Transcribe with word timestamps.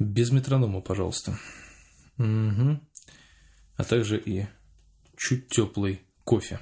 Без 0.00 0.30
метронома, 0.30 0.80
пожалуйста. 0.80 1.38
Угу. 2.16 2.80
А 3.76 3.84
также 3.84 4.18
и 4.18 4.46
чуть 5.14 5.48
теплый 5.48 6.00
кофе. 6.24 6.58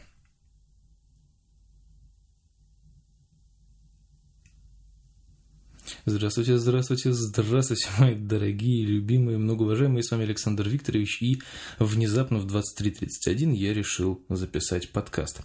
Здравствуйте, 6.04 6.58
здравствуйте, 6.58 7.12
здравствуйте, 7.12 7.86
мои 8.00 8.16
дорогие, 8.16 8.85
любимые, 8.85 9.39
многоуважаемые. 9.39 10.02
С 10.02 10.11
вами 10.11 10.25
Александр 10.25 10.68
Викторович. 10.68 11.23
И 11.23 11.41
внезапно 11.79 12.39
в 12.39 12.46
23.31 12.46 13.55
я 13.55 13.73
решил 13.73 14.20
записать 14.29 14.91
подкаст. 14.91 15.43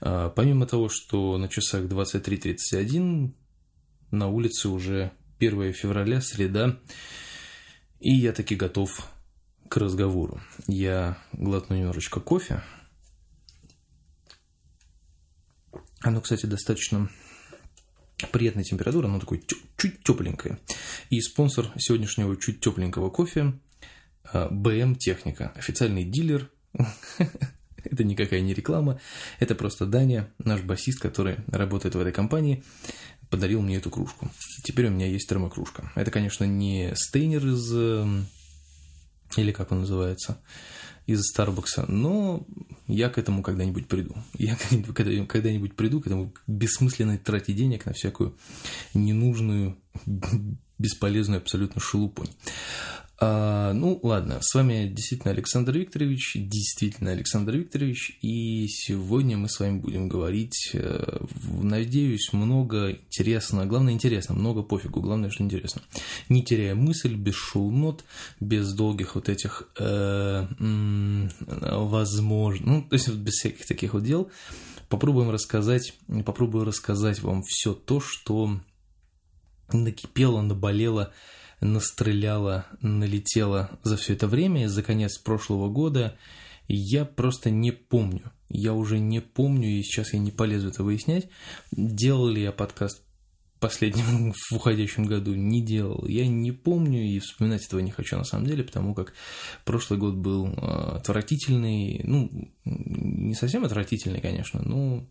А, 0.00 0.30
помимо 0.30 0.66
того, 0.66 0.88
что 0.88 1.38
на 1.38 1.48
часах 1.48 1.84
23.31 1.84 3.30
на 4.10 4.28
улице 4.28 4.68
уже 4.68 5.12
1 5.38 5.72
февраля, 5.74 6.20
среда, 6.20 6.80
и 8.00 8.12
я 8.12 8.32
таки 8.32 8.54
готов 8.54 9.08
к 9.68 9.76
разговору. 9.76 10.40
Я 10.66 11.18
глотну 11.32 11.76
немножечко 11.76 12.20
кофе. 12.20 12.62
Оно, 16.00 16.20
кстати, 16.20 16.46
достаточно 16.46 17.10
приятная 18.32 18.64
температура, 18.64 19.08
но 19.08 19.18
такой 19.18 19.44
чуть 19.76 20.02
тепленькое. 20.02 20.58
И 21.10 21.20
спонсор 21.20 21.72
сегодняшнего 21.78 22.36
чуть 22.36 22.60
тепленького 22.60 23.10
кофе 23.10 23.54
а, 24.24 24.50
Техника, 24.94 25.52
официальный 25.56 26.04
дилер. 26.04 26.50
это 27.90 28.04
никакая 28.04 28.40
не 28.40 28.54
реклама, 28.54 29.00
это 29.38 29.54
просто 29.54 29.86
Даня, 29.86 30.28
наш 30.38 30.62
басист, 30.62 31.00
который 31.00 31.36
работает 31.48 31.94
в 31.94 32.00
этой 32.00 32.12
компании, 32.12 32.62
подарил 33.30 33.60
мне 33.62 33.76
эту 33.76 33.90
кружку. 33.90 34.30
Теперь 34.64 34.86
у 34.86 34.90
меня 34.90 35.06
есть 35.06 35.28
термокружка. 35.28 35.90
Это, 35.94 36.10
конечно, 36.10 36.44
не 36.44 36.92
стейнер 36.94 37.46
из... 37.46 37.72
Эм, 37.74 38.26
или 39.36 39.52
как 39.52 39.72
он 39.72 39.80
называется? 39.80 40.38
из 41.06 41.20
Старбакса, 41.28 41.84
но 41.88 42.44
я 42.88 43.08
к 43.08 43.18
этому 43.18 43.42
когда-нибудь 43.42 43.86
приду. 43.86 44.16
Я 44.34 44.56
когда-нибудь 45.28 45.76
приду 45.76 46.00
к 46.00 46.06
этому 46.06 46.34
бессмысленной 46.48 47.18
трате 47.18 47.52
денег 47.52 47.86
на 47.86 47.92
всякую 47.92 48.36
ненужную, 48.92 49.78
бесполезную 50.78 51.38
абсолютно 51.38 51.80
шелупонь. 51.80 52.28
А, 53.18 53.72
ну, 53.72 53.98
ладно, 54.02 54.40
с 54.42 54.54
вами 54.54 54.88
действительно 54.94 55.32
Александр 55.32 55.78
Викторович, 55.78 56.32
действительно 56.34 57.12
Александр 57.12 57.54
Викторович, 57.54 58.18
и 58.20 58.68
сегодня 58.68 59.38
мы 59.38 59.48
с 59.48 59.58
вами 59.58 59.78
будем 59.78 60.06
говорить, 60.06 60.72
э, 60.74 61.20
надеюсь, 61.62 62.34
много 62.34 62.90
интересно, 62.90 63.64
главное 63.64 63.94
интересно, 63.94 64.34
много 64.34 64.62
пофигу, 64.62 65.00
главное, 65.00 65.30
что 65.30 65.42
интересно. 65.42 65.80
Не 66.28 66.42
теряя 66.42 66.74
мысль, 66.74 67.14
без 67.14 67.34
шоу-нот, 67.34 68.04
без 68.38 68.74
долгих 68.74 69.14
вот 69.14 69.30
этих, 69.30 69.66
э, 69.78 70.46
возможно, 71.40 72.66
ну, 72.66 72.82
то 72.82 72.96
есть 72.96 73.08
без 73.08 73.32
всяких 73.32 73.64
таких 73.64 73.94
вот 73.94 74.04
дел, 74.04 74.30
попробуем 74.90 75.30
рассказать, 75.30 75.94
попробую 76.26 76.66
рассказать 76.66 77.22
вам 77.22 77.42
все 77.44 77.72
то, 77.72 77.98
что 77.98 78.60
накипело, 79.72 80.42
наболело, 80.42 81.14
настреляла, 81.60 82.66
налетела 82.80 83.70
за 83.82 83.96
все 83.96 84.14
это 84.14 84.26
время, 84.26 84.68
за 84.68 84.82
конец 84.82 85.18
прошлого 85.18 85.68
года, 85.68 86.16
я 86.68 87.04
просто 87.04 87.50
не 87.50 87.72
помню. 87.72 88.32
Я 88.48 88.74
уже 88.74 88.98
не 88.98 89.20
помню, 89.20 89.68
и 89.68 89.82
сейчас 89.82 90.12
я 90.12 90.18
не 90.18 90.30
полезу 90.30 90.68
это 90.68 90.84
выяснять, 90.84 91.28
делал 91.72 92.28
ли 92.28 92.42
я 92.42 92.52
подкаст 92.52 93.02
последнем 93.60 94.32
в 94.50 94.52
уходящем 94.52 95.06
году 95.06 95.34
не 95.34 95.62
делал. 95.62 96.06
Я 96.06 96.26
не 96.26 96.52
помню 96.52 97.02
и 97.02 97.18
вспоминать 97.18 97.64
этого 97.64 97.80
не 97.80 97.90
хочу 97.90 98.16
на 98.16 98.24
самом 98.24 98.46
деле, 98.46 98.64
потому 98.64 98.94
как 98.94 99.14
прошлый 99.64 99.98
год 99.98 100.14
был 100.14 100.46
а, 100.56 100.96
отвратительный, 100.96 102.00
ну, 102.04 102.30
не 102.64 103.34
совсем 103.34 103.64
отвратительный, 103.64 104.20
конечно, 104.20 104.60
но 104.62 105.06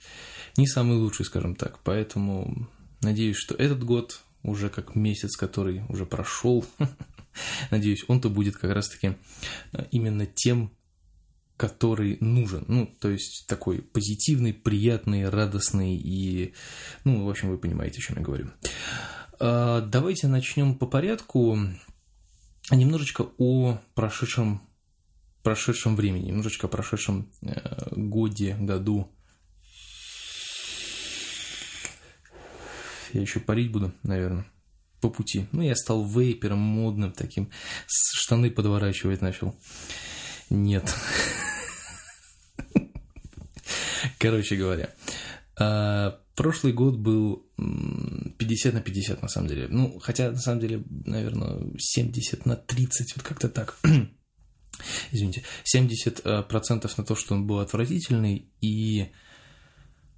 не 0.58 0.68
самый 0.68 0.97
лучший, 0.97 1.25
скажем 1.25 1.56
так. 1.56 1.80
Поэтому 1.84 2.68
надеюсь, 3.02 3.38
что 3.38 3.56
этот 3.56 3.84
год 3.84 4.22
уже 4.46 4.70
как 4.70 4.96
месяц, 4.96 5.36
который 5.36 5.84
уже 5.90 6.06
прошел. 6.06 6.66
Надеюсь, 7.72 8.06
он-то 8.08 8.30
будет 8.30 8.56
как 8.56 8.72
раз-таки 8.72 9.16
э, 9.74 9.86
именно 9.92 10.26
тем, 10.26 10.72
который 11.58 12.18
нужен. 12.20 12.66
Ну, 12.68 12.88
то 13.00 13.10
есть 13.10 13.46
такой 13.48 13.82
позитивный, 13.82 14.54
приятный, 14.54 15.30
радостный 15.30 15.96
и, 15.96 16.54
ну, 17.04 17.26
в 17.26 17.30
общем, 17.30 17.50
вы 17.50 17.58
понимаете, 17.58 18.00
о 18.00 18.02
чем 18.02 18.18
я 18.18 18.24
говорю. 18.24 18.52
А, 19.40 19.82
давайте 19.82 20.28
начнем 20.28 20.76
по 20.76 20.86
порядку. 20.86 21.58
Немножечко 22.72 23.28
о 23.38 23.80
прошедшем, 23.94 24.62
прошедшем 25.44 25.96
времени, 25.96 26.28
немножечко 26.28 26.66
о 26.66 26.70
прошедшем 26.70 27.32
э, 27.42 27.90
годе, 27.96 28.56
году 28.60 29.15
Я 33.14 33.22
еще 33.22 33.40
парить 33.40 33.72
буду, 33.72 33.94
наверное, 34.04 34.46
по 35.02 35.10
пути. 35.10 35.48
Ну, 35.52 35.62
я 35.62 35.76
стал 35.76 36.06
вейпером 36.06 36.60
модным 36.60 37.12
таким. 37.12 37.50
Штаны 37.88 38.52
подворачивать 38.52 39.22
начал. 39.22 39.56
Нет. 40.50 40.94
Короче 44.20 44.56
говоря. 44.56 44.90
А, 45.60 46.20
прошлый 46.36 46.74
год 46.74 46.98
был 46.98 47.48
50 47.58 48.74
на 48.74 48.82
50, 48.82 49.22
на 49.22 49.28
самом 49.28 49.48
деле. 49.48 49.68
Ну, 49.70 50.00
хотя, 50.00 50.32
на 50.32 50.40
самом 50.40 50.60
деле, 50.60 50.84
наверное, 51.06 51.74
70 51.78 52.46
на 52.46 52.56
30, 52.56 53.16
вот 53.16 53.26
как-то 53.26 53.50
так. 53.50 53.78
Извините. 55.12 55.44
70% 55.74 56.22
э, 56.26 56.90
на 56.98 57.04
то, 57.06 57.16
что 57.16 57.36
он 57.36 57.48
был 57.48 57.60
отвратительный, 57.60 58.52
и 58.62 59.12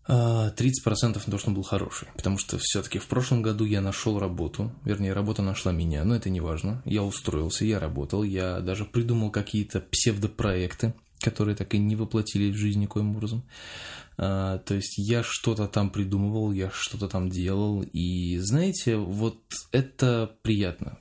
30% 0.07 0.09
а, 0.09 1.03
на 1.03 1.31
то, 1.31 1.37
что 1.37 1.49
он 1.49 1.55
был 1.55 1.63
хороший. 1.63 2.07
Потому 2.15 2.37
что 2.37 2.57
все-таки 2.57 2.99
в 2.99 3.07
прошлом 3.07 3.41
году 3.41 3.65
я 3.65 3.81
нашел 3.81 4.19
работу, 4.19 4.71
вернее, 4.85 5.13
работа 5.13 5.41
нашла 5.41 5.71
меня, 5.71 6.03
но 6.05 6.15
это 6.15 6.29
не 6.29 6.39
важно. 6.39 6.81
Я 6.85 7.03
устроился, 7.03 7.65
я 7.65 7.79
работал, 7.79 8.23
я 8.23 8.59
даже 8.59 8.85
придумал 8.85 9.31
какие-то 9.31 9.81
псевдопроекты, 9.81 10.93
которые 11.19 11.55
так 11.55 11.73
и 11.73 11.77
не 11.77 11.95
воплотились 11.95 12.55
в 12.55 12.57
жизнь 12.57 12.79
никоим 12.79 13.15
образом. 13.15 13.43
А, 14.17 14.59
то 14.59 14.75
есть 14.75 14.97
я 14.97 15.23
что-то 15.23 15.67
там 15.67 15.89
придумывал, 15.89 16.51
я 16.51 16.71
что-то 16.71 17.07
там 17.07 17.29
делал, 17.29 17.83
и 17.83 18.37
знаете, 18.39 18.95
вот 18.95 19.41
это 19.71 20.31
приятно. 20.41 20.97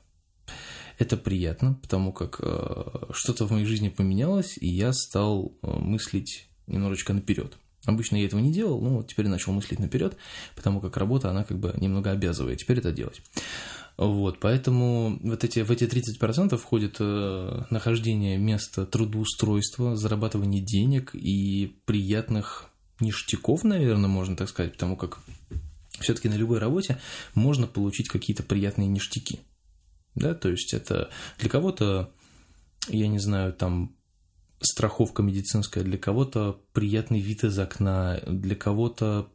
Это 0.99 1.19
приятно, 1.19 1.75
потому 1.83 2.11
как 2.11 2.41
э, 2.43 2.85
что-то 3.13 3.47
в 3.47 3.51
моей 3.51 3.67
жизни 3.67 3.91
поменялось, 3.91 4.57
и 4.59 4.67
я 4.67 4.95
стал 4.95 5.53
э, 5.63 5.71
мыслить 5.71 6.49
немножечко 6.67 7.13
наперед. 7.13 7.59
Обычно 7.85 8.17
я 8.17 8.27
этого 8.27 8.41
не 8.41 8.53
делал, 8.53 8.81
но 8.81 9.03
теперь 9.03 9.29
начал 9.29 9.53
мыслить 9.53 9.79
наперед, 9.79 10.17
потому 10.57 10.81
как 10.81 10.97
работа, 10.97 11.31
она 11.31 11.45
как 11.45 11.59
бы 11.59 11.73
немного 11.77 12.11
обязывает 12.11 12.59
теперь 12.59 12.79
это 12.79 12.91
делать. 12.91 13.23
Вот, 13.97 14.41
поэтому 14.41 15.19
вот 15.23 15.45
эти, 15.45 15.61
в 15.61 15.71
эти 15.71 15.85
30% 15.85 16.57
входит 16.59 16.97
э, 17.01 17.63
нахождение 17.71 18.37
места 18.37 18.85
трудоустройства, 18.85 19.97
зарабатывание 19.97 20.63
денег 20.63 21.15
и 21.15 21.79
приятных 21.87 22.69
ништяков, 23.01 23.65
наверное, 23.65 24.09
можно 24.09 24.37
так 24.37 24.49
сказать, 24.49 24.73
потому 24.73 24.97
как 24.97 25.21
все-таки 26.01 26.29
на 26.29 26.35
любой 26.35 26.59
работе 26.59 26.99
можно 27.35 27.67
получить 27.67 28.09
какие-то 28.09 28.43
приятные 28.43 28.89
ништяки. 28.89 29.41
Да, 30.15 30.35
то 30.35 30.49
есть 30.49 30.75
это 30.75 31.11
для 31.39 31.49
кого-то, 31.49 32.11
я 32.89 33.09
не 33.09 33.19
знаю, 33.19 33.53
там 33.53 33.95
страховка 34.61 35.23
медицинская, 35.23 35.85
для 35.85 35.99
кого-то 35.99 36.61
приятный 36.73 37.21
вид 37.21 37.45
из 37.45 37.59
окна, 37.59 38.21
для 38.27 38.55
кого-то 38.55 39.29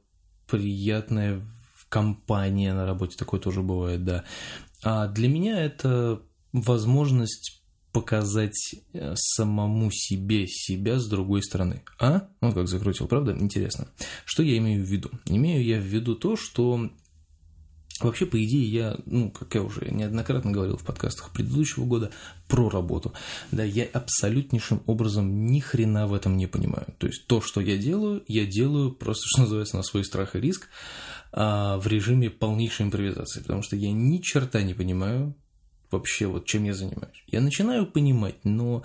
приятная 0.47 1.45
компания 1.89 2.73
на 2.73 2.85
работе, 2.85 3.17
такое 3.17 3.39
тоже 3.39 3.61
бывает, 3.61 4.03
да. 4.03 4.23
А 4.83 5.07
для 5.07 5.27
меня 5.27 5.63
это 5.63 6.21
возможность 6.53 7.61
показать 7.91 8.75
э, 8.93 9.13
самому 9.15 9.91
себе 9.91 10.47
себя 10.47 10.97
с 10.97 11.07
другой 11.07 11.43
стороны. 11.43 11.83
А? 11.99 12.29
Ну, 12.39 12.53
как 12.53 12.67
закрутил, 12.67 13.07
правда? 13.07 13.35
Интересно. 13.37 13.87
Что 14.25 14.43
я 14.43 14.57
имею 14.57 14.83
в 14.83 14.87
виду? 14.87 15.11
Имею 15.25 15.63
я 15.63 15.77
в 15.77 15.83
виду 15.83 16.15
то, 16.15 16.35
что 16.37 16.89
Вообще, 18.03 18.25
по 18.25 18.43
идее, 18.43 18.65
я, 18.65 18.97
ну, 19.05 19.31
как 19.31 19.53
я 19.55 19.61
уже 19.61 19.89
неоднократно 19.89 20.51
говорил 20.51 20.77
в 20.77 20.83
подкастах 20.83 21.31
предыдущего 21.31 21.85
года, 21.85 22.11
про 22.47 22.69
работу. 22.69 23.13
Да, 23.51 23.63
я 23.63 23.85
абсолютнейшим 23.85 24.83
образом 24.85 25.47
ни 25.47 25.59
хрена 25.59 26.07
в 26.07 26.13
этом 26.13 26.35
не 26.37 26.47
понимаю. 26.47 26.87
То 26.97 27.07
есть 27.07 27.27
то, 27.27 27.41
что 27.41 27.61
я 27.61 27.77
делаю, 27.77 28.23
я 28.27 28.45
делаю 28.45 28.91
просто, 28.91 29.25
что 29.27 29.41
называется, 29.41 29.77
на 29.77 29.83
свой 29.83 30.03
страх 30.03 30.35
и 30.35 30.41
риск 30.41 30.67
а, 31.31 31.77
в 31.77 31.87
режиме 31.87 32.29
полнейшей 32.29 32.85
импровизации. 32.85 33.41
Потому 33.41 33.61
что 33.61 33.75
я 33.75 33.91
ни 33.91 34.17
черта 34.17 34.61
не 34.63 34.73
понимаю, 34.73 35.35
вообще, 35.91 36.27
вот 36.27 36.45
чем 36.45 36.63
я 36.63 36.73
занимаюсь. 36.73 37.23
Я 37.27 37.41
начинаю 37.41 37.85
понимать, 37.85 38.43
но 38.43 38.83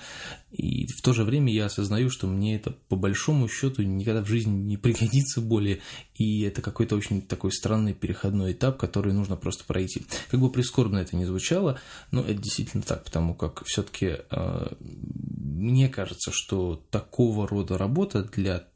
и 0.50 0.87
в 0.87 1.03
то 1.03 1.12
же 1.12 1.25
время 1.25 1.53
я 1.53 1.67
осознаю, 1.67 2.11
что 2.11 2.26
мне 2.26 2.56
это 2.56 2.70
по 2.88 2.97
большому 2.97 3.49
счету 3.49 3.82
никогда 3.82 4.23
в 4.23 4.29
жизни 4.29 4.53
не 4.53 4.76
пригодится 4.76 5.41
более, 5.41 5.81
и 6.14 6.43
это 6.43 6.62
какой-то 6.62 6.97
очень 6.97 7.23
такой 7.23 7.53
странный 7.53 7.94
переходной 7.94 8.53
этап, 8.53 8.76
который 8.76 9.12
нужно 9.12 9.37
просто 9.37 9.64
пройти. 9.64 10.05
Как 10.31 10.41
бы 10.41 10.50
прискорбно 10.50 10.99
это 10.99 11.17
не 11.17 11.25
звучало, 11.25 11.81
но 12.11 12.23
это 12.23 12.35
действительно 12.35 12.82
так, 12.82 13.05
потому 13.05 13.35
как 13.35 13.64
все-таки 13.64 14.06
э, 14.06 14.25
а, 14.31 14.76
мне 14.81 15.88
кажется, 15.88 16.31
что 16.32 16.85
такого 16.91 17.47
рода 17.49 17.79
работа 17.79 18.23
для 18.25 18.69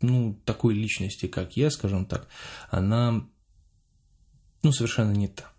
ну, 0.00 0.40
такой 0.44 0.74
личности, 0.74 1.26
как 1.26 1.56
я, 1.56 1.70
скажем 1.70 2.06
так, 2.06 2.26
она 2.70 3.26
ну, 4.62 4.72
совершенно 4.72 5.12
не 5.12 5.28
та. 5.28 5.50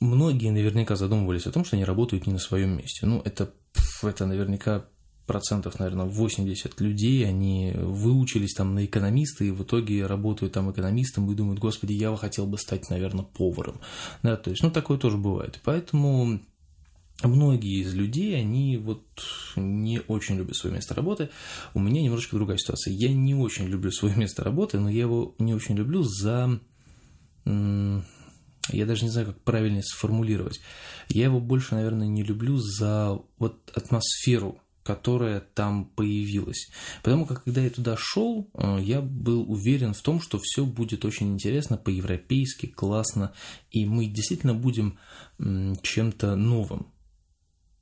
Многие 0.00 0.50
наверняка 0.50 0.96
задумывались 0.96 1.46
о 1.46 1.52
том, 1.52 1.64
что 1.64 1.76
они 1.76 1.84
работают 1.84 2.26
не 2.26 2.32
на 2.32 2.38
своем 2.38 2.76
месте. 2.76 3.04
Ну, 3.04 3.20
это, 3.24 3.52
это 4.02 4.26
наверняка 4.26 4.86
процентов, 5.26 5.78
наверное, 5.78 6.06
80 6.06 6.80
людей, 6.80 7.24
они 7.28 7.72
выучились 7.76 8.54
там 8.54 8.74
на 8.74 8.84
экономиста 8.84 9.44
и 9.44 9.50
в 9.50 9.62
итоге 9.62 10.06
работают 10.06 10.54
там 10.54 10.72
экономистом 10.72 11.30
и 11.30 11.36
думают, 11.36 11.60
господи, 11.60 11.92
я 11.92 12.10
бы 12.10 12.18
хотел 12.18 12.46
бы 12.46 12.58
стать, 12.58 12.90
наверное, 12.90 13.24
поваром. 13.24 13.80
Да, 14.22 14.36
то 14.36 14.50
есть, 14.50 14.62
ну, 14.62 14.70
такое 14.70 14.98
тоже 14.98 15.18
бывает. 15.18 15.60
Поэтому 15.64 16.40
многие 17.22 17.82
из 17.82 17.94
людей, 17.94 18.40
они 18.40 18.78
вот 18.78 19.04
не 19.54 20.00
очень 20.08 20.36
любят 20.36 20.56
свое 20.56 20.74
место 20.74 20.94
работы. 20.94 21.28
У 21.74 21.78
меня 21.78 22.02
немножечко 22.02 22.36
другая 22.36 22.58
ситуация. 22.58 22.92
Я 22.94 23.12
не 23.12 23.34
очень 23.34 23.66
люблю 23.66 23.92
свое 23.92 24.16
место 24.16 24.42
работы, 24.42 24.80
но 24.80 24.88
я 24.88 25.02
его 25.02 25.34
не 25.38 25.54
очень 25.54 25.76
люблю 25.76 26.02
за 26.02 26.58
я 28.72 28.86
даже 28.86 29.04
не 29.04 29.10
знаю, 29.10 29.28
как 29.28 29.40
правильнее 29.42 29.82
сформулировать. 29.82 30.60
Я 31.08 31.24
его 31.24 31.40
больше, 31.40 31.74
наверное, 31.74 32.06
не 32.06 32.22
люблю 32.22 32.56
за 32.58 33.18
вот 33.38 33.70
атмосферу, 33.74 34.60
которая 34.82 35.40
там 35.40 35.84
появилась. 35.84 36.70
Потому 37.02 37.26
как 37.26 37.44
когда 37.44 37.60
я 37.60 37.70
туда 37.70 37.96
шел, 37.98 38.50
э, 38.54 38.78
я 38.80 39.00
был 39.00 39.50
уверен 39.50 39.94
в 39.94 40.00
том, 40.00 40.20
что 40.20 40.38
все 40.42 40.64
будет 40.64 41.04
очень 41.04 41.32
интересно, 41.34 41.76
по-европейски, 41.76 42.66
классно, 42.66 43.32
и 43.70 43.84
мы 43.84 44.06
действительно 44.06 44.54
будем 44.54 44.98
чем-то 45.38 46.36
новым. 46.36 46.88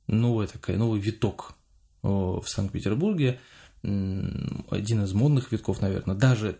Новая 0.07 0.47
такая, 0.47 0.77
новый 0.77 0.99
виток 0.99 1.55
в 2.01 2.43
Санкт-Петербурге, 2.45 3.39
один 3.81 5.03
из 5.03 5.13
модных 5.13 5.51
витков, 5.51 5.81
наверное, 5.81 6.15
даже 6.15 6.59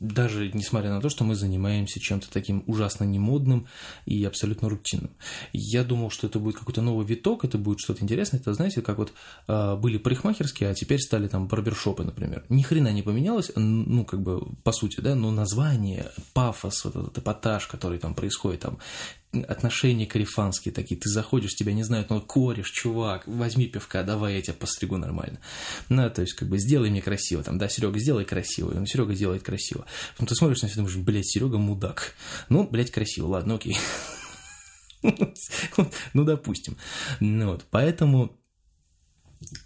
даже 0.00 0.50
несмотря 0.52 0.90
на 0.90 1.00
то, 1.00 1.08
что 1.08 1.24
мы 1.24 1.34
занимаемся 1.34 2.00
чем-то 2.00 2.30
таким 2.30 2.62
ужасно 2.66 3.04
немодным 3.04 3.66
и 4.06 4.24
абсолютно 4.24 4.68
рутинным. 4.68 5.10
Я 5.52 5.84
думал, 5.84 6.10
что 6.10 6.26
это 6.26 6.38
будет 6.38 6.56
какой-то 6.56 6.82
новый 6.82 7.06
виток, 7.06 7.44
это 7.44 7.58
будет 7.58 7.80
что-то 7.80 8.02
интересное. 8.02 8.40
Это, 8.40 8.54
знаете, 8.54 8.82
как 8.82 8.98
вот 8.98 9.12
э, 9.48 9.76
были 9.76 9.98
парикмахерские, 9.98 10.70
а 10.70 10.74
теперь 10.74 11.00
стали 11.00 11.28
там 11.28 11.48
барбершопы, 11.48 12.04
например. 12.04 12.44
Ни 12.48 12.62
хрена 12.62 12.92
не 12.92 13.02
поменялось, 13.02 13.50
ну, 13.56 14.04
как 14.04 14.22
бы, 14.22 14.40
по 14.62 14.72
сути, 14.72 15.00
да, 15.00 15.14
но 15.14 15.30
название, 15.30 16.10
пафос, 16.32 16.84
вот 16.84 16.96
этот 16.96 17.18
эпатаж, 17.18 17.66
который 17.66 17.98
там 17.98 18.14
происходит, 18.14 18.60
там, 18.60 18.78
отношения 19.32 20.06
карифанские 20.06 20.72
такие. 20.74 21.00
Ты 21.00 21.08
заходишь, 21.08 21.54
тебя 21.54 21.72
не 21.72 21.82
знают, 21.82 22.10
но 22.10 22.20
кореш, 22.20 22.70
чувак, 22.70 23.26
возьми 23.26 23.66
пивка, 23.66 24.02
давай 24.02 24.36
я 24.36 24.42
тебя 24.42 24.54
постригу 24.54 24.96
нормально. 24.96 25.38
Ну, 25.88 26.08
то 26.10 26.22
есть, 26.22 26.34
как 26.34 26.48
бы, 26.48 26.58
сделай 26.58 26.90
мне 26.90 27.00
красиво. 27.02 27.42
Там, 27.42 27.58
да, 27.58 27.68
Серега, 27.68 27.98
сделай 27.98 28.24
красиво. 28.24 28.76
Он 28.76 28.86
Серега 28.86 29.14
делает 29.14 29.42
красиво. 29.42 29.86
Потом 30.12 30.26
ты 30.26 30.34
смотришь 30.34 30.62
на 30.62 30.66
и 30.66 30.74
думаешь, 30.74 30.96
блядь, 30.96 31.26
Серега 31.26 31.58
мудак. 31.58 32.14
Ну, 32.48 32.66
блядь, 32.66 32.90
красиво, 32.90 33.26
ладно, 33.26 33.54
окей. 33.54 33.76
Ну, 36.12 36.24
допустим. 36.24 36.76
Ну, 37.20 37.52
вот, 37.52 37.64
поэтому 37.70 38.38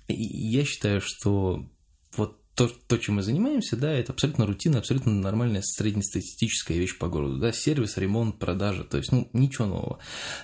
я 0.06 0.64
считаю, 0.64 1.00
что 1.00 1.66
то, 2.55 2.69
то, 2.69 2.99
чем 2.99 3.17
мы 3.17 3.23
занимаемся, 3.23 3.77
да, 3.77 3.93
это 3.93 4.12
абсолютно 4.12 4.47
рутина, 4.47 4.79
абсолютно 4.79 5.12
нормальная 5.12 5.62
среднестатистическая 5.62 6.75
вещь 6.75 6.97
по 6.99 7.09
городу, 7.09 7.39
да, 7.39 7.53
сервис, 7.53 7.97
ремонт, 7.97 8.39
продажа, 8.39 8.85
то 8.85 8.97
есть, 8.97 9.11
ну, 9.11 9.29
ничего 9.33 9.67
нового. 9.67 9.99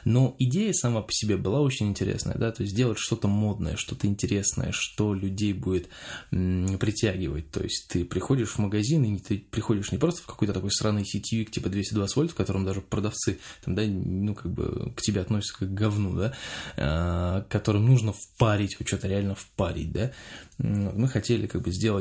Но 0.04 0.34
идея 0.38 0.72
сама 0.72 1.02
по 1.02 1.12
себе 1.12 1.36
была 1.36 1.60
очень 1.60 1.86
интересная, 1.86 2.36
да, 2.36 2.50
то 2.50 2.62
есть 2.62 2.74
сделать 2.74 2.98
что-то 2.98 3.28
модное, 3.28 3.76
что-то 3.76 4.08
интересное, 4.08 4.72
что 4.72 5.14
людей 5.14 5.52
будет 5.52 5.88
притягивать, 6.30 7.50
то 7.50 7.62
есть 7.62 7.88
ты 7.88 8.04
приходишь 8.04 8.50
в 8.50 8.58
магазин, 8.58 9.04
и 9.04 9.18
ты 9.18 9.38
приходишь 9.38 9.92
не 9.92 9.98
просто 9.98 10.22
в 10.22 10.26
какой-то 10.26 10.52
такой 10.52 10.72
странный 10.72 11.04
сетевик 11.04 11.52
типа 11.52 11.68
220 11.68 12.16
вольт, 12.16 12.30
в 12.32 12.34
котором 12.34 12.64
даже 12.64 12.80
продавцы, 12.80 13.38
там, 13.64 13.76
да, 13.76 13.82
ну, 13.86 14.34
как 14.34 14.52
бы 14.52 14.92
к 14.96 15.00
тебе 15.00 15.20
относятся 15.20 15.60
как 15.60 15.68
к 15.68 15.74
говну, 15.74 16.16
да, 16.16 16.32
а, 16.76 17.42
которым 17.48 17.86
нужно 17.86 18.12
впарить, 18.12 18.78
вот 18.80 18.88
что-то 18.88 19.06
реально 19.06 19.36
впарить, 19.36 19.92
да, 19.92 20.10
мы 20.58 21.08
хотели 21.08 21.46
как 21.46 21.62
бы 21.62 21.70
сделать 21.70 21.99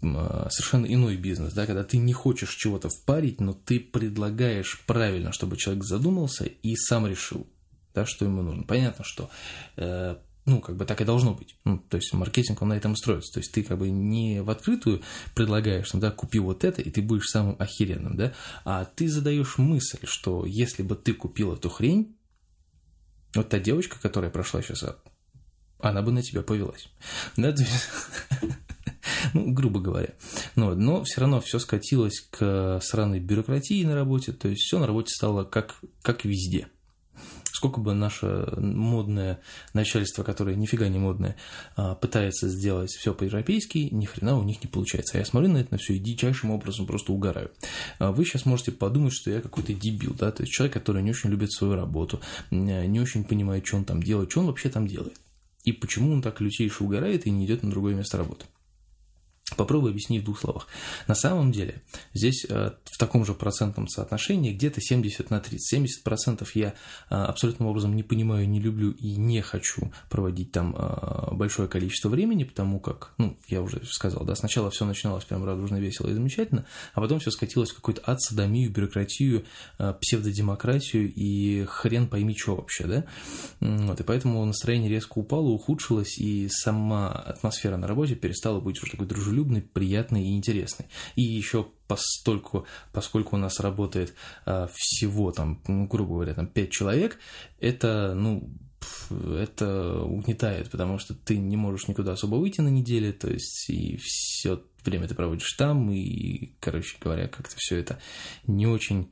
совершенно 0.00 0.86
иной 0.86 1.16
бизнес, 1.16 1.52
да, 1.52 1.66
когда 1.66 1.84
ты 1.84 1.98
не 1.98 2.12
хочешь 2.12 2.54
чего-то 2.54 2.88
впарить, 2.88 3.40
но 3.40 3.52
ты 3.52 3.80
предлагаешь 3.80 4.82
правильно, 4.86 5.32
чтобы 5.32 5.56
человек 5.56 5.84
задумался 5.84 6.44
и 6.44 6.74
сам 6.76 7.06
решил, 7.06 7.46
да, 7.94 8.06
что 8.06 8.24
ему 8.24 8.42
нужно. 8.42 8.62
Понятно, 8.62 9.04
что 9.04 9.30
э, 9.76 10.16
ну, 10.46 10.60
как 10.60 10.76
бы 10.76 10.84
так 10.84 11.00
и 11.00 11.04
должно 11.04 11.34
быть. 11.34 11.56
Ну, 11.64 11.78
то 11.78 11.96
есть 11.96 12.12
маркетинг, 12.12 12.62
он 12.62 12.68
на 12.68 12.74
этом 12.74 12.96
строится. 12.96 13.32
То 13.34 13.40
есть 13.40 13.52
ты 13.52 13.62
как 13.62 13.78
бы 13.78 13.90
не 13.90 14.42
в 14.42 14.50
открытую 14.50 15.02
предлагаешь, 15.34 15.92
ну, 15.92 16.00
да, 16.00 16.10
купи 16.10 16.38
вот 16.38 16.64
это, 16.64 16.82
и 16.82 16.90
ты 16.90 17.02
будешь 17.02 17.28
самым 17.28 17.56
охеренным, 17.58 18.16
да, 18.16 18.32
а 18.64 18.84
ты 18.84 19.08
задаешь 19.08 19.58
мысль, 19.58 20.00
что 20.04 20.46
если 20.46 20.82
бы 20.82 20.96
ты 20.96 21.12
купил 21.12 21.52
эту 21.52 21.68
хрень, 21.68 22.16
вот 23.34 23.48
та 23.48 23.58
девочка, 23.58 24.00
которая 24.00 24.30
прошла 24.30 24.62
сейчас 24.62 24.84
она 25.82 26.02
бы 26.02 26.12
на 26.12 26.22
тебя 26.22 26.42
повелась. 26.42 26.88
Да, 27.36 27.52
то 27.52 27.62
есть, 27.62 27.88
ну, 29.34 29.52
грубо 29.52 29.80
говоря. 29.80 30.14
Но, 30.56 30.74
ну 30.74 30.90
но 30.90 31.04
все 31.04 31.20
равно 31.20 31.40
все 31.40 31.58
скатилось 31.60 32.20
к 32.30 32.80
сраной 32.82 33.20
бюрократии 33.20 33.84
на 33.84 33.94
работе, 33.94 34.32
то 34.32 34.48
есть 34.48 34.62
все 34.62 34.78
на 34.78 34.86
работе 34.88 35.14
стало 35.14 35.44
как, 35.44 35.76
как 36.02 36.24
везде. 36.24 36.66
Сколько 37.52 37.80
бы 37.80 37.92
наше 37.94 38.48
модное 38.56 39.40
начальство, 39.72 40.22
которое 40.22 40.56
нифига 40.56 40.88
не 40.88 40.98
модное, 40.98 41.36
а, 41.76 41.94
пытается 41.94 42.48
сделать 42.48 42.90
все 42.90 43.14
по-европейски, 43.14 43.88
ни 43.92 44.06
хрена 44.06 44.38
у 44.38 44.42
них 44.42 44.62
не 44.64 44.68
получается. 44.68 45.16
А 45.16 45.18
я 45.18 45.24
смотрю 45.24 45.50
на 45.50 45.58
это 45.58 45.72
на 45.72 45.78
все 45.78 45.94
и 45.94 45.98
дичайшим 45.98 46.50
образом 46.50 46.86
просто 46.86 47.12
угораю. 47.12 47.50
А 47.98 48.12
вы 48.12 48.24
сейчас 48.24 48.46
можете 48.46 48.72
подумать, 48.72 49.12
что 49.12 49.30
я 49.30 49.40
какой-то 49.42 49.74
дебил, 49.74 50.14
да, 50.14 50.32
то 50.32 50.42
есть 50.42 50.52
человек, 50.52 50.74
который 50.74 51.02
не 51.02 51.10
очень 51.10 51.30
любит 51.30 51.52
свою 51.52 51.74
работу, 51.74 52.20
не 52.50 53.00
очень 53.00 53.24
понимает, 53.24 53.66
что 53.66 53.76
он 53.76 53.84
там 53.84 54.02
делает, 54.02 54.30
что 54.30 54.40
он 54.40 54.46
вообще 54.46 54.70
там 54.70 54.86
делает 54.86 55.18
и 55.64 55.72
почему 55.72 56.12
он 56.12 56.22
так 56.22 56.40
лютейше 56.40 56.84
угорает 56.84 57.26
и 57.26 57.30
не 57.30 57.44
идет 57.44 57.62
на 57.62 57.70
другое 57.70 57.94
место 57.94 58.16
работы. 58.16 58.46
Попробую 59.56 59.90
объяснить 59.90 60.22
в 60.22 60.24
двух 60.24 60.40
словах. 60.40 60.66
На 61.06 61.14
самом 61.14 61.52
деле, 61.52 61.82
здесь 62.14 62.46
э, 62.48 62.72
в 62.84 62.98
таком 62.98 63.24
же 63.24 63.34
процентном 63.34 63.88
соотношении 63.88 64.52
где-то 64.52 64.80
70 64.80 65.30
на 65.30 65.40
30. 65.40 66.06
70% 66.06 66.48
я 66.54 66.68
э, 66.68 67.14
абсолютным 67.14 67.68
образом 67.68 67.94
не 67.94 68.02
понимаю, 68.02 68.48
не 68.48 68.60
люблю 68.60 68.92
и 68.92 69.16
не 69.16 69.40
хочу 69.42 69.92
проводить 70.08 70.52
там 70.52 70.74
э, 70.76 71.34
большое 71.34 71.68
количество 71.68 72.08
времени, 72.08 72.44
потому 72.44 72.80
как, 72.80 73.12
ну, 73.18 73.36
я 73.48 73.62
уже 73.62 73.84
сказал, 73.84 74.24
да, 74.24 74.34
сначала 74.34 74.70
все 74.70 74.84
начиналось 74.84 75.24
прям 75.24 75.44
радужно, 75.44 75.76
весело 75.76 76.08
и 76.08 76.14
замечательно, 76.14 76.64
а 76.94 77.00
потом 77.00 77.18
все 77.18 77.30
скатилось 77.30 77.70
в 77.70 77.76
какую-то 77.76 78.02
ад, 78.06 78.20
садомию, 78.20 78.70
бюрократию, 78.70 79.44
псевдодемократию 80.00 81.12
и 81.12 81.64
хрен 81.66 82.06
пойми 82.08 82.36
что 82.36 82.56
вообще, 82.56 82.84
да. 82.84 83.04
Вот, 83.60 84.00
и 84.00 84.02
поэтому 84.04 84.44
настроение 84.44 84.90
резко 84.90 85.18
упало, 85.18 85.48
ухудшилось, 85.48 86.18
и 86.18 86.48
сама 86.48 87.10
атмосфера 87.10 87.76
на 87.76 87.86
работе 87.86 88.14
перестала 88.14 88.60
быть 88.60 88.82
уже 88.82 88.92
такой 88.92 89.06
дружелюбной 89.06 89.39
дружелюбный, 89.40 89.62
приятный 89.62 90.24
и 90.24 90.36
интересный. 90.36 90.86
И 91.16 91.22
еще 91.22 91.66
постольку, 91.88 92.66
поскольку 92.92 93.36
у 93.36 93.38
нас 93.38 93.60
работает 93.60 94.14
а, 94.46 94.68
всего 94.72 95.32
там, 95.32 95.60
ну, 95.66 95.86
грубо 95.86 96.14
говоря, 96.14 96.34
там 96.34 96.46
5 96.46 96.70
человек, 96.70 97.18
это, 97.58 98.14
ну, 98.14 98.48
это 99.10 100.02
угнетает, 100.02 100.70
потому 100.70 100.98
что 100.98 101.14
ты 101.14 101.36
не 101.36 101.56
можешь 101.56 101.88
никуда 101.88 102.12
особо 102.12 102.36
выйти 102.36 102.60
на 102.60 102.68
неделе, 102.68 103.12
то 103.12 103.28
есть 103.28 103.68
и 103.68 103.98
все 104.02 104.62
время 104.84 105.08
ты 105.08 105.14
проводишь 105.14 105.52
там, 105.52 105.90
и, 105.90 106.52
короче 106.60 106.96
говоря, 107.00 107.28
как-то 107.28 107.56
все 107.58 107.76
это 107.76 107.98
не 108.46 108.66
очень 108.66 109.10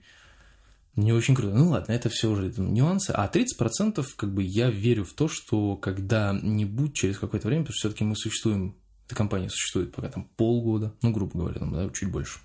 не 0.96 1.12
очень 1.12 1.36
круто. 1.36 1.54
Ну 1.54 1.70
ладно, 1.70 1.92
это 1.92 2.08
все 2.08 2.28
уже 2.28 2.48
это 2.48 2.60
нюансы. 2.60 3.12
А 3.12 3.30
30% 3.32 4.04
как 4.16 4.34
бы 4.34 4.42
я 4.42 4.68
верю 4.68 5.04
в 5.04 5.12
то, 5.12 5.28
что 5.28 5.76
когда-нибудь, 5.76 6.92
через 6.92 7.20
какое-то 7.20 7.46
время, 7.46 7.62
потому 7.62 7.74
что 7.74 7.88
все-таки 7.88 8.02
мы 8.02 8.16
существуем 8.16 8.74
эта 9.08 9.16
компания 9.16 9.48
существует 9.48 9.90
пока 9.90 10.10
там 10.10 10.28
полгода, 10.36 10.94
ну, 11.00 11.12
грубо 11.12 11.38
говоря, 11.38 11.60
там, 11.60 11.72
да, 11.72 11.88
чуть 11.94 12.10
больше. 12.10 12.40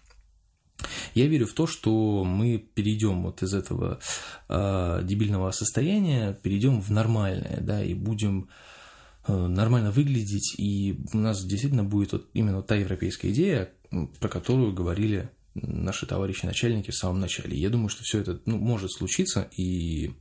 Я 1.13 1.27
верю 1.27 1.45
в 1.45 1.53
то, 1.53 1.67
что 1.67 2.23
мы 2.23 2.57
перейдем 2.57 3.23
вот 3.23 3.43
из 3.43 3.53
этого 3.53 3.99
э, 4.47 5.01
дебильного 5.03 5.51
состояния, 5.51 6.33
перейдем 6.41 6.81
в 6.81 6.89
нормальное, 6.89 7.59
да, 7.59 7.83
и 7.83 7.93
будем 7.93 8.49
э, 9.27 9.35
нормально 9.35 9.91
выглядеть, 9.91 10.55
и 10.57 10.97
у 11.11 11.17
нас 11.17 11.43
действительно 11.43 11.83
будет 11.83 12.13
вот 12.13 12.29
именно 12.33 12.61
та 12.61 12.75
европейская 12.75 13.31
идея, 13.31 13.73
про 14.21 14.29
которую 14.29 14.73
говорили 14.73 15.29
наши 15.55 16.05
товарищи 16.05 16.45
начальники 16.45 16.91
в 16.91 16.95
самом 16.95 17.19
начале. 17.19 17.57
Я 17.57 17.69
думаю, 17.69 17.89
что 17.89 18.03
все 18.03 18.19
это 18.19 18.39
ну, 18.45 18.57
может 18.57 18.89
случиться, 18.91 19.49
и 19.57 20.13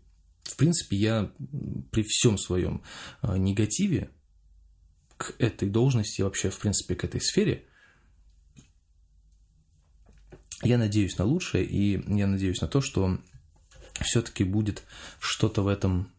в 0.43 0.57
принципе, 0.57 0.97
я 0.97 1.31
при 1.93 2.03
всем 2.03 2.37
своем 2.37 2.83
а, 3.21 3.39
негативе 3.39 4.11
к 5.23 5.35
этой 5.38 5.69
должности, 5.69 6.23
вообще, 6.23 6.50
в 6.50 6.59
принципе, 6.59 6.97
к 6.97 7.05
этой 7.05 7.21
сфере, 7.21 7.64
я 10.64 10.79
надеюсь 10.79 11.17
на 11.17 11.25
лучшее, 11.25 11.64
и 11.64 12.02
я 12.12 12.26
надеюсь 12.26 12.61
на 12.61 12.67
то, 12.67 12.81
что 12.81 13.19
все-таки 14.00 14.43
будет 14.43 14.83
что-то 15.21 15.62
в 15.62 15.69
этом 15.69 16.11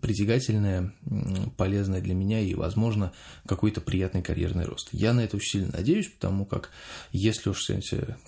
притягательное, 0.00 0.94
полезное 1.58 2.00
для 2.00 2.14
меня 2.14 2.40
и, 2.40 2.54
возможно, 2.54 3.12
какой-то 3.46 3.82
приятный 3.82 4.22
карьерный 4.22 4.64
рост. 4.64 4.88
Я 4.92 5.12
на 5.12 5.20
это 5.20 5.36
очень 5.36 5.60
сильно 5.60 5.72
надеюсь, 5.72 6.08
потому 6.08 6.46
как, 6.46 6.70
если 7.12 7.50
уж, 7.50 7.70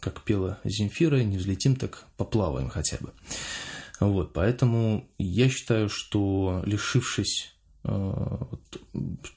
как 0.00 0.22
пела 0.24 0.60
Земфира, 0.64 1.22
не 1.22 1.38
взлетим, 1.38 1.76
так 1.76 2.04
поплаваем 2.18 2.68
хотя 2.68 2.98
бы. 2.98 3.12
Вот, 3.98 4.34
поэтому 4.34 5.08
я 5.16 5.48
считаю, 5.48 5.88
что 5.88 6.62
лишившись 6.66 7.54
ну, 7.82 8.58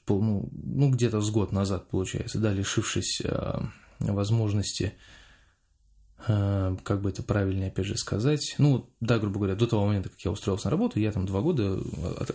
ну 0.06 0.90
где-то 0.90 1.20
с 1.20 1.30
год 1.30 1.52
назад, 1.52 1.88
получается, 1.88 2.38
да, 2.38 2.52
лишившись 2.52 3.22
э, 3.24 3.60
возможности 4.00 4.94
Э, 6.26 6.74
как 6.84 7.02
бы 7.02 7.10
это 7.10 7.22
правильнее, 7.22 7.68
опять 7.68 7.86
же, 7.86 7.96
сказать. 7.96 8.54
Ну, 8.58 8.88
да, 9.00 9.18
грубо 9.18 9.36
говоря, 9.36 9.54
до 9.54 9.66
того 9.66 9.86
момента, 9.86 10.08
как 10.08 10.20
я 10.20 10.30
устроился 10.30 10.66
на 10.66 10.70
работу, 10.70 10.98
я 10.98 11.12
там 11.12 11.26
два 11.26 11.42
года, 11.42 11.78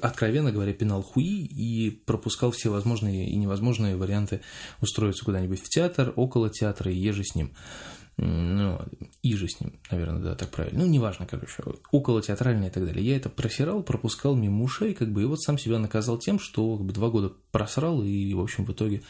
откровенно 0.02 0.52
говоря, 0.52 0.74
пинал 0.74 1.02
хуи 1.02 1.46
и 1.46 1.90
пропускал 1.90 2.52
все 2.52 2.70
возможные 2.70 3.30
и 3.30 3.36
невозможные 3.36 3.96
варианты 3.96 4.42
устроиться 4.82 5.26
куда-нибудь 5.26 5.62
в 5.62 5.70
театр, 5.70 6.14
около 6.16 6.50
театра 6.50 6.92
и 6.92 6.98
еже 6.98 7.24
с 7.24 7.36
ним 7.36 7.52
ну, 8.22 8.82
и 9.22 9.36
же 9.36 9.48
с 9.48 9.62
ним, 9.62 9.80
наверное, 9.90 10.22
да, 10.22 10.36
так 10.36 10.50
правильно. 10.52 10.80
Ну, 10.80 10.88
неважно, 10.88 11.26
короче, 11.26 11.64
около 11.92 12.22
театральной 12.22 12.68
и 12.68 12.70
так 12.70 12.86
далее. 12.86 13.06
Я 13.06 13.16
это 13.16 13.30
просирал, 13.30 13.82
пропускал 13.82 14.36
мимо 14.36 14.64
ушей, 14.64 14.94
как 14.94 15.10
бы, 15.12 15.22
и 15.22 15.26
вот 15.26 15.42
сам 15.42 15.58
себя 15.58 15.80
наказал 15.80 16.18
тем, 16.18 16.38
что 16.38 16.76
как 16.76 16.86
бы 16.86 16.92
два 16.92 17.10
года 17.10 17.32
просрал 17.52 18.04
и, 18.04 18.34
в 18.34 18.42
общем, 18.42 18.66
в 18.66 18.72
итоге 18.74 19.04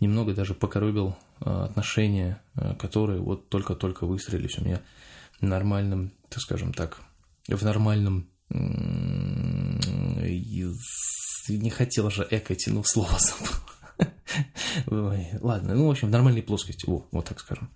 немного 0.00 0.32
даже 0.32 0.54
покоробил 0.54 1.14
а, 1.40 1.64
отношения, 1.64 2.40
а, 2.54 2.74
которые 2.74 3.20
вот 3.20 3.50
только-только 3.50 4.06
выстроились 4.06 4.58
у 4.58 4.64
меня 4.64 4.80
нормальным, 5.40 6.12
так 6.30 6.40
скажем 6.40 6.72
так, 6.72 7.02
в 7.48 7.62
нормальном 7.62 8.28
не 11.48 11.70
хотел 11.70 12.10
же 12.10 12.26
эко 12.30 12.54
тянул 12.54 12.84
слово 12.84 13.18
забыл. 13.18 13.52
Ладно, 15.42 15.74
ну, 15.74 15.88
в 15.88 15.90
общем, 15.90 16.08
в 16.08 16.10
нормальной 16.10 16.42
плоскости, 16.42 16.88
О, 16.88 17.04
вот 17.10 17.26
так 17.26 17.40
скажем. 17.40 17.68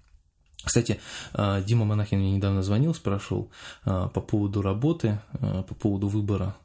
Кстати, 0.64 1.00
а, 1.32 1.60
Дима 1.60 1.84
Монахин 1.84 2.18
мне 2.18 2.32
недавно 2.32 2.62
звонил, 2.62 2.94
спрашивал 2.94 3.50
а, 3.84 4.08
по 4.08 4.20
поводу 4.20 4.60
работы, 4.60 5.20
а, 5.34 5.62
по 5.62 5.74
поводу 5.74 6.08
выбора. 6.08 6.56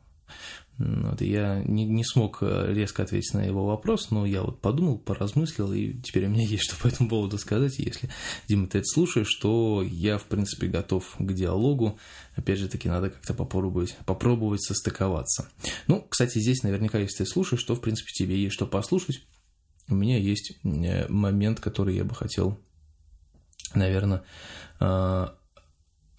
Вот, 0.79 1.21
я 1.21 1.61
не, 1.63 1.85
не 1.85 2.03
смог 2.03 2.41
резко 2.41 3.03
ответить 3.03 3.35
на 3.35 3.45
его 3.45 3.67
вопрос, 3.67 4.09
но 4.09 4.25
я 4.25 4.41
вот 4.41 4.59
подумал, 4.59 4.97
поразмыслил, 4.97 5.71
и 5.71 5.93
теперь 6.01 6.25
у 6.25 6.29
меня 6.29 6.43
есть 6.47 6.63
что 6.63 6.75
по 6.81 6.87
этому 6.87 7.09
поводу 7.09 7.37
сказать. 7.37 7.77
Если, 7.77 8.09
Дима, 8.47 8.65
ты 8.65 8.79
это 8.79 8.87
слушаешь, 8.87 9.31
то 9.35 9.83
я, 9.83 10.17
в 10.17 10.23
принципе, 10.23 10.65
готов 10.65 11.15
к 11.19 11.31
диалогу. 11.31 11.99
Опять 12.35 12.57
же 12.57 12.67
таки, 12.67 12.89
надо 12.89 13.11
как-то 13.11 13.35
попробовать, 13.35 13.95
попробовать 14.07 14.63
состыковаться. 14.63 15.47
Ну, 15.85 16.03
кстати, 16.09 16.39
здесь 16.39 16.63
наверняка, 16.63 16.97
если 16.97 17.23
ты 17.23 17.29
слушаешь, 17.29 17.63
то, 17.63 17.75
в 17.75 17.79
принципе, 17.79 18.11
тебе 18.11 18.41
есть 18.41 18.55
что 18.55 18.65
послушать. 18.65 19.21
У 19.89 19.95
меня 19.95 20.17
есть 20.17 20.57
э, 20.63 21.07
момент, 21.07 21.59
который 21.59 21.95
я 21.95 22.03
бы 22.03 22.15
хотел 22.15 22.57
наверное, 23.75 24.23
а, 24.79 25.35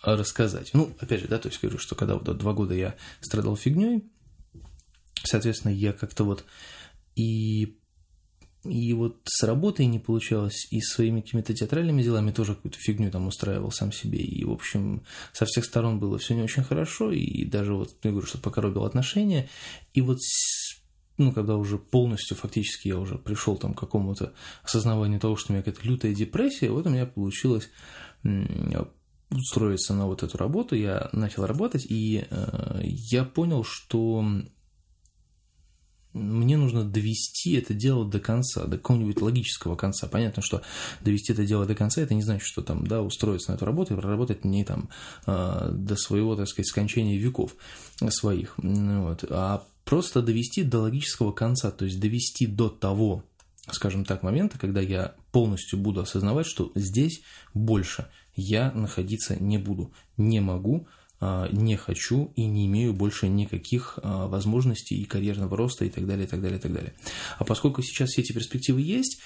рассказать. 0.03 0.71
Ну, 0.75 0.95
опять 1.01 1.21
же, 1.21 1.29
да, 1.29 1.39
то 1.39 1.49
есть 1.49 1.61
говорю, 1.61 1.79
что 1.79 1.95
когда 1.95 2.15
вот 2.15 2.37
два 2.37 2.53
года 2.53 2.75
я 2.75 2.95
страдал 3.21 3.57
фигней, 3.57 4.05
соответственно, 5.23 5.73
я 5.73 5.93
как-то 5.93 6.25
вот 6.25 6.45
и 7.17 7.79
и 8.65 8.95
вот 8.95 9.21
с 9.25 9.43
работой 9.43 9.85
не 9.87 9.99
получалось, 9.99 10.67
и 10.71 10.81
своими 10.81 11.21
какими-то 11.21 11.53
театральными 11.53 12.03
делами 12.03 12.31
тоже 12.31 12.55
какую-то 12.55 12.79
фигню 12.79 13.11
там 13.11 13.27
устраивал 13.27 13.71
сам 13.71 13.93
себе. 13.93 14.19
И, 14.19 14.43
в 14.45 14.53
общем, 14.53 15.03
со 15.33 15.45
всех 15.45 15.67
сторон 15.67 15.99
было 15.99 16.19
все 16.19 16.35
не 16.35 16.43
очень 16.43 16.65
хорошо, 16.65 17.13
и 17.13 17.45
даже 17.45 17.75
вот, 17.75 17.95
я 18.03 18.11
говорю, 18.11 18.27
что 18.27 18.39
покоробил 18.39 18.85
отношения. 18.85 19.51
И 19.93 20.01
вот 20.01 20.19
ну, 21.17 21.33
когда 21.33 21.57
уже 21.57 21.79
полностью, 21.79 22.37
фактически, 22.37 22.89
я 22.89 22.99
уже 22.99 23.19
пришел 23.19 23.57
там 23.57 23.75
к 23.75 23.81
какому-то 23.81 24.33
осознаванию 24.63 25.21
того, 25.21 25.37
что 25.37 25.53
у 25.53 25.55
меня 25.55 25.63
какая-то 25.63 25.87
лютая 25.87 26.15
депрессия, 26.15 26.71
вот 26.71 26.87
у 26.87 26.91
меня 26.91 27.07
получилось 27.07 27.71
устроиться 29.31 29.95
на 29.95 30.07
вот 30.07 30.23
эту 30.23 30.39
работу, 30.39 30.75
я 30.77 31.09
начал 31.13 31.47
работать, 31.47 31.87
и 31.89 32.27
э, 32.31 32.81
я 32.83 33.25
понял, 33.25 33.65
что 33.65 34.25
мне 36.15 36.57
нужно 36.57 36.85
довести 36.85 37.55
это 37.55 37.75
дело 37.75 38.09
до 38.09 38.21
конца, 38.21 38.65
до 38.67 38.77
какого-нибудь 38.77 39.21
логического 39.21 39.75
конца. 39.75 40.07
Понятно, 40.07 40.43
что 40.43 40.63
довести 41.01 41.33
это 41.33 41.45
дело 41.45 41.67
до 41.67 41.75
конца, 41.75 42.01
это 42.01 42.15
не 42.15 42.23
значит, 42.23 42.47
что 42.47 42.63
там, 42.63 42.87
да, 42.87 43.03
устроиться 43.03 43.51
на 43.51 43.57
эту 43.57 43.65
работу 43.65 43.95
и 43.95 43.97
проработать 43.97 44.45
мне 44.45 44.65
там 44.65 44.89
э, 45.27 45.71
до 45.73 45.97
своего, 45.97 46.37
так 46.37 46.47
сказать, 46.47 46.69
скончания 46.69 47.19
веков 47.19 47.57
своих. 48.11 48.55
Вот. 48.59 49.25
А 49.29 49.65
просто 49.85 50.23
довести 50.23 50.63
до 50.63 50.81
логического 50.81 51.33
конца, 51.33 51.71
то 51.71 51.85
есть 51.85 52.01
довести 52.01 52.47
до 52.47 52.69
того, 52.69 53.25
скажем 53.71 54.05
так, 54.05 54.23
момента, 54.23 54.59
когда 54.59 54.81
я 54.81 55.15
полностью 55.33 55.79
буду 55.79 56.01
осознавать, 56.01 56.47
что 56.47 56.73
здесь 56.75 57.23
больше 57.53 58.09
я 58.37 58.73
находиться 58.73 59.41
не 59.41 59.59
буду, 59.59 59.93
не 60.17 60.41
могу, 60.41 60.87
а, 61.21 61.49
не 61.51 61.77
хочу 61.77 62.33
и 62.37 62.45
не 62.45 62.67
имею 62.67 62.93
больше 62.93 63.29
никаких 63.29 63.99
а, 64.03 64.27
возможностей 64.27 64.97
и 64.97 65.05
карьерного 65.05 65.57
роста 65.57 65.85
и 65.85 65.91
так 65.91 66.07
далее, 66.07 66.27
и 66.27 66.29
так 66.29 66.43
далее, 66.43 66.59
и 66.59 66.61
так 66.61 66.73
далее. 66.73 66.93
А 67.39 67.45
поскольку 67.45 67.83
сейчас 67.83 68.11
все 68.11 68.23
эти 68.23 68.33
перспективы 68.33 68.83
есть, 68.83 69.21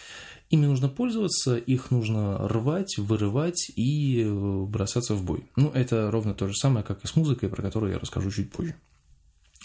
ими 0.50 0.66
нужно 0.66 0.88
пользоваться, 0.88 1.56
их 1.56 1.90
нужно 1.90 2.46
рвать, 2.48 2.98
вырывать 2.98 3.70
и 3.74 4.22
э, 4.22 4.64
бросаться 4.64 5.14
в 5.14 5.24
бой. 5.24 5.44
Ну, 5.56 5.70
это 5.70 6.10
ровно 6.10 6.34
то 6.34 6.46
же 6.46 6.54
самое, 6.54 6.84
как 6.84 7.02
и 7.04 7.06
с 7.06 7.16
музыкой, 7.16 7.48
про 7.48 7.62
которую 7.62 7.92
я 7.92 7.98
расскажу 7.98 8.30
чуть 8.30 8.52
позже. 8.52 8.74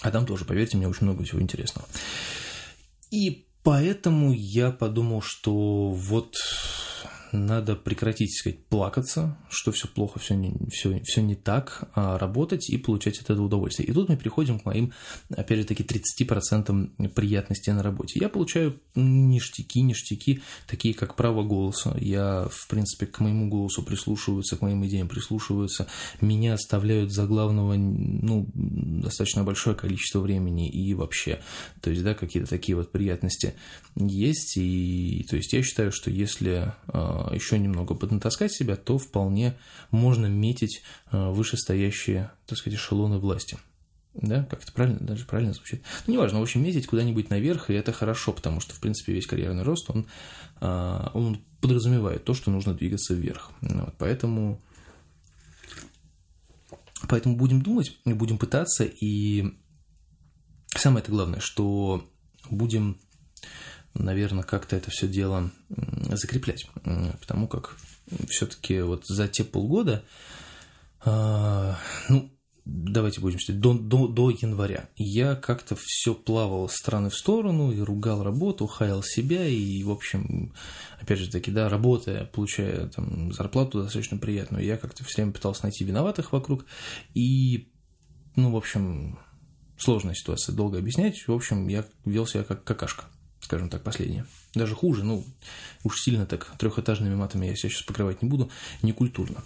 А 0.03 0.11
там 0.11 0.25
тоже, 0.25 0.45
поверьте 0.45 0.77
мне, 0.77 0.87
очень 0.87 1.05
много 1.05 1.23
всего 1.23 1.41
интересного. 1.41 1.87
И 3.09 3.47
поэтому 3.63 4.33
я 4.33 4.71
подумал, 4.71 5.21
что 5.21 5.91
вот 5.91 6.35
надо 7.33 7.75
прекратить, 7.75 8.37
сказать, 8.37 8.63
плакаться, 8.65 9.37
что 9.49 9.71
все 9.71 9.87
плохо, 9.87 10.19
все 10.19 10.35
не, 10.35 10.53
все, 10.71 11.01
все 11.03 11.21
не 11.21 11.35
так, 11.35 11.89
а 11.95 12.17
работать 12.17 12.69
и 12.69 12.77
получать 12.77 13.17
от 13.19 13.25
этого 13.25 13.45
удовольствие. 13.45 13.89
И 13.89 13.91
тут 13.91 14.07
мы 14.07 14.17
приходим 14.17 14.59
к 14.59 14.65
моим, 14.65 14.93
опять 15.35 15.59
же 15.59 15.65
таки, 15.65 15.83
30% 15.83 17.09
приятности 17.09 17.71
на 17.71 17.81
работе. 17.81 18.19
Я 18.19 18.29
получаю 18.29 18.79
ништяки, 18.95 19.81
ништяки, 19.81 20.41
такие 20.67 20.93
как 20.93 21.15
право 21.15 21.43
голоса. 21.43 21.97
Я, 21.99 22.47
в 22.51 22.67
принципе, 22.67 23.07
к 23.07 23.19
моему 23.19 23.49
голосу 23.49 23.81
прислушиваются, 23.83 24.55
к 24.55 24.61
моим 24.61 24.85
идеям 24.85 25.07
прислушиваются. 25.07 25.87
Меня 26.21 26.53
оставляют 26.53 27.11
за 27.11 27.25
главного, 27.25 27.73
ну, 27.73 28.47
достаточно 28.53 29.43
большое 29.43 29.75
количество 29.75 30.19
времени 30.19 30.69
и 30.69 30.93
вообще. 30.93 31.41
То 31.81 31.89
есть, 31.89 32.03
да, 32.03 32.13
какие-то 32.13 32.49
такие 32.49 32.75
вот 32.75 32.91
приятности 32.91 33.55
есть. 33.95 34.57
И, 34.57 35.25
то 35.27 35.35
есть, 35.35 35.51
я 35.53 35.63
считаю, 35.63 35.91
что 35.91 36.11
если 36.11 36.73
а, 36.87 37.22
еще 37.31 37.59
немного 37.59 37.95
поднатаскать 37.95 38.51
себя, 38.51 38.75
то 38.75 38.97
вполне 38.97 39.55
можно 39.91 40.25
метить 40.25 40.83
э, 41.11 41.29
вышестоящие, 41.29 42.31
так 42.45 42.57
сказать, 42.57 42.79
эшелоны 42.79 43.17
власти. 43.17 43.57
Да, 44.13 44.43
как 44.43 44.61
это 44.61 44.71
правильно, 44.71 44.99
даже 44.99 45.25
правильно 45.25 45.53
звучит. 45.53 45.81
Ну, 46.05 46.13
неважно, 46.13 46.39
в 46.39 46.43
общем, 46.43 46.63
метить 46.63 46.85
куда-нибудь 46.85 47.31
наверх, 47.31 47.69
и 47.69 47.73
это 47.73 47.91
хорошо, 47.91 48.31
потому 48.31 48.59
что, 48.59 48.75
в 48.75 48.79
принципе, 48.79 49.11
весь 49.11 49.25
карьерный 49.25 49.63
рост, 49.63 49.89
он, 49.89 50.05
э, 50.61 51.09
он 51.13 51.43
подразумевает 51.61 52.23
то, 52.23 52.33
что 52.33 52.51
нужно 52.51 52.75
двигаться 52.75 53.15
вверх. 53.15 53.51
Вот, 53.61 53.95
поэтому, 53.97 54.61
поэтому 57.09 57.35
будем 57.37 57.63
думать, 57.63 57.97
будем 58.05 58.37
пытаться, 58.37 58.83
и 58.83 59.55
самое 60.75 61.01
это 61.01 61.11
главное, 61.11 61.39
что 61.39 62.07
будем 62.51 62.99
наверное, 63.93 64.43
как-то 64.43 64.75
это 64.75 64.91
все 64.91 65.07
дело 65.07 65.51
закреплять, 66.11 66.67
потому 67.19 67.47
как 67.47 67.77
все-таки 68.29 68.81
вот 68.81 69.05
за 69.05 69.27
те 69.27 69.43
полгода, 69.43 70.03
а, 71.05 71.77
ну, 72.09 72.31
давайте 72.65 73.19
будем 73.19 73.39
считать, 73.39 73.59
до, 73.59 73.73
до, 73.73 74.07
до 74.07 74.29
января. 74.29 74.89
Я 74.95 75.35
как-то 75.35 75.75
все 75.77 76.13
плавал 76.13 76.69
с 76.69 76.75
стороны 76.75 77.09
в 77.09 77.15
сторону 77.15 77.71
и 77.71 77.79
ругал 77.79 78.23
работу, 78.23 78.67
хаял 78.67 79.03
себя, 79.03 79.45
и, 79.45 79.83
в 79.83 79.91
общем, 79.91 80.53
опять 80.99 81.19
же 81.19 81.29
таки, 81.29 81.51
да, 81.51 81.69
работая, 81.69 82.25
получая 82.25 82.87
там 82.87 83.31
зарплату 83.33 83.83
достаточно 83.83 84.17
приятную, 84.17 84.63
я 84.63 84.77
как-то 84.77 85.03
все 85.03 85.17
время 85.17 85.33
пытался 85.33 85.63
найти 85.63 85.83
виноватых 85.83 86.31
вокруг, 86.31 86.65
и, 87.13 87.69
ну, 88.35 88.51
в 88.51 88.55
общем, 88.55 89.19
сложная 89.77 90.15
ситуация, 90.15 90.55
долго 90.55 90.77
объяснять, 90.77 91.27
в 91.27 91.33
общем, 91.33 91.67
я 91.67 91.85
вел 92.05 92.25
себя 92.25 92.43
как 92.43 92.63
какашка 92.63 93.05
скажем 93.43 93.69
так, 93.69 93.83
последнее. 93.83 94.25
Даже 94.55 94.73
хуже, 94.73 95.03
ну, 95.03 95.25
уж 95.83 96.01
сильно 96.01 96.25
так 96.25 96.53
трехэтажными 96.57 97.15
матами 97.15 97.47
я 97.47 97.55
себя 97.55 97.69
сейчас 97.69 97.83
покрывать 97.83 98.21
не 98.21 98.29
буду, 98.29 98.49
некультурно. 98.81 99.43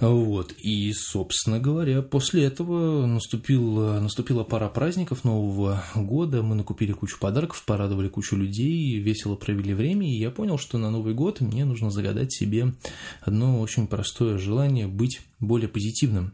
Вот. 0.00 0.52
И, 0.58 0.92
собственно 0.94 1.60
говоря, 1.60 2.02
после 2.02 2.44
этого 2.44 3.06
наступил, 3.06 4.00
наступила 4.00 4.42
пара 4.42 4.68
праздников 4.68 5.22
Нового 5.22 5.84
года. 5.94 6.42
Мы 6.42 6.56
накупили 6.56 6.92
кучу 6.92 7.18
подарков, 7.20 7.64
порадовали 7.64 8.08
кучу 8.08 8.34
людей, 8.34 8.98
весело 8.98 9.36
провели 9.36 9.74
время. 9.74 10.08
И 10.08 10.18
я 10.18 10.30
понял, 10.30 10.58
что 10.58 10.78
на 10.78 10.90
Новый 10.90 11.14
год 11.14 11.40
мне 11.40 11.64
нужно 11.64 11.90
загадать 11.90 12.32
себе 12.32 12.74
одно 13.20 13.60
очень 13.60 13.86
простое 13.86 14.38
желание 14.38 14.88
быть 14.88 15.20
более 15.38 15.68
позитивным 15.68 16.32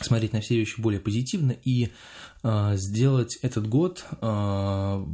смотреть 0.00 0.32
на 0.32 0.40
все 0.40 0.56
вещи 0.56 0.80
более 0.80 1.00
позитивно 1.00 1.52
и 1.52 1.90
э, 2.42 2.72
сделать 2.76 3.38
этот 3.42 3.68
год 3.68 4.04
э, 4.20 5.06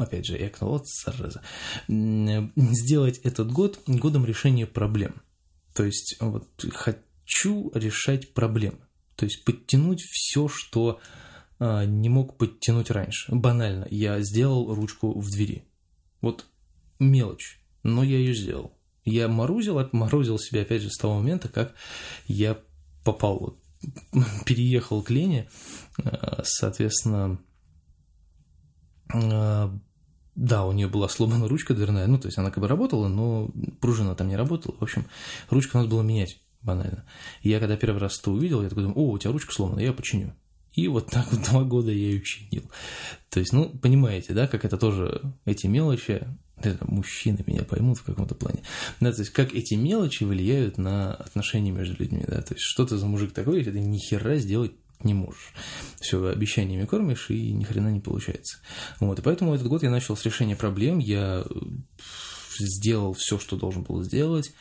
опять 0.00 0.26
же, 0.26 0.38
я 0.38 0.50
вот 0.60 0.86
зараза, 0.88 1.42
сделать 1.88 3.18
этот 3.18 3.50
год 3.52 3.80
годом 3.86 4.24
решения 4.24 4.66
проблем. 4.66 5.22
То 5.74 5.84
есть 5.84 6.16
вот 6.20 6.48
хочу 6.72 7.70
решать 7.74 8.34
проблемы. 8.34 8.78
То 9.16 9.24
есть 9.24 9.44
подтянуть 9.44 10.02
все, 10.02 10.48
что 10.48 11.00
а, 11.58 11.84
не 11.84 12.08
мог 12.08 12.36
подтянуть 12.36 12.90
раньше. 12.90 13.34
Банально, 13.34 13.86
я 13.90 14.20
сделал 14.20 14.74
ручку 14.74 15.18
в 15.18 15.30
двери. 15.30 15.64
Вот 16.20 16.46
мелочь, 16.98 17.60
но 17.82 18.02
я 18.02 18.18
ее 18.18 18.34
сделал. 18.34 18.72
Я 19.04 19.28
морозил, 19.28 19.78
отморозил 19.78 20.38
себя 20.38 20.62
опять 20.62 20.82
же 20.82 20.90
с 20.90 20.98
того 20.98 21.16
момента, 21.16 21.48
как 21.48 21.74
я 22.26 22.58
попал, 23.04 23.38
вот, 23.38 23.58
переехал 24.44 25.02
к 25.02 25.10
Лене, 25.10 25.48
а, 26.04 26.42
соответственно, 26.44 27.40
а, 29.12 29.76
да, 30.38 30.64
у 30.64 30.70
нее 30.70 30.86
была 30.86 31.08
сломана 31.08 31.48
ручка 31.48 31.74
дверная, 31.74 32.06
ну, 32.06 32.16
то 32.16 32.28
есть 32.28 32.38
она 32.38 32.52
как 32.52 32.62
бы 32.62 32.68
работала, 32.68 33.08
но 33.08 33.50
пружина 33.80 34.14
там 34.14 34.28
не 34.28 34.36
работала. 34.36 34.76
В 34.78 34.82
общем, 34.82 35.04
ручку 35.50 35.76
надо 35.76 35.90
было 35.90 36.02
менять 36.02 36.38
банально. 36.62 37.04
Я 37.42 37.58
когда 37.58 37.76
первый 37.76 37.98
раз 37.98 38.20
это 38.20 38.30
увидел, 38.30 38.62
я 38.62 38.68
такой 38.68 38.84
думаю, 38.84 38.98
о, 38.98 39.10
у 39.10 39.18
тебя 39.18 39.32
ручка 39.32 39.52
сломана, 39.52 39.80
я 39.80 39.92
починю. 39.92 40.32
И 40.74 40.86
вот 40.86 41.10
так 41.10 41.32
вот 41.32 41.42
два 41.42 41.64
года 41.64 41.90
я 41.90 41.96
ее 41.96 42.22
чинил. 42.22 42.70
То 43.30 43.40
есть, 43.40 43.52
ну, 43.52 43.68
понимаете, 43.68 44.32
да, 44.32 44.46
как 44.46 44.64
это 44.64 44.78
тоже, 44.78 45.22
эти 45.44 45.66
мелочи, 45.66 46.24
это 46.62 46.78
мужчины 46.88 47.42
меня 47.44 47.64
поймут 47.64 47.98
в 47.98 48.04
каком-то 48.04 48.36
плане. 48.36 48.62
Да, 49.00 49.12
то 49.12 49.22
есть, 49.22 49.32
как 49.32 49.54
эти 49.54 49.74
мелочи 49.74 50.22
влияют 50.22 50.78
на 50.78 51.14
отношения 51.14 51.72
между 51.72 51.96
людьми, 52.00 52.24
да, 52.28 52.42
то 52.42 52.54
есть, 52.54 52.64
что 52.64 52.86
ты 52.86 52.96
за 52.96 53.06
мужик 53.06 53.32
такой, 53.32 53.58
если 53.58 53.72
ты 53.72 53.80
ни 53.80 53.98
хера 53.98 54.36
сделать 54.36 54.70
не 55.02 55.14
можешь. 55.14 55.52
Все 56.00 56.24
обещаниями 56.26 56.86
кормишь, 56.86 57.30
и 57.30 57.52
ни 57.52 57.64
хрена 57.64 57.88
не 57.88 58.00
получается. 58.00 58.58
Вот, 59.00 59.18
и 59.18 59.22
поэтому 59.22 59.54
этот 59.54 59.68
год 59.68 59.82
я 59.82 59.90
начал 59.90 60.16
с 60.16 60.24
решения 60.24 60.56
проблем, 60.56 60.98
я 60.98 61.44
э, 61.44 61.54
сделал 62.58 63.12
все, 63.14 63.38
что 63.38 63.56
должен 63.56 63.82
был 63.82 64.02
сделать, 64.02 64.52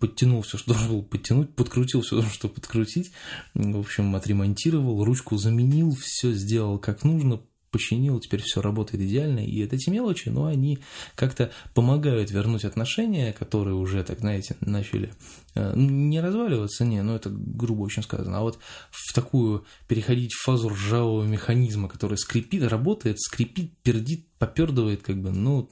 подтянул 0.00 0.42
все, 0.42 0.58
что 0.58 0.72
должен 0.72 0.90
был 0.90 1.02
подтянуть, 1.02 1.54
подкрутил 1.54 2.02
все, 2.02 2.22
что 2.22 2.48
подкрутить, 2.48 3.12
в 3.54 3.78
общем, 3.78 4.14
отремонтировал, 4.16 5.04
ручку 5.04 5.36
заменил, 5.36 5.94
все 5.94 6.32
сделал 6.32 6.78
как 6.78 7.04
нужно, 7.04 7.40
починил, 7.76 8.18
теперь 8.20 8.40
все 8.40 8.62
работает 8.62 9.02
идеально. 9.02 9.40
И 9.40 9.62
вот 9.62 9.74
эти 9.74 9.90
мелочи, 9.90 10.30
но 10.30 10.46
они 10.46 10.78
как-то 11.14 11.50
помогают 11.74 12.30
вернуть 12.30 12.64
отношения, 12.64 13.34
которые 13.34 13.74
уже, 13.74 14.02
так 14.02 14.20
знаете, 14.20 14.56
начали 14.60 15.12
э, 15.54 15.74
не 15.76 16.22
разваливаться, 16.22 16.86
не, 16.86 17.02
ну 17.02 17.14
это 17.14 17.28
грубо 17.30 17.82
очень 17.82 18.02
сказано, 18.02 18.38
а 18.38 18.40
вот 18.40 18.58
в 18.90 19.12
такую 19.12 19.66
переходить 19.88 20.32
в 20.32 20.42
фазу 20.42 20.70
ржавого 20.70 21.22
механизма, 21.24 21.90
который 21.90 22.16
скрипит, 22.16 22.62
работает, 22.62 23.20
скрипит, 23.20 23.76
пердит, 23.82 24.26
попердывает, 24.38 25.02
как 25.02 25.20
бы, 25.20 25.30
ну, 25.30 25.68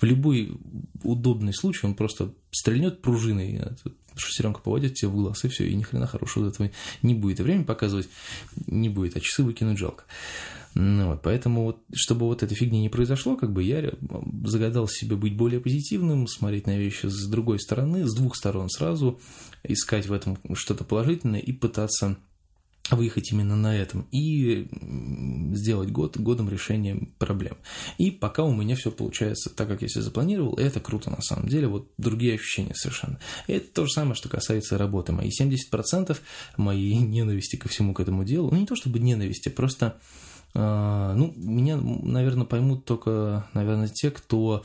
в 0.00 0.04
любой 0.04 0.56
удобный 1.02 1.52
случай 1.52 1.84
он 1.84 1.94
просто 1.94 2.32
стрельнет 2.52 3.02
пружиной, 3.02 3.58
а 3.58 3.74
шестеренка 4.16 4.60
поводит 4.60 4.94
тебе 4.94 5.08
в 5.08 5.16
глаз, 5.16 5.44
и 5.44 5.48
все, 5.48 5.66
и 5.66 5.74
ни 5.74 5.82
хрена 5.82 6.06
хорошего 6.06 6.46
от 6.46 6.54
этого 6.54 6.70
не 7.02 7.14
будет. 7.14 7.40
И 7.40 7.42
время 7.42 7.64
показывать 7.64 8.08
не 8.66 8.88
будет, 8.88 9.16
а 9.16 9.20
часы 9.20 9.42
выкинуть 9.42 9.78
жалко. 9.78 10.04
Ну, 10.74 11.10
вот, 11.10 11.22
поэтому, 11.22 11.64
вот, 11.64 11.84
чтобы 11.92 12.26
вот 12.26 12.42
этой 12.42 12.54
фигни 12.54 12.80
не 12.80 12.88
произошло, 12.88 13.36
как 13.36 13.52
бы 13.52 13.62
я 13.62 13.92
загадал 14.44 14.88
себе 14.88 15.14
быть 15.14 15.36
более 15.36 15.60
позитивным, 15.60 16.26
смотреть 16.26 16.66
на 16.66 16.76
вещи 16.76 17.06
с 17.06 17.28
другой 17.28 17.60
стороны, 17.60 18.06
с 18.06 18.14
двух 18.14 18.34
сторон 18.34 18.68
сразу, 18.68 19.20
искать 19.62 20.08
в 20.08 20.12
этом 20.12 20.36
что-то 20.54 20.82
положительное 20.82 21.38
и 21.38 21.52
пытаться 21.52 22.16
выехать 22.90 23.32
именно 23.32 23.56
на 23.56 23.74
этом 23.74 24.06
и 24.10 24.68
сделать 25.54 25.90
год 25.90 26.18
годом 26.18 26.50
решения 26.50 27.08
проблем. 27.18 27.56
И 27.96 28.10
пока 28.10 28.42
у 28.42 28.52
меня 28.52 28.76
все 28.76 28.90
получается 28.90 29.50
так, 29.50 29.68
как 29.68 29.82
я 29.82 29.88
себе 29.88 30.02
запланировал, 30.02 30.54
это 30.56 30.80
круто 30.80 31.08
на 31.08 31.22
самом 31.22 31.48
деле, 31.48 31.68
вот 31.68 31.90
другие 31.96 32.34
ощущения 32.34 32.74
совершенно. 32.74 33.18
Это 33.46 33.66
то 33.72 33.86
же 33.86 33.92
самое, 33.92 34.14
что 34.14 34.28
касается 34.28 34.76
работы. 34.76 35.12
Мои 35.12 35.30
70% 35.30 36.16
моей 36.56 36.94
ненависти 36.98 37.56
ко 37.56 37.68
всему 37.68 37.94
к 37.94 38.00
этому 38.00 38.24
делу, 38.24 38.50
ну 38.50 38.58
не 38.58 38.66
то 38.66 38.76
чтобы 38.76 38.98
ненависти, 38.98 39.48
просто 39.48 39.96
ну, 40.54 41.32
меня, 41.36 41.76
наверное, 41.76 42.46
поймут 42.46 42.84
только, 42.84 43.48
наверное, 43.54 43.88
те, 43.88 44.10
кто 44.10 44.64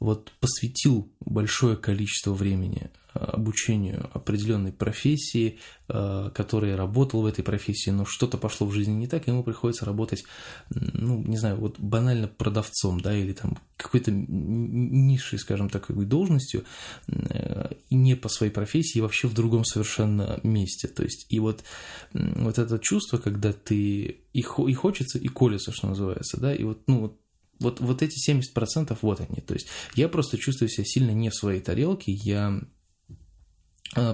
вот 0.00 0.32
посвятил 0.40 1.10
большое 1.20 1.76
количество 1.76 2.32
времени 2.32 2.90
обучению 3.14 4.08
определенной 4.12 4.72
профессии, 4.72 5.58
э, 5.88 6.30
который 6.34 6.76
работал 6.76 7.22
в 7.22 7.26
этой 7.26 7.42
профессии, 7.42 7.90
но 7.90 8.04
что-то 8.04 8.38
пошло 8.38 8.66
в 8.66 8.72
жизни 8.72 8.92
не 8.92 9.06
так, 9.08 9.26
ему 9.26 9.42
приходится 9.42 9.84
работать, 9.84 10.24
ну, 10.70 11.22
не 11.22 11.36
знаю, 11.36 11.56
вот 11.56 11.78
банально 11.78 12.28
продавцом, 12.28 13.00
да, 13.00 13.16
или 13.16 13.32
там 13.32 13.58
какой-то 13.76 14.10
низшей, 14.12 15.38
скажем 15.38 15.68
так, 15.68 15.86
должностью, 16.06 16.64
э, 17.08 17.72
не 17.90 18.14
по 18.14 18.28
своей 18.28 18.52
профессии, 18.52 19.00
вообще 19.00 19.26
в 19.26 19.34
другом 19.34 19.64
совершенно 19.64 20.38
месте. 20.42 20.88
То 20.88 21.02
есть, 21.02 21.26
и 21.28 21.40
вот, 21.40 21.64
вот 22.12 22.58
это 22.58 22.78
чувство, 22.78 23.18
когда 23.18 23.52
ты 23.52 24.20
и, 24.32 24.40
и 24.40 24.74
хочется, 24.74 25.18
и 25.18 25.28
колется, 25.28 25.72
что 25.72 25.88
называется, 25.88 26.38
да, 26.38 26.54
и 26.54 26.62
вот, 26.62 26.82
ну, 26.86 27.00
вот 27.00 27.18
вот, 27.60 27.80
вот 27.80 28.02
эти 28.02 28.18
70% 28.30 28.96
вот 29.02 29.20
они. 29.20 29.40
То 29.40 29.54
есть 29.54 29.68
я 29.94 30.08
просто 30.08 30.38
чувствую 30.38 30.68
себя 30.68 30.84
сильно 30.84 31.10
не 31.10 31.30
в 31.30 31.34
своей 31.34 31.60
тарелке, 31.60 32.12
я 32.12 32.60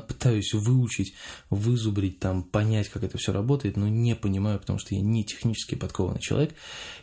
пытаюсь 0.06 0.52
выучить, 0.54 1.14
вызубрить, 1.50 2.18
там, 2.18 2.42
понять, 2.42 2.88
как 2.88 3.04
это 3.04 3.18
все 3.18 3.32
работает, 3.32 3.76
но 3.76 3.88
не 3.88 4.14
понимаю, 4.14 4.58
потому 4.58 4.78
что 4.78 4.94
я 4.94 5.00
не 5.00 5.24
технически 5.24 5.74
подкованный 5.74 6.20
человек, 6.20 6.54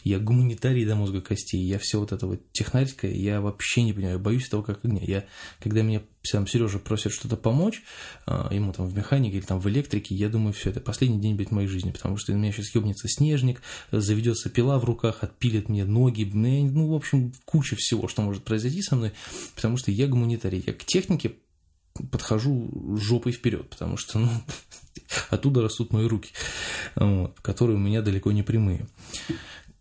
я 0.04 0.20
гуманитарий 0.20 0.86
до 0.86 0.96
мозга 0.96 1.22
костей, 1.22 1.62
я 1.62 1.80
все 1.80 2.00
вот 2.00 2.12
это 2.12 2.28
вот 2.28 2.40
технарское, 2.52 3.12
я 3.12 3.42
вообще 3.42 3.84
не 3.84 3.94
понимаю, 3.94 4.20
боюсь 4.20 4.50
того, 4.50 4.64
как 4.64 4.84
огня. 4.84 5.02
Я, 5.04 5.26
когда 5.60 5.82
меня 5.82 6.02
сам 6.24 6.48
Сережа 6.48 6.80
просит 6.80 7.12
что-то 7.12 7.36
помочь, 7.36 7.82
а, 8.26 8.54
ему 8.54 8.74
там 8.74 8.88
в 8.88 8.96
механике 8.96 9.38
или 9.38 9.46
там 9.46 9.60
в 9.60 9.68
электрике, 9.70 10.16
я 10.16 10.30
думаю, 10.30 10.54
все, 10.54 10.70
это 10.70 10.80
последний 10.80 11.20
день, 11.20 11.36
блядь, 11.36 11.52
моей 11.52 11.68
жизни, 11.68 11.92
потому 11.92 12.18
что 12.18 12.32
у 12.32 12.36
меня 12.36 12.52
сейчас 12.52 12.74
ебнется 12.76 13.08
снежник, 13.08 13.62
заведется 13.92 14.50
пила 14.50 14.78
в 14.80 14.86
руках, 14.86 15.20
отпилит 15.22 15.70
мне 15.70 15.86
ноги, 15.86 16.24
ну, 16.24 16.88
в 16.88 16.94
общем, 16.94 17.34
куча 17.46 17.76
всего, 17.76 18.08
что 18.08 18.22
может 18.22 18.44
произойти 18.44 18.82
со 18.82 18.96
мной, 18.96 19.14
потому 19.56 19.78
что 19.78 19.92
я 19.92 20.08
гуманитарий, 20.08 20.64
я 20.66 20.74
к 20.74 20.86
технике 20.86 21.34
подхожу 22.12 22.98
жопой 22.98 23.32
вперед, 23.32 23.70
потому 23.70 23.98
что 23.98 24.20
ну, 24.20 24.30
оттуда 25.30 25.62
растут 25.62 25.94
мои 25.94 26.08
руки, 26.08 26.32
вот, 26.96 27.40
которые 27.42 27.78
у 27.78 27.80
меня 27.80 28.02
далеко 28.02 28.32
не 28.32 28.44
прямые, 28.44 28.88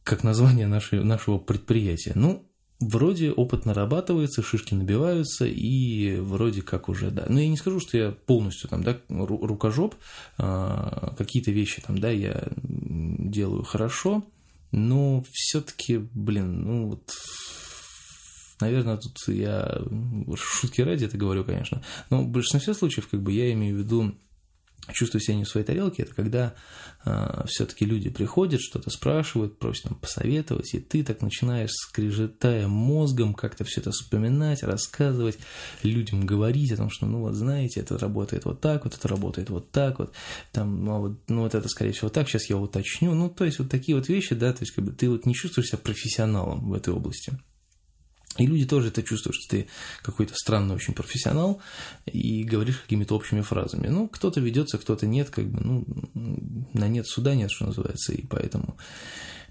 как 0.03 0.25
название 0.25 0.67
нашей, 0.67 1.03
нашего 1.05 1.39
предприятия. 1.39 2.13
Ну, 2.15 2.51
вроде 2.81 3.31
опыт 3.31 3.67
нарабатывается, 3.67 4.43
шишки 4.43 4.75
набиваются, 4.75 5.47
и 5.47 6.17
вроде 6.17 6.63
как 6.63 6.89
уже, 6.89 7.11
да. 7.11 7.27
Но 7.29 7.41
я 7.41 7.49
не 7.49 7.57
скажу, 7.57 7.79
что 7.81 7.97
я 7.97 8.11
полностью 8.11 8.69
там, 8.69 8.83
да, 8.83 8.99
рукожоп, 9.09 9.95
а, 10.39 11.15
какие-то 11.17 11.51
вещи 11.51 11.83
там, 11.83 11.99
да, 11.99 12.11
я 12.11 12.49
делаю 12.63 13.63
хорошо, 13.65 14.25
но 14.73 15.25
все-таки, 15.33 15.99
блин, 15.99 16.63
ну 16.63 16.89
вот 16.89 17.13
Наверное, 18.61 18.97
тут 18.97 19.17
я 19.29 19.83
шутки 20.37 20.81
ради 20.83 21.05
это 21.05 21.17
говорю, 21.17 21.45
конечно. 21.45 21.83
Но 22.11 22.23
в 22.23 22.29
большинстве 22.29 22.75
случаев, 22.75 23.09
как 23.09 23.23
бы 23.23 23.33
я 23.33 23.53
имею 23.53 23.77
в 23.77 23.79
виду 23.79 24.15
чувствую 24.93 25.21
себя 25.21 25.37
не 25.37 25.45
в 25.45 25.49
своей 25.49 25.67
тарелке, 25.67 26.03
это 26.03 26.15
когда 26.15 26.55
э, 27.05 27.45
все-таки 27.47 27.85
люди 27.85 28.11
приходят, 28.11 28.61
что-то 28.61 28.91
спрашивают, 28.91 29.59
просят 29.59 29.85
там 29.85 29.95
посоветовать, 29.95 30.75
и 30.75 30.81
ты 30.81 31.05
так 31.05 31.23
начинаешь, 31.23 31.71
скрежетая 31.71 32.67
мозгом, 32.67 33.35
как-то 33.35 33.65
все 33.65 33.81
это 33.81 33.91
вспоминать, 33.91 34.63
рассказывать, 34.63 35.39
людям 35.83 36.27
говорить 36.27 36.73
о 36.73 36.77
том, 36.77 36.91
что, 36.91 37.07
ну 37.07 37.21
вот 37.21 37.35
знаете, 37.35 37.81
это 37.81 37.99
работает 37.99 38.45
вот 38.45 38.61
так, 38.61 38.85
вот 38.85 38.95
это 38.95 39.09
работает 39.09 39.51
вот 39.51 39.71
так, 39.71 39.99
вот 39.99 40.13
там, 40.53 40.85
ну, 40.85 41.01
вот, 41.01 41.19
ну 41.29 41.43
вот 41.43 41.55
это, 41.55 41.69
скорее 41.69 41.93
всего, 41.93 42.09
так, 42.09 42.29
сейчас 42.29 42.49
я 42.51 42.57
уточню, 42.57 43.15
ну 43.15 43.29
то 43.29 43.45
есть 43.45 43.59
вот 43.59 43.71
такие 43.71 43.97
вот 43.97 44.09
вещи, 44.09 44.35
да, 44.35 44.53
то 44.53 44.63
есть 44.63 44.73
как 44.73 44.85
бы 44.85 44.93
ты 44.93 45.09
вот 45.09 45.27
не 45.27 45.35
чувствуешь 45.35 45.69
себя 45.69 45.79
профессионалом 45.79 46.71
в 46.71 46.75
этой 46.75 46.93
области. 46.93 47.39
И 48.41 48.47
люди 48.47 48.65
тоже 48.65 48.89
это 48.89 49.03
чувствуют, 49.03 49.37
что 49.37 49.51
ты 49.51 49.69
какой-то 50.03 50.35
странный 50.35 50.75
очень 50.75 50.95
профессионал 50.95 51.61
и 52.07 52.43
говоришь 52.43 52.79
какими-то 52.79 53.15
общими 53.15 53.43
фразами. 53.43 53.89
Ну, 53.89 54.09
кто-то 54.09 54.41
ведется, 54.41 54.79
кто-то 54.79 55.07
нет, 55.07 55.29
как 55.29 55.47
бы, 55.47 55.61
ну, 55.61 55.85
на 56.73 56.89
нет 56.89 57.07
суда 57.07 57.35
нет, 57.35 57.51
что 57.51 57.67
называется, 57.67 58.15
и 58.15 58.27
поэтому, 58.27 58.79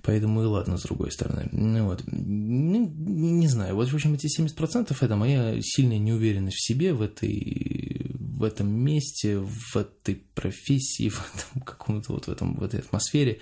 поэтому 0.01 0.41
и 0.41 0.45
ладно, 0.45 0.77
с 0.77 0.81
другой 0.81 1.11
стороны. 1.11 1.49
Ну, 1.51 1.85
вот. 1.85 2.01
Ну, 2.07 2.91
не 2.97 3.47
знаю, 3.47 3.75
вот, 3.75 3.89
в 3.89 3.93
общем, 3.93 4.15
эти 4.15 4.25
70% 4.25 4.97
это 4.99 5.15
моя 5.15 5.61
сильная 5.61 5.99
неуверенность 5.99 6.57
в 6.57 6.65
себе 6.65 6.93
в 6.93 7.03
этой, 7.03 8.09
в 8.17 8.43
этом 8.43 8.71
месте, 8.71 9.37
в 9.37 9.77
этой 9.77 10.15
профессии, 10.15 11.09
в 11.09 11.21
этом 11.35 11.61
каком-то 11.65 12.13
вот 12.13 12.25
в, 12.25 12.31
этом, 12.31 12.55
в 12.55 12.63
этой 12.63 12.79
атмосфере. 12.79 13.39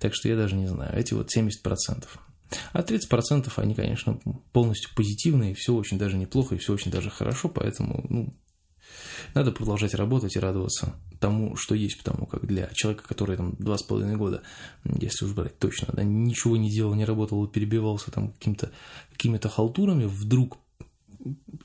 Так 0.00 0.14
что 0.14 0.28
я 0.28 0.36
даже 0.36 0.54
не 0.54 0.66
знаю. 0.66 0.94
Эти 0.94 1.14
вот 1.14 1.30
70%. 1.34 2.04
А 2.72 2.80
30% 2.82 3.50
они, 3.56 3.74
конечно, 3.74 4.18
полностью 4.52 4.90
позитивные, 4.94 5.54
все 5.54 5.74
очень 5.74 5.98
даже 5.98 6.16
неплохо 6.16 6.54
и 6.54 6.58
все 6.58 6.72
очень 6.72 6.90
даже 6.90 7.10
хорошо, 7.10 7.48
поэтому 7.48 8.04
ну, 8.08 8.34
надо 9.34 9.52
продолжать 9.52 9.94
работать 9.94 10.36
и 10.36 10.40
радоваться 10.40 10.94
тому, 11.20 11.56
что 11.56 11.74
есть, 11.74 11.98
потому 11.98 12.26
как 12.26 12.46
для 12.46 12.68
человека, 12.74 13.04
который 13.06 13.36
там 13.36 13.54
два 13.58 13.78
с 13.78 13.82
половиной 13.82 14.16
года, 14.16 14.42
если 14.84 15.24
уж 15.24 15.32
брать 15.32 15.58
точно, 15.58 15.88
да, 15.92 16.02
ничего 16.02 16.56
не 16.56 16.70
делал, 16.70 16.94
не 16.94 17.04
работал, 17.04 17.46
перебивался 17.46 18.10
там 18.10 18.32
каким-то, 18.32 18.70
какими-то 19.12 19.48
халтурами, 19.48 20.04
вдруг 20.04 20.58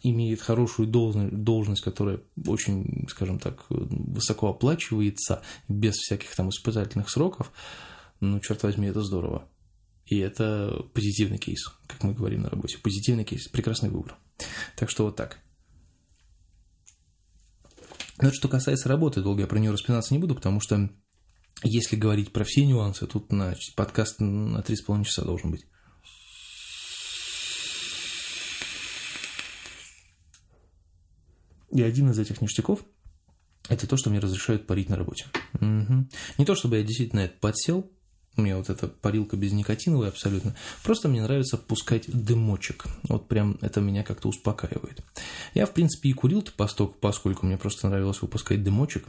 имеет 0.04 0.42
хорошую 0.42 0.88
должность, 0.88 1.34
должность, 1.34 1.82
которая 1.82 2.22
очень, 2.46 3.08
скажем 3.10 3.40
так, 3.40 3.66
высоко 3.70 4.50
оплачивается, 4.50 5.42
без 5.68 5.96
всяких 5.96 6.36
там 6.36 6.50
испытательных 6.50 7.10
сроков, 7.10 7.52
ну, 8.20 8.40
черт 8.40 8.64
возьми, 8.64 8.88
это 8.88 9.02
здорово. 9.02 9.48
И 10.08 10.18
это 10.20 10.86
позитивный 10.94 11.38
кейс, 11.38 11.68
как 11.86 12.04
мы 12.04 12.14
говорим 12.14 12.42
на 12.42 12.50
работе. 12.50 12.78
Позитивный 12.78 13.26
кейс, 13.26 13.48
прекрасный 13.50 13.90
выбор. 13.90 14.18
Так 14.78 14.90
что 14.90 15.04
вот 15.04 15.18
так. 15.18 15.40
Но 18.20 18.32
что 18.32 18.48
касается 18.48 18.90
работы, 18.90 19.22
долго 19.22 19.42
я 19.42 19.48
про 19.48 19.60
нее 19.60 19.72
распинаться 19.72 20.14
не 20.14 20.20
буду, 20.20 20.34
потому 20.34 20.62
что 20.62 20.90
если 21.62 21.96
говорить 21.98 22.32
про 22.32 22.46
все 22.46 22.66
нюансы, 22.66 23.06
тут 23.06 23.32
на 23.32 23.56
подкаст 23.76 24.20
на 24.22 24.60
3,5 24.60 25.04
часа 25.04 25.24
должен 25.24 25.52
быть. 25.52 25.66
И 31.70 31.82
один 31.82 32.10
из 32.10 32.18
этих 32.18 32.42
ништяков– 32.42 32.86
это 33.70 33.88
то, 33.88 33.98
что 33.98 34.10
мне 34.10 34.20
разрешают 34.20 34.66
парить 34.66 34.90
на 34.90 34.96
работе. 34.96 35.26
Угу. 35.56 36.08
Не 36.38 36.46
то, 36.46 36.56
чтобы 36.56 36.78
я 36.78 36.84
действительно 36.84 37.20
это 37.20 37.38
подсел, 37.40 37.92
у 38.38 38.42
меня 38.42 38.58
вот 38.58 38.70
эта 38.70 38.88
парилка 38.88 39.36
без 39.36 39.52
никотиновая 39.52 40.10
абсолютно. 40.10 40.56
Просто 40.84 41.10
мне 41.10 41.22
нравится 41.22 41.58
пускать 41.58 42.06
дымочек. 42.08 42.86
Вот 43.04 43.28
прям 43.28 43.58
это 43.62 43.82
меня 43.82 44.04
как-то 44.04 44.30
успокаивает. 44.30 45.04
Я, 45.54 45.66
в 45.66 45.74
принципе, 45.74 46.10
и 46.10 46.14
курил-то 46.14 46.52
посток, 46.52 47.00
поскольку 47.00 47.46
мне 47.46 47.58
просто 47.58 47.90
нравилось 47.90 48.22
выпускать 48.22 48.64
дымочек. 48.64 49.06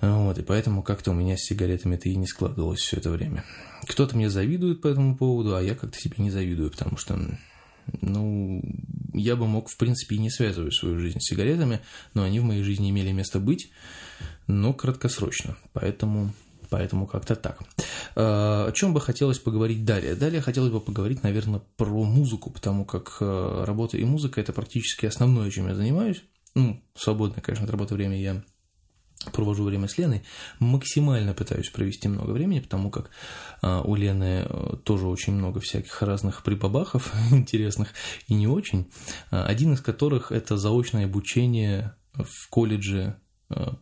Вот, 0.00 0.38
и 0.38 0.42
поэтому 0.42 0.82
как-то 0.82 1.10
у 1.10 1.14
меня 1.14 1.36
с 1.36 1.44
сигаретами 1.44 1.96
это 1.96 2.08
и 2.08 2.16
не 2.16 2.26
складывалось 2.26 2.80
все 2.80 2.96
это 2.96 3.10
время. 3.10 3.44
Кто-то 3.86 4.16
мне 4.16 4.30
завидует 4.30 4.80
по 4.80 4.88
этому 4.88 5.14
поводу, 5.14 5.54
а 5.54 5.62
я 5.62 5.74
как-то 5.74 5.98
себе 5.98 6.14
не 6.18 6.30
завидую, 6.30 6.70
потому 6.70 6.96
что, 6.96 7.20
ну, 8.00 8.62
я 9.12 9.36
бы 9.36 9.46
мог, 9.46 9.68
в 9.68 9.76
принципе, 9.76 10.16
и 10.16 10.20
не 10.20 10.30
связывать 10.30 10.74
свою 10.74 10.98
жизнь 10.98 11.20
с 11.20 11.28
сигаретами, 11.28 11.80
но 12.14 12.22
они 12.22 12.40
в 12.40 12.44
моей 12.44 12.62
жизни 12.62 12.88
имели 12.88 13.12
место 13.12 13.40
быть, 13.40 13.70
но 14.46 14.72
краткосрочно. 14.72 15.58
Поэтому 15.74 16.32
Поэтому 16.70 17.06
как-то 17.06 17.34
так. 17.34 17.58
Э, 18.14 18.68
о 18.68 18.72
чем 18.72 18.94
бы 18.94 19.00
хотелось 19.00 19.40
поговорить 19.40 19.84
далее? 19.84 20.14
Далее 20.14 20.40
хотелось 20.40 20.70
бы 20.70 20.80
поговорить, 20.80 21.22
наверное, 21.24 21.60
про 21.76 22.04
музыку, 22.04 22.50
потому 22.50 22.84
как 22.84 23.16
э, 23.20 23.64
работа 23.66 23.98
и 23.98 24.04
музыка– 24.04 24.40
это 24.40 24.52
практически 24.52 25.06
основное, 25.06 25.50
чем 25.50 25.68
я 25.68 25.74
занимаюсь. 25.74 26.22
Ну, 26.54 26.80
свободное, 26.94 27.42
конечно, 27.42 27.64
от 27.64 27.70
работы 27.70 27.94
время 27.94 28.20
я 28.20 28.42
провожу 29.32 29.64
время 29.64 29.86
с 29.86 29.98
Леной, 29.98 30.22
максимально 30.60 31.34
пытаюсь 31.34 31.68
провести 31.68 32.08
много 32.08 32.30
времени, 32.30 32.60
потому 32.60 32.90
как 32.90 33.10
э, 33.62 33.80
у 33.84 33.96
Лены 33.96 34.46
тоже 34.84 35.08
очень 35.08 35.32
много 35.32 35.58
всяких 35.58 36.00
разных 36.02 36.44
прибабахов 36.44 37.12
интересных 37.32 37.92
и 38.28 38.34
не 38.34 38.46
очень, 38.46 38.90
один 39.30 39.74
из 39.74 39.80
которых 39.80 40.30
это 40.30 40.56
заочное 40.56 41.06
обучение 41.06 41.94
в 42.14 42.48
колледже 42.48 43.16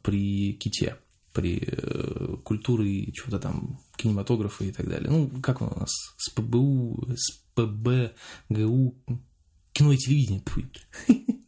при 0.02 0.54
Ките 0.54 0.96
при 1.38 1.62
э, 1.64 2.36
культуре 2.42 2.90
и 2.90 3.12
чего-то 3.12 3.38
там, 3.38 3.78
кинематографа 3.96 4.64
и 4.64 4.72
так 4.72 4.88
далее. 4.88 5.08
Ну, 5.08 5.30
как 5.40 5.62
он 5.62 5.68
у 5.68 5.78
нас? 5.78 5.90
С 6.16 6.30
ПБУ, 6.30 7.06
с 7.14 7.30
ПБ, 7.54 8.12
ГУ, 8.48 8.96
кино 9.72 9.92
и 9.92 9.96
телевидение. 9.96 10.42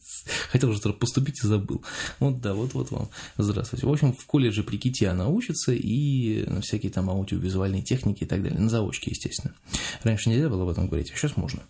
Хотел 0.51 0.71
уже 0.71 0.81
поступить 0.93 1.43
и 1.43 1.49
забыл. 1.49 1.85
Вот 2.21 2.41
да, 2.41 2.55
вот 2.55 2.73
вот 2.75 2.93
вам. 2.93 3.09
Здравствуйте. 3.37 3.85
В 3.85 3.91
общем, 3.91 4.13
в 4.13 4.25
колледже 4.27 4.63
при 4.63 4.77
Ките 4.77 5.09
она 5.09 5.27
учится 5.27 5.73
и 5.73 6.45
на 6.47 6.61
всякие 6.61 6.93
там 6.93 7.11
аудиовизуальные 7.11 7.83
техники 7.83 8.23
и 8.23 8.27
так 8.27 8.45
далее. 8.45 8.61
На 8.61 8.69
заочке, 8.69 9.11
естественно. 9.11 9.55
Раньше 10.05 10.31
нельзя 10.31 10.49
было 10.49 10.63
об 10.63 10.69
этом 10.69 10.87
говорить, 10.87 11.11
а 11.11 11.17
сейчас 11.17 11.37
можно. 11.37 11.63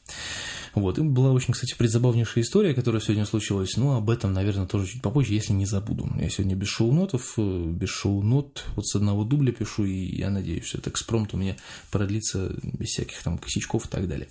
Вот. 0.75 0.99
И 0.99 1.03
была 1.03 1.33
очень, 1.33 1.53
кстати, 1.53 1.75
предзабавнейшая 1.77 2.45
история, 2.45 2.75
которая 2.75 3.01
сегодня 3.01 3.27
случилась. 3.27 3.77
Ну, 3.77 3.97
об 3.97 4.11
этом, 4.11 4.33
наверное, 4.33 4.67
тоже 4.67 4.87
чуть 4.87 5.03
попозже, 5.03 5.35
если 5.35 5.53
не 5.53 5.67
забуду. 5.67 6.09
Я 6.21 6.29
сегодня 6.29 6.55
без 6.55 6.69
шоу-нотов, 6.69 7.35
э, 7.39 7.65
без 7.67 7.89
шоу-нот, 7.89 8.65
вот 8.77 8.87
с 8.87 8.95
одного 8.95 9.25
дубля 9.25 9.53
пишу, 9.53 9.85
и 9.85 10.17
я 10.17 10.31
надеюсь, 10.31 10.65
что 10.65 10.79
этот 10.79 10.95
экспромт 10.95 11.35
у 11.35 11.37
меня 11.37 11.57
продлится 11.91 12.55
без 12.63 12.89
всяких 12.89 13.23
там 13.23 13.39
косячков 13.39 13.87
и 13.87 13.89
так 13.89 14.09
далее. 14.09 14.29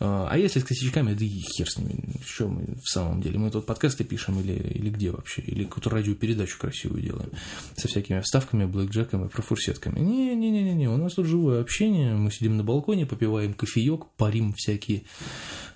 А, 0.00 0.28
а 0.30 0.38
если 0.38 0.60
с 0.60 0.64
косячками, 0.64 1.14
да 1.14 1.24
и 1.24 1.40
хер 1.56 1.68
с 1.68 1.78
ними. 1.78 2.20
Что 2.24 2.48
мы 2.48 2.76
в 2.82 2.88
самом 2.88 3.20
деле? 3.20 3.38
Мы 3.38 3.50
тут 3.50 3.66
подкасты 3.66 4.04
пишем 4.04 4.40
или, 4.40 4.52
или 4.52 4.90
где 4.90 5.10
вообще? 5.10 5.42
Или 5.42 5.64
какую-то 5.64 5.90
радиопередачу 5.90 6.58
красивую 6.58 7.02
делаем 7.02 7.30
со 7.76 7.88
всякими 7.88 8.20
вставками, 8.20 8.64
блэкджеками, 8.64 9.28
профурсетками. 9.28 10.00
Не-не-не-не, 10.00 10.88
у 10.88 10.96
нас 10.96 11.14
тут 11.14 11.26
живое 11.26 11.60
общение, 11.60 12.14
мы 12.14 12.30
сидим 12.30 12.56
на 12.56 12.64
балконе, 12.64 13.06
попиваем 13.06 13.54
кофеек, 13.54 14.06
парим 14.16 14.54
всякие 14.54 15.02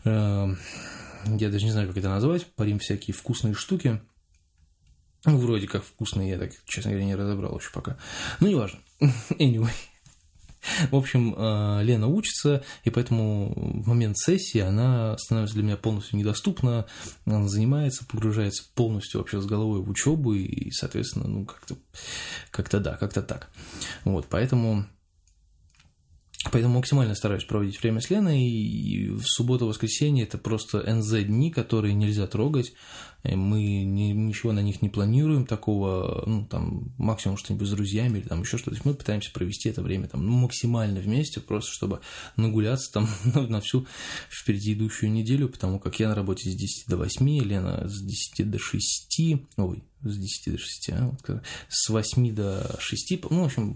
я 0.07 1.51
даже 1.51 1.65
не 1.65 1.73
знаю, 1.73 1.89
как 1.89 1.97
это 1.97 2.09
назвать, 2.09 2.47
парим 2.55 2.79
всякие 2.79 3.15
вкусные 3.15 3.55
штуки. 3.55 4.01
Ну, 5.25 5.39
вроде 5.39 5.67
как 5.67 5.85
вкусные, 5.85 6.31
я 6.31 6.39
так, 6.39 6.53
честно 6.67 6.93
говоря, 6.93 7.07
не 7.07 7.17
разобрал 7.17 7.59
еще 7.59 7.71
пока. 7.73 7.99
Ну, 8.41 8.49
неважно. 8.49 8.79
Anyway. 9.31 9.73
В 10.91 10.97
общем, 10.97 11.35
э, 11.37 11.83
Лена 11.85 12.09
учится, 12.09 12.65
и 12.85 12.91
поэтому 12.91 13.53
в 13.55 13.89
момент 13.89 14.19
сессии 14.19 14.61
она 14.61 15.17
становится 15.19 15.55
для 15.55 15.65
меня 15.65 15.77
полностью 15.77 16.19
недоступна, 16.19 16.87
она 17.25 17.47
занимается, 17.49 18.05
погружается 18.05 18.65
полностью 18.75 19.21
вообще 19.21 19.41
с 19.41 19.47
головой 19.47 19.81
в 19.81 19.89
учебу, 19.89 20.35
и, 20.35 20.71
соответственно, 20.73 21.29
ну, 21.29 21.45
как-то, 21.45 21.77
как-то 22.51 22.81
да, 22.81 22.97
как-то 22.97 23.23
так. 23.23 23.49
Вот, 24.05 24.27
поэтому 24.29 24.87
Поэтому 26.53 26.75
максимально 26.75 27.15
стараюсь 27.15 27.45
проводить 27.45 27.83
время 27.83 28.01
с 28.01 28.11
Леной, 28.11 28.41
и 28.41 29.09
в 29.09 29.25
субботу-воскресенье 29.25 30.25
это 30.25 30.39
просто 30.39 30.79
НЗ-дни, 30.79 31.51
которые 31.51 31.95
нельзя 31.95 32.27
трогать, 32.27 32.73
мы 33.25 33.83
ни, 33.85 34.13
ничего 34.13 34.53
на 34.53 34.61
них 34.61 34.83
не 34.83 34.89
планируем 34.89 35.47
такого, 35.47 36.23
ну, 36.27 36.47
там, 36.47 36.93
максимум 36.99 37.37
что-нибудь 37.37 37.67
с 37.67 37.73
друзьями 37.73 38.19
или 38.19 38.29
там 38.29 38.43
еще 38.43 38.59
что-то. 38.59 38.79
Мы 38.85 38.95
пытаемся 38.95 39.33
провести 39.33 39.69
это 39.69 39.83
время 39.83 40.07
там 40.07 40.25
ну, 40.25 40.33
максимально 40.33 41.01
вместе, 41.01 41.41
просто 41.41 41.73
чтобы 41.73 42.01
нагуляться 42.37 42.93
там 42.93 43.09
на 43.49 43.61
всю 43.61 43.87
впереди 44.31 44.75
идущую 44.75 45.11
неделю, 45.11 45.49
потому 45.49 45.81
как 45.81 45.99
я 45.99 46.09
на 46.09 46.15
работе 46.15 46.51
с 46.51 46.55
10 46.55 46.89
до 46.89 46.97
8, 46.99 47.29
Лена 47.43 47.89
с 47.89 48.01
10 48.01 48.49
до 48.49 48.59
6, 48.59 49.21
ой, 49.57 49.83
с 50.11 50.17
10 50.17 50.53
до 50.53 50.59
6, 50.59 50.91
а, 50.93 51.07
вот, 51.09 51.43
с 51.69 51.89
8 51.89 52.35
до 52.35 52.77
6, 52.79 53.19
ну, 53.31 53.43
в 53.43 53.45
общем, 53.45 53.75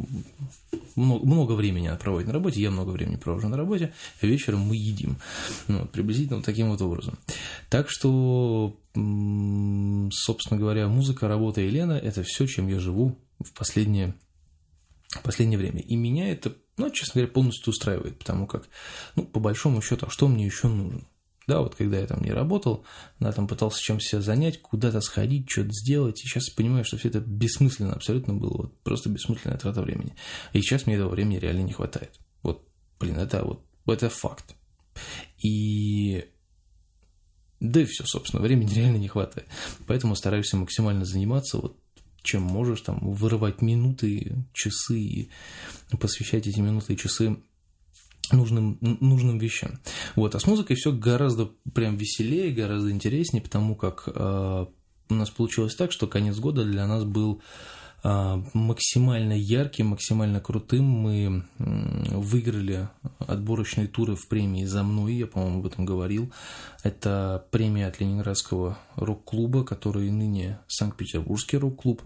много, 0.97 1.27
много 1.27 1.53
времени 1.53 1.89
она 1.89 1.97
проводит 1.97 2.29
на 2.29 2.35
работе, 2.35 2.61
я 2.61 2.71
много 2.71 2.91
времени 2.91 3.17
провожу 3.17 3.49
на 3.49 3.57
работе, 3.57 3.93
а 4.21 4.27
вечером 4.27 4.61
мы 4.61 4.77
едим. 4.77 5.19
Ну, 5.69 5.87
приблизительно 5.87 6.37
вот 6.37 6.47
таким 6.47 6.71
вот 6.71 6.81
образом. 6.83 7.19
Так 7.69 7.91
что 7.91 8.77
собственно 8.95 10.59
говоря, 10.59 10.89
музыка, 10.89 11.29
работа 11.29 11.61
и 11.61 11.71
Лена– 11.71 11.93
это 12.03 12.23
все, 12.23 12.47
чем 12.47 12.69
я 12.69 12.81
живу 12.81 13.17
в 13.39 13.53
последнее, 13.53 14.15
в 15.11 15.23
последнее 15.23 15.59
время. 15.59 15.81
И 15.81 15.97
меня 15.97 16.31
это, 16.33 16.55
ну, 16.77 16.91
честно 16.91 17.21
говоря, 17.21 17.33
полностью 17.33 17.71
устраивает, 17.71 18.19
потому 18.19 18.47
как, 18.47 18.69
ну, 19.15 19.25
по 19.25 19.39
большому 19.39 19.81
счету, 19.81 20.07
а 20.07 20.11
что 20.11 20.29
мне 20.29 20.45
еще 20.45 20.69
нужно? 20.69 21.03
Да, 21.47 21.61
вот 21.61 21.75
когда 21.75 21.99
я 21.99 22.07
там 22.07 22.23
не 22.23 22.33
работал, 22.33 22.85
да, 23.19 23.33
там 23.33 23.49
пытался 23.49 23.83
чем 23.83 23.99
себя 23.99 24.21
занять, 24.21 24.61
куда-то 24.61 25.01
сходить, 25.01 25.51
что-то 25.51 25.71
сделать, 25.73 26.23
и 26.23 26.27
сейчас 26.27 26.51
понимаю, 26.51 26.85
что 26.85 26.97
все 26.97 27.09
это 27.09 27.21
бессмысленно 27.21 27.95
абсолютно 27.95 28.35
было, 28.35 28.57
вот 28.57 28.83
просто 28.83 29.09
бессмысленная 29.09 29.59
трата 29.59 29.83
времени. 29.83 30.15
И 30.53 30.61
сейчас 30.61 30.87
мне 30.87 30.97
этого 30.97 31.09
времени 31.09 31.39
реально 31.39 31.63
не 31.63 31.73
хватает. 31.73 32.21
Вот, 32.43 32.69
блин, 32.99 33.19
это 33.19 33.43
вот, 33.43 33.65
это 33.87 34.11
факт. 34.11 34.55
И 35.43 36.25
да 37.61 37.83
и 37.83 37.85
все, 37.85 38.05
собственно, 38.05 38.43
времени 38.43 38.73
реально 38.75 38.97
не 38.97 39.09
хватает. 39.09 39.49
Поэтому 39.87 40.17
стараюсь 40.17 40.53
максимально 40.53 41.05
заниматься, 41.05 41.59
вот 41.59 41.77
чем 42.23 42.43
можешь, 42.43 42.83
там, 42.83 42.99
вырывать 43.01 43.63
минуты, 43.63 44.45
часы 44.53 45.31
посвящать 45.99 46.47
эти 46.47 46.61
минуты 46.61 46.93
и 46.93 46.97
часы 46.97 47.39
нужным, 48.33 48.79
нужным 48.81 49.39
вещам. 49.39 49.81
Вот. 50.17 50.35
А 50.35 50.41
с 50.41 50.47
музыкой 50.47 50.77
все 50.77 50.93
гораздо 50.93 51.51
прям 51.75 51.97
веселее, 51.97 52.53
гораздо 52.53 52.91
интереснее, 52.91 53.43
потому 53.43 53.75
как 53.75 54.05
э, 54.07 54.67
у 55.09 55.15
нас 55.15 55.31
получилось 55.31 55.75
так, 55.75 55.93
что 55.93 56.07
конец 56.07 56.39
года 56.39 56.65
для 56.65 56.87
нас 56.87 57.05
был 57.05 57.43
максимально 58.03 59.35
ярким, 59.35 59.89
максимально 59.89 60.41
крутым. 60.41 60.85
Мы 60.85 61.45
выиграли 61.59 62.89
отборочные 63.19 63.89
туры 63.89 64.17
в 64.17 64.29
премии 64.29 64.65
«За 64.65 64.83
мной», 64.83 65.15
я, 65.15 65.27
по-моему, 65.27 65.61
об 65.61 65.67
этом 65.67 65.85
говорил. 65.85 66.33
Это 66.83 67.47
премия 67.51 67.87
от 67.87 68.01
Ленинградского 68.01 68.79
рок-клуба, 68.97 69.65
который 69.65 70.11
ныне 70.11 70.61
Санкт-Петербургский 70.69 71.59
рок-клуб. 71.59 72.03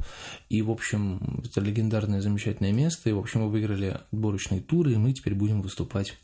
И, 0.48 0.62
в 0.62 0.70
общем, 0.70 1.42
это 1.44 1.60
легендарное, 1.60 2.20
замечательное 2.20 2.72
место. 2.72 3.08
И, 3.10 3.12
в 3.12 3.18
общем, 3.18 3.42
мы 3.42 3.50
выиграли 3.50 4.00
отборочные 4.10 4.60
туры, 4.60 4.94
и 4.94 4.96
мы 4.96 5.12
теперь 5.12 5.34
будем 5.34 5.62
выступать 5.62 6.18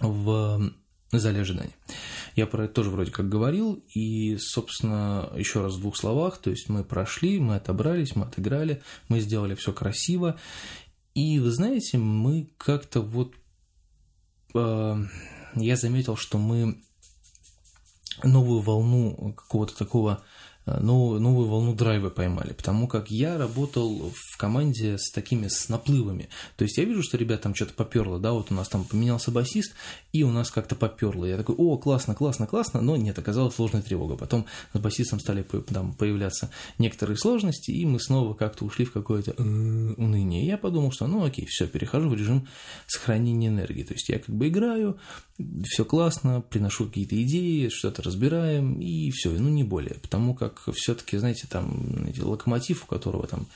в 0.00 0.72
зале 1.10 1.40
ожидания. 1.40 1.74
Я 2.36 2.46
про 2.46 2.64
это 2.64 2.74
тоже 2.74 2.90
вроде 2.90 3.10
как 3.10 3.28
говорил, 3.28 3.82
и, 3.94 4.36
собственно, 4.36 5.30
еще 5.36 5.62
раз 5.62 5.74
в 5.74 5.80
двух 5.80 5.96
словах, 5.96 6.38
то 6.38 6.50
есть 6.50 6.68
мы 6.68 6.84
прошли, 6.84 7.40
мы 7.40 7.56
отобрались, 7.56 8.14
мы 8.14 8.26
отыграли, 8.26 8.82
мы 9.08 9.20
сделали 9.20 9.54
все 9.54 9.72
красиво, 9.72 10.38
и, 11.14 11.40
вы 11.40 11.50
знаете, 11.50 11.98
мы 11.98 12.50
как-то 12.58 13.00
вот... 13.00 13.34
Э, 14.54 14.96
я 15.54 15.76
заметил, 15.76 16.16
что 16.16 16.38
мы 16.38 16.80
новую 18.22 18.60
волну 18.60 19.34
какого-то 19.36 19.76
такого 19.76 20.22
новую, 20.80 21.20
новую 21.20 21.48
волну 21.48 21.74
драйва 21.74 22.10
поймали, 22.10 22.52
потому 22.52 22.88
как 22.88 23.10
я 23.10 23.38
работал 23.38 24.12
в 24.14 24.36
команде 24.36 24.98
с 24.98 25.10
такими 25.10 25.48
с 25.48 25.68
наплывами. 25.68 26.28
То 26.56 26.64
есть 26.64 26.78
я 26.78 26.84
вижу, 26.84 27.02
что 27.02 27.16
ребят 27.16 27.42
там 27.42 27.54
что-то 27.54 27.74
поперло, 27.74 28.18
да, 28.18 28.32
вот 28.32 28.50
у 28.50 28.54
нас 28.54 28.68
там 28.68 28.84
поменялся 28.84 29.30
басист, 29.30 29.74
и 30.12 30.22
у 30.22 30.30
нас 30.30 30.50
как-то 30.50 30.74
поперло. 30.74 31.24
Я 31.24 31.36
такой, 31.36 31.54
о, 31.56 31.76
классно, 31.78 32.14
классно, 32.14 32.46
классно, 32.46 32.80
но 32.80 32.96
нет, 32.96 33.18
оказалась 33.18 33.54
сложная 33.54 33.82
тревога. 33.82 34.16
Потом 34.16 34.46
с 34.72 34.78
басистом 34.78 35.20
стали 35.20 35.44
там 35.72 35.94
появляться 35.94 36.50
некоторые 36.78 37.16
сложности, 37.16 37.70
и 37.70 37.84
мы 37.86 38.00
снова 38.00 38.34
как-то 38.34 38.64
ушли 38.64 38.84
в 38.84 38.92
какое-то 38.92 39.32
э, 39.32 39.42
уныние. 39.42 40.46
Я 40.46 40.58
подумал, 40.58 40.92
что 40.92 41.06
ну 41.06 41.24
окей, 41.24 41.46
все, 41.46 41.66
перехожу 41.66 42.08
в 42.08 42.14
режим 42.14 42.48
сохранения 42.86 43.48
энергии. 43.48 43.82
То 43.82 43.94
есть 43.94 44.08
я 44.08 44.18
как 44.18 44.34
бы 44.34 44.48
играю, 44.48 44.98
все 45.64 45.84
классно, 45.84 46.40
приношу 46.40 46.86
какие-то 46.86 47.20
идеи, 47.22 47.68
что-то 47.68 48.02
разбираем, 48.02 48.80
и 48.80 49.10
все, 49.10 49.30
ну 49.30 49.48
не 49.48 49.64
более. 49.64 49.94
Потому 49.94 50.34
как 50.34 50.57
все-таки, 50.72 51.16
знаете, 51.18 51.46
там 51.48 51.94
знаете, 51.96 52.22
локомотив, 52.22 52.84
у 52.84 52.86
которого 52.86 53.26
там 53.26 53.46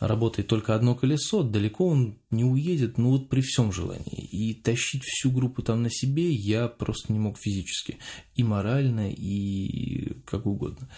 работает 0.00 0.48
только 0.48 0.74
одно 0.74 0.94
колесо, 0.94 1.42
далеко 1.42 1.86
он 1.86 2.18
не 2.30 2.44
уедет, 2.44 2.98
ну 2.98 3.10
вот 3.10 3.28
при 3.28 3.40
всем 3.40 3.72
желании. 3.72 4.28
И 4.30 4.54
тащить 4.54 5.02
всю 5.04 5.30
группу 5.30 5.62
там 5.62 5.82
на 5.82 5.90
себе 5.90 6.30
я 6.30 6.68
просто 6.68 7.12
не 7.12 7.18
мог 7.18 7.36
физически. 7.38 7.98
И 8.34 8.44
морально, 8.44 9.10
и 9.10 10.12
как 10.24 10.46
угодно. 10.46 10.88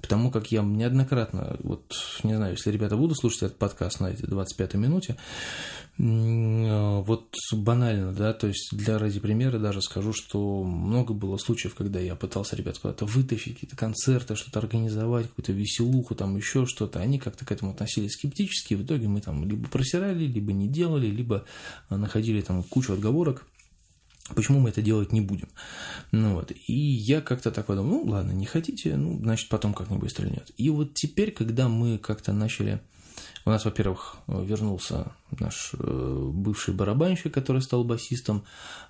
Потому 0.00 0.30
как 0.30 0.50
я 0.50 0.62
неоднократно, 0.62 1.56
вот 1.60 1.94
не 2.22 2.34
знаю, 2.34 2.52
если 2.52 2.70
ребята 2.70 2.96
будут 2.96 3.18
слушать 3.18 3.42
этот 3.42 3.58
подкаст 3.58 4.00
на 4.00 4.06
этой 4.06 4.26
25-й 4.26 4.78
минуте, 4.78 5.16
вот 5.98 7.34
банально, 7.52 8.12
да, 8.12 8.32
то 8.32 8.46
есть 8.46 8.68
для 8.72 8.98
ради 8.98 9.18
примера 9.18 9.58
даже 9.58 9.82
скажу, 9.82 10.12
что 10.12 10.62
много 10.62 11.12
было 11.12 11.36
случаев, 11.38 11.74
когда 11.74 11.98
я 11.98 12.14
пытался 12.14 12.54
ребят 12.54 12.78
куда-то 12.78 13.04
вытащить, 13.04 13.54
какие-то 13.54 13.76
концерты, 13.76 14.36
что-то 14.36 14.60
организовать, 14.60 15.26
какую-то 15.28 15.52
веселуху, 15.52 16.14
там 16.14 16.36
еще 16.36 16.66
что-то, 16.66 17.00
они 17.00 17.18
как-то 17.18 17.44
к 17.44 17.50
этому 17.50 17.72
относились 17.72 18.12
скептически, 18.12 18.74
и 18.74 18.76
в 18.76 18.84
итоге 18.84 19.08
мы 19.08 19.20
там 19.20 19.44
либо 19.44 19.68
просирали, 19.68 20.24
либо 20.24 20.52
не 20.52 20.68
делали, 20.68 21.08
либо 21.08 21.44
находили 21.90 22.42
там 22.42 22.62
кучу 22.62 22.92
отговорок, 22.92 23.44
Почему 24.34 24.60
мы 24.60 24.68
это 24.68 24.82
делать 24.82 25.10
не 25.10 25.22
будем? 25.22 25.48
Ну 26.12 26.34
вот. 26.34 26.52
И 26.66 26.74
я 26.74 27.22
как-то 27.22 27.50
так 27.50 27.64
подумал, 27.64 28.04
ну 28.04 28.10
ладно, 28.10 28.32
не 28.32 28.44
хотите, 28.44 28.94
ну, 28.96 29.18
значит, 29.18 29.48
потом 29.48 29.72
как-нибудь 29.72 30.10
стрельнет. 30.10 30.50
И 30.58 30.68
вот 30.68 30.92
теперь, 30.92 31.32
когда 31.32 31.68
мы 31.68 31.96
как-то 31.96 32.34
начали 32.34 32.80
у 33.48 33.50
нас, 33.50 33.64
во-первых, 33.64 34.16
вернулся 34.26 35.12
наш 35.40 35.70
э, 35.72 36.30
бывший 36.32 36.74
барабанщик, 36.74 37.32
который 37.32 37.62
стал 37.62 37.82
басистом. 37.82 38.44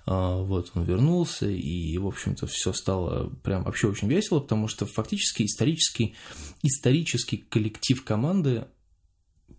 А, 0.05 0.35
вот 0.35 0.71
он 0.75 0.83
вернулся, 0.83 1.49
и, 1.49 1.97
в 1.97 2.05
общем-то, 2.05 2.45
все 2.45 2.73
стало 2.73 3.29
прям 3.41 3.63
вообще 3.63 3.87
очень 3.87 4.09
весело, 4.09 4.41
потому 4.41 4.67
что 4.67 4.85
фактически 4.85 5.43
исторический, 5.43 6.15
исторический 6.61 7.37
коллектив 7.37 8.03
команды, 8.03 8.65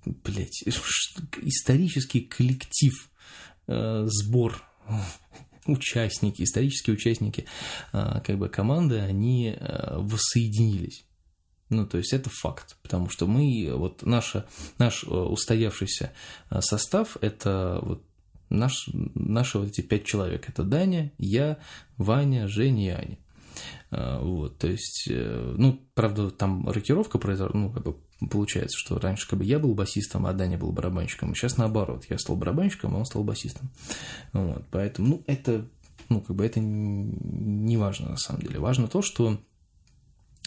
блять, 0.05 0.65
исторический 0.67 2.21
коллектив, 2.21 2.93
э, 3.69 4.05
сбор 4.07 4.63
участники, 5.65 6.43
исторические 6.43 6.95
участники 6.95 7.47
а, 7.93 8.21
как 8.21 8.37
бы 8.37 8.51
команды, 8.51 8.99
они 8.99 9.57
э, 9.59 9.97
воссоединились. 9.97 11.07
Ну, 11.71 11.87
то 11.87 11.99
есть 11.99 12.13
это 12.13 12.29
факт, 12.31 12.77
потому 12.83 13.09
что 13.09 13.29
мы, 13.29 13.73
вот 13.75 14.03
наша, 14.03 14.47
наш 14.79 15.05
э, 15.05 15.07
устоявшийся 15.07 16.13
э, 16.51 16.61
состав, 16.61 17.17
это 17.21 17.79
вот 17.83 18.03
наш, 18.49 18.91
наши 18.93 19.59
вот 19.59 19.69
эти 19.69 19.81
пять 19.81 20.05
человек. 20.05 20.49
Это 20.49 20.65
Даня, 20.65 21.13
я, 21.17 21.59
Ваня, 21.97 22.49
Женя 22.49 22.85
и 22.85 22.89
Аня. 22.89 23.19
Э, 23.93 24.19
вот, 24.21 24.59
то 24.59 24.67
есть, 24.67 25.09
ну, 25.09 25.81
правда, 25.95 26.31
там 26.33 26.69
рокировка 26.69 27.19
произошла, 27.19 27.59
ну, 27.59 27.71
как 27.71 27.85
бы 27.85 27.97
получается, 28.29 28.77
что 28.77 28.99
раньше 28.99 29.29
как 29.29 29.39
бы 29.39 29.45
я 29.45 29.61
был 29.61 29.75
басистом, 29.75 30.27
а 30.27 30.33
Даня 30.33 30.59
был 30.59 30.73
барабанщиком, 30.73 31.37
сейчас 31.37 31.57
наоборот, 31.57 32.05
я 32.11 32.19
стал 32.19 32.35
барабанщиком, 32.35 32.97
а 32.97 32.99
он 32.99 33.05
стал 33.07 33.23
басистом. 33.23 33.71
Вот, 34.33 34.65
поэтому, 34.73 35.09
ну, 35.09 35.25
это, 35.29 35.69
ну, 36.09 36.21
как 36.21 36.35
бы 36.35 36.45
это 36.45 36.59
не 36.59 37.77
важно 37.77 38.11
на 38.11 38.17
самом 38.17 38.43
деле. 38.43 38.59
Важно 38.59 38.89
то, 38.89 39.03
что 39.03 39.39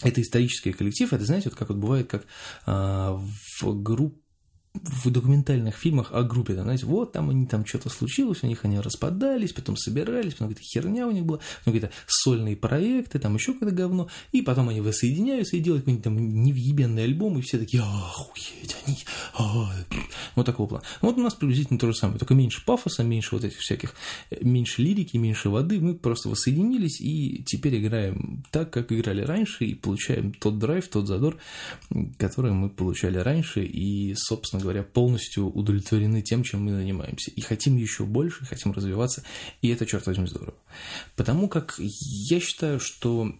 это 0.04 0.20
исторический 0.20 0.72
коллектив, 0.72 1.12
это, 1.12 1.24
знаете, 1.24 1.48
вот 1.48 1.58
как 1.58 1.70
вот 1.70 1.78
бывает, 1.78 2.08
как 2.08 2.26
а, 2.66 3.18
в 3.60 3.82
группе 3.82 4.23
в 4.74 5.08
документальных 5.08 5.76
фильмах 5.76 6.10
о 6.12 6.24
группе, 6.24 6.54
там, 6.54 6.64
знаете, 6.64 6.86
вот 6.86 7.12
там 7.12 7.30
они 7.30 7.46
там 7.46 7.64
что-то 7.64 7.88
случилось, 7.90 8.42
у 8.42 8.48
них 8.48 8.64
они 8.64 8.80
распадались, 8.80 9.52
потом 9.52 9.76
собирались, 9.76 10.32
потом 10.34 10.48
какая-то 10.48 10.68
херня 10.68 11.06
у 11.06 11.12
них 11.12 11.24
была, 11.24 11.38
потом 11.60 11.74
какие-то 11.74 11.90
сольные 12.08 12.56
проекты, 12.56 13.20
там 13.20 13.36
еще 13.36 13.52
какое-то 13.52 13.74
говно, 13.74 14.08
и 14.32 14.42
потом 14.42 14.68
они 14.68 14.80
воссоединяются 14.80 15.56
и 15.56 15.60
делают 15.60 15.84
какой-нибудь 15.84 16.04
там 16.04 16.42
невъебенный 16.42 17.04
альбом, 17.04 17.38
и 17.38 17.42
все 17.42 17.58
такие, 17.58 17.84
охуеть, 17.84 18.76
они, 18.84 18.98
вот 20.34 20.44
такого 20.44 20.66
плана. 20.66 20.84
Вот 21.00 21.16
у 21.18 21.22
нас 21.22 21.34
приблизительно 21.34 21.78
то 21.78 21.86
же 21.86 21.94
самое, 21.94 22.18
только 22.18 22.34
меньше 22.34 22.64
пафоса, 22.64 23.04
меньше 23.04 23.36
вот 23.36 23.44
этих 23.44 23.58
всяких, 23.58 23.94
меньше 24.40 24.82
лирики, 24.82 25.16
меньше 25.16 25.50
воды, 25.50 25.78
мы 25.78 25.94
просто 25.94 26.28
воссоединились 26.28 27.00
и 27.00 27.44
теперь 27.46 27.78
играем 27.78 28.42
так, 28.50 28.72
как 28.72 28.90
играли 28.90 29.22
раньше, 29.22 29.66
и 29.66 29.74
получаем 29.74 30.32
тот 30.32 30.58
драйв, 30.58 30.88
тот 30.88 31.06
задор, 31.06 31.36
который 32.18 32.50
мы 32.50 32.70
получали 32.70 33.18
раньше, 33.18 33.64
и, 33.64 34.14
собственно 34.16 34.63
говоря, 34.64 34.82
полностью 34.82 35.50
удовлетворены 35.50 36.22
тем, 36.22 36.42
чем 36.42 36.64
мы 36.64 36.72
занимаемся. 36.72 37.30
И 37.30 37.40
хотим 37.40 37.76
еще 37.76 38.04
больше, 38.04 38.44
хотим 38.44 38.72
развиваться, 38.72 39.22
и 39.62 39.68
это, 39.68 39.86
черт 39.86 40.06
возьми, 40.06 40.26
здорово. 40.26 40.54
Потому 41.16 41.48
как 41.48 41.76
я 41.78 42.40
считаю, 42.40 42.80
что 42.80 43.32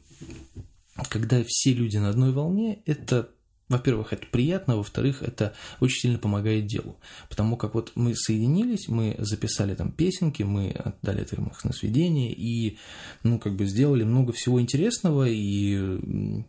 когда 1.08 1.42
все 1.46 1.72
люди 1.72 1.96
на 1.96 2.10
одной 2.10 2.32
волне, 2.32 2.82
это 2.87 3.30
во-первых, 3.68 4.12
это 4.12 4.26
приятно, 4.26 4.76
во-вторых, 4.76 5.22
это 5.22 5.54
очень 5.80 6.00
сильно 6.00 6.18
помогает 6.18 6.66
делу. 6.66 7.00
Потому 7.28 7.56
как 7.56 7.74
вот 7.74 7.92
мы 7.94 8.14
соединились, 8.14 8.88
мы 8.88 9.16
записали 9.18 9.74
там 9.74 9.90
песенки, 9.90 10.42
мы 10.42 10.70
отдали 10.70 11.22
это 11.22 11.37
их 11.37 11.64
на 11.64 11.72
сведение 11.72 12.32
и, 12.32 12.78
ну, 13.22 13.38
как 13.38 13.56
бы 13.56 13.66
сделали 13.66 14.04
много 14.04 14.32
всего 14.32 14.60
интересного, 14.60 15.26
и 15.28 16.42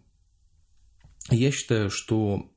я 1.32 1.52
считаю, 1.52 1.90
что 1.90 2.52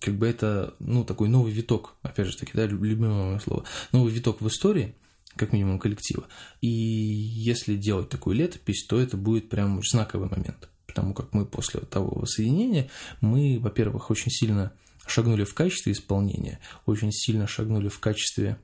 как 0.00 0.14
бы 0.16 0.26
это, 0.26 0.74
ну, 0.78 1.04
такой 1.04 1.28
новый 1.28 1.52
виток, 1.52 1.94
опять 2.02 2.26
же 2.26 2.36
таки, 2.36 2.52
да, 2.54 2.66
любимое 2.66 3.10
мое 3.10 3.38
слово, 3.38 3.64
новый 3.92 4.12
виток 4.12 4.40
в 4.40 4.48
истории, 4.48 4.94
как 5.36 5.52
минимум 5.52 5.78
коллектива. 5.78 6.26
И 6.60 6.68
если 6.68 7.76
делать 7.76 8.08
такую 8.08 8.36
летопись, 8.36 8.84
то 8.86 8.98
это 8.98 9.16
будет 9.16 9.48
прям 9.48 9.82
знаковый 9.82 10.28
момент, 10.28 10.68
потому 10.86 11.14
как 11.14 11.32
мы 11.32 11.44
после 11.44 11.80
того 11.80 12.18
воссоединения, 12.18 12.90
мы, 13.20 13.58
во-первых, 13.60 14.10
очень 14.10 14.30
сильно 14.30 14.72
шагнули 15.06 15.44
в 15.44 15.54
качестве 15.54 15.92
исполнения, 15.92 16.60
очень 16.86 17.12
сильно 17.12 17.46
шагнули 17.46 17.88
в 17.88 18.00
качестве 18.00 18.58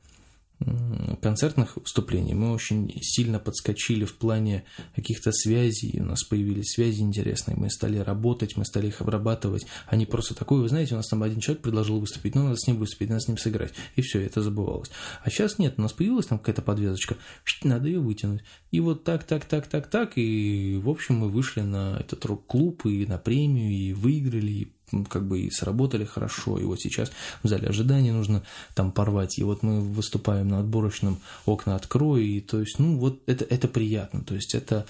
концертных 1.20 1.76
выступлений. 1.76 2.34
Мы 2.34 2.52
очень 2.52 2.90
сильно 3.02 3.38
подскочили 3.38 4.04
в 4.04 4.16
плане 4.16 4.64
каких-то 4.94 5.32
связей, 5.32 6.00
у 6.00 6.04
нас 6.04 6.24
появились 6.24 6.72
связи 6.72 7.02
интересные, 7.02 7.56
мы 7.56 7.70
стали 7.70 7.98
работать, 7.98 8.56
мы 8.56 8.64
стали 8.64 8.88
их 8.88 9.00
обрабатывать, 9.00 9.66
а 9.86 9.96
не 9.96 10.06
просто 10.06 10.34
такое, 10.34 10.62
вы 10.62 10.68
знаете, 10.68 10.94
у 10.94 10.96
нас 10.96 11.08
там 11.08 11.22
один 11.22 11.40
человек 11.40 11.62
предложил 11.62 12.00
выступить, 12.00 12.34
ну, 12.34 12.44
надо 12.44 12.56
с 12.56 12.66
ним 12.66 12.78
выступить, 12.78 13.10
надо 13.10 13.20
с 13.20 13.28
ним 13.28 13.38
сыграть, 13.38 13.74
и 13.96 14.02
все, 14.02 14.20
это 14.20 14.42
забывалось. 14.42 14.90
А 15.22 15.30
сейчас 15.30 15.58
нет, 15.58 15.74
у 15.76 15.82
нас 15.82 15.92
появилась 15.92 16.26
там 16.26 16.38
какая-то 16.38 16.62
подвязочка, 16.62 17.16
надо 17.62 17.88
ее 17.88 18.00
вытянуть. 18.00 18.42
И 18.70 18.80
вот 18.80 19.04
так, 19.04 19.24
так, 19.24 19.44
так, 19.44 19.66
так, 19.66 19.88
так, 19.88 20.12
и, 20.16 20.80
в 20.82 20.88
общем, 20.88 21.16
мы 21.16 21.28
вышли 21.28 21.60
на 21.60 21.98
этот 22.00 22.24
рок-клуб 22.24 22.86
и 22.86 23.06
на 23.06 23.18
премию, 23.18 23.70
и 23.70 23.92
выиграли, 23.92 24.52
и 24.52 24.75
как 25.08 25.26
бы 25.26 25.40
и 25.40 25.50
сработали 25.50 26.04
хорошо, 26.04 26.58
и 26.58 26.64
вот 26.64 26.80
сейчас 26.80 27.10
в 27.42 27.48
зале 27.48 27.68
ожидания 27.68 28.12
нужно 28.12 28.44
там 28.74 28.92
порвать, 28.92 29.38
и 29.38 29.44
вот 29.44 29.62
мы 29.62 29.80
выступаем 29.80 30.48
на 30.48 30.60
отборочном 30.60 31.18
окна 31.44 31.74
открой, 31.74 32.26
и 32.26 32.40
то 32.40 32.60
есть, 32.60 32.78
ну, 32.78 32.96
вот 32.96 33.20
это, 33.26 33.44
это 33.44 33.66
приятно, 33.66 34.22
то 34.22 34.34
есть 34.34 34.54
это, 34.54 34.86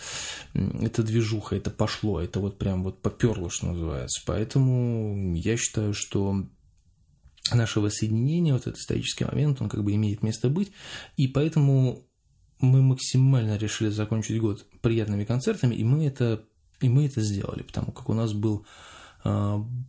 это 0.55 1.03
движуха, 1.03 1.57
это 1.57 1.71
пошло, 1.71 2.21
это 2.21 2.41
вот 2.41 2.59
прям 2.59 2.83
вот 2.83 3.01
поперло, 3.01 3.49
что 3.49 3.67
называется, 3.69 4.23
поэтому 4.27 5.35
я 5.35 5.57
считаю, 5.57 5.95
что 5.95 6.45
нашего 7.53 7.89
соединения, 7.89 8.53
вот 8.53 8.67
этот 8.67 8.79
исторический 8.79 9.25
момент, 9.25 9.63
он 9.63 9.69
как 9.69 9.83
бы 9.83 9.95
имеет 9.95 10.23
место 10.23 10.51
быть, 10.51 10.73
и 11.17 11.27
поэтому 11.27 12.03
мы 12.61 12.83
максимально 12.83 13.57
решили 13.57 13.89
закончить 13.89 14.41
год 14.41 14.67
приятными 14.83 15.25
концертами, 15.25 15.75
и 15.75 15.85
мы 15.85 16.07
это, 16.07 16.43
и 16.81 16.89
мы 16.89 17.07
это 17.07 17.23
сделали, 17.23 17.63
потому 17.63 17.93
как 17.93 18.11
у 18.11 18.15
нас 18.15 18.33
был 18.33 18.67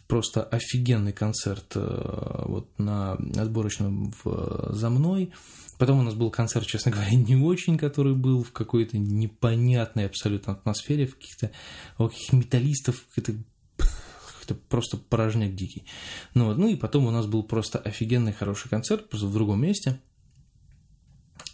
просто 0.08 0.43
офигенный 0.43 1.13
концерт 1.13 1.73
э, 1.76 2.43
вот 2.45 2.67
на 2.80 3.13
отборочном 3.13 4.13
в, 4.23 4.69
за 4.73 4.89
мной. 4.89 5.32
Потом 5.78 6.00
у 6.00 6.04
нас 6.04 6.13
был 6.13 6.32
концерт, 6.32 6.65
честно 6.65 6.91
говоря, 6.93 7.13
не 7.13 7.36
очень, 7.36 7.78
который 7.78 8.15
был 8.15 8.43
в 8.43 8.52
какой-то 8.52 8.97
непонятной 8.97 10.06
абсолютно 10.06 10.54
атмосфере, 10.54 11.08
в 11.08 11.15
каких-то 11.15 11.52
каких 11.97 12.34
металлистов, 12.34 13.04
это 13.15 13.34
это 14.43 14.56
просто 14.56 14.95
порожняк 14.95 15.56
дикий. 15.56 15.84
Ну, 16.34 16.45
вот, 16.45 16.58
ну 16.58 16.69
и 16.69 16.78
потом 16.78 17.06
у 17.06 17.12
нас 17.12 17.26
был 17.26 17.43
просто 17.43 17.80
офигенный 17.80 18.32
хороший 18.32 18.69
концерт, 18.69 19.10
просто 19.10 19.28
в 19.28 19.34
другом 19.34 19.62
месте. 19.62 20.00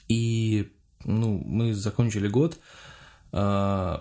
И 0.08 0.72
ну, 1.04 1.41
мы 1.43 1.74
закончили 1.74 2.28
год. 2.28 2.60
Э, 3.32 3.98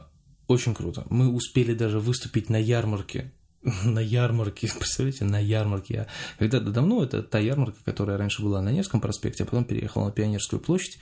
очень 0.47 0.75
круто. 0.75 1.07
Мы 1.09 1.33
успели 1.33 1.73
даже 1.73 2.01
выступить 2.01 2.51
на 2.51 2.57
ярмарке 2.57 3.33
на 3.62 4.01
ярмарке, 4.01 4.70
представляете, 4.79 5.25
на 5.25 5.38
ярмарке. 5.38 5.94
Я 5.94 6.07
когда-то 6.38 6.70
давно, 6.70 7.03
это 7.03 7.22
та 7.22 7.38
ярмарка, 7.38 7.79
которая 7.85 8.18
раньше 8.18 8.42
была 8.42 8.61
на 8.61 8.70
Невском 8.70 9.01
проспекте, 9.01 9.44
а 9.44 9.46
потом 9.46 9.64
переехала 9.64 10.07
на 10.07 10.12
Пионерскую 10.12 10.61
площадь 10.61 10.98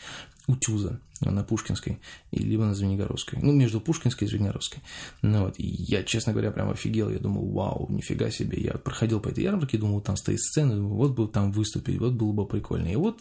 у 0.47 0.57
Тюза, 0.57 1.01
на 1.21 1.45
Пушкинской, 1.45 2.01
либо 2.33 2.65
на 2.65 2.75
Звенигородской. 2.75 3.39
Ну, 3.41 3.53
между 3.53 3.81
Пушкинской 3.81 4.27
и 4.27 4.31
Звенигородской. 4.31 4.83
Ну 5.23 5.45
вот, 5.45 5.55
и 5.59 5.67
я, 5.67 6.03
честно 6.03 6.33
говоря, 6.33 6.51
прям 6.51 6.71
офигел. 6.71 7.11
Я 7.11 7.19
думал, 7.19 7.51
вау, 7.51 7.87
нифига 7.89 8.31
себе. 8.31 8.61
Я 8.61 8.73
проходил 8.73 9.21
по 9.21 9.29
этой 9.29 9.45
ярмарке, 9.45 9.79
думал, 9.79 10.01
там 10.01 10.17
стоит 10.17 10.41
сцена, 10.41 10.75
думаю, 10.75 10.95
вот 10.95 11.13
бы 11.13 11.29
там 11.29 11.53
выступить, 11.53 11.99
вот 11.99 12.15
было 12.15 12.33
бы 12.33 12.47
прикольно. 12.47 12.89
И 12.89 12.97
вот, 12.97 13.21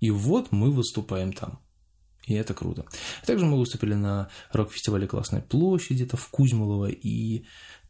и 0.00 0.10
вот 0.10 0.52
мы 0.52 0.70
выступаем 0.70 1.32
там. 1.32 1.58
И 2.28 2.34
это 2.34 2.52
круто. 2.52 2.84
Также 3.24 3.46
мы 3.46 3.58
выступили 3.58 3.94
на 3.94 4.28
рок-фестивале 4.52 5.06
«Классная 5.06 5.40
площадь» 5.40 5.92
где-то 5.92 6.18
в 6.18 6.28
Кузьмолово, 6.28 6.90
и 6.90 7.46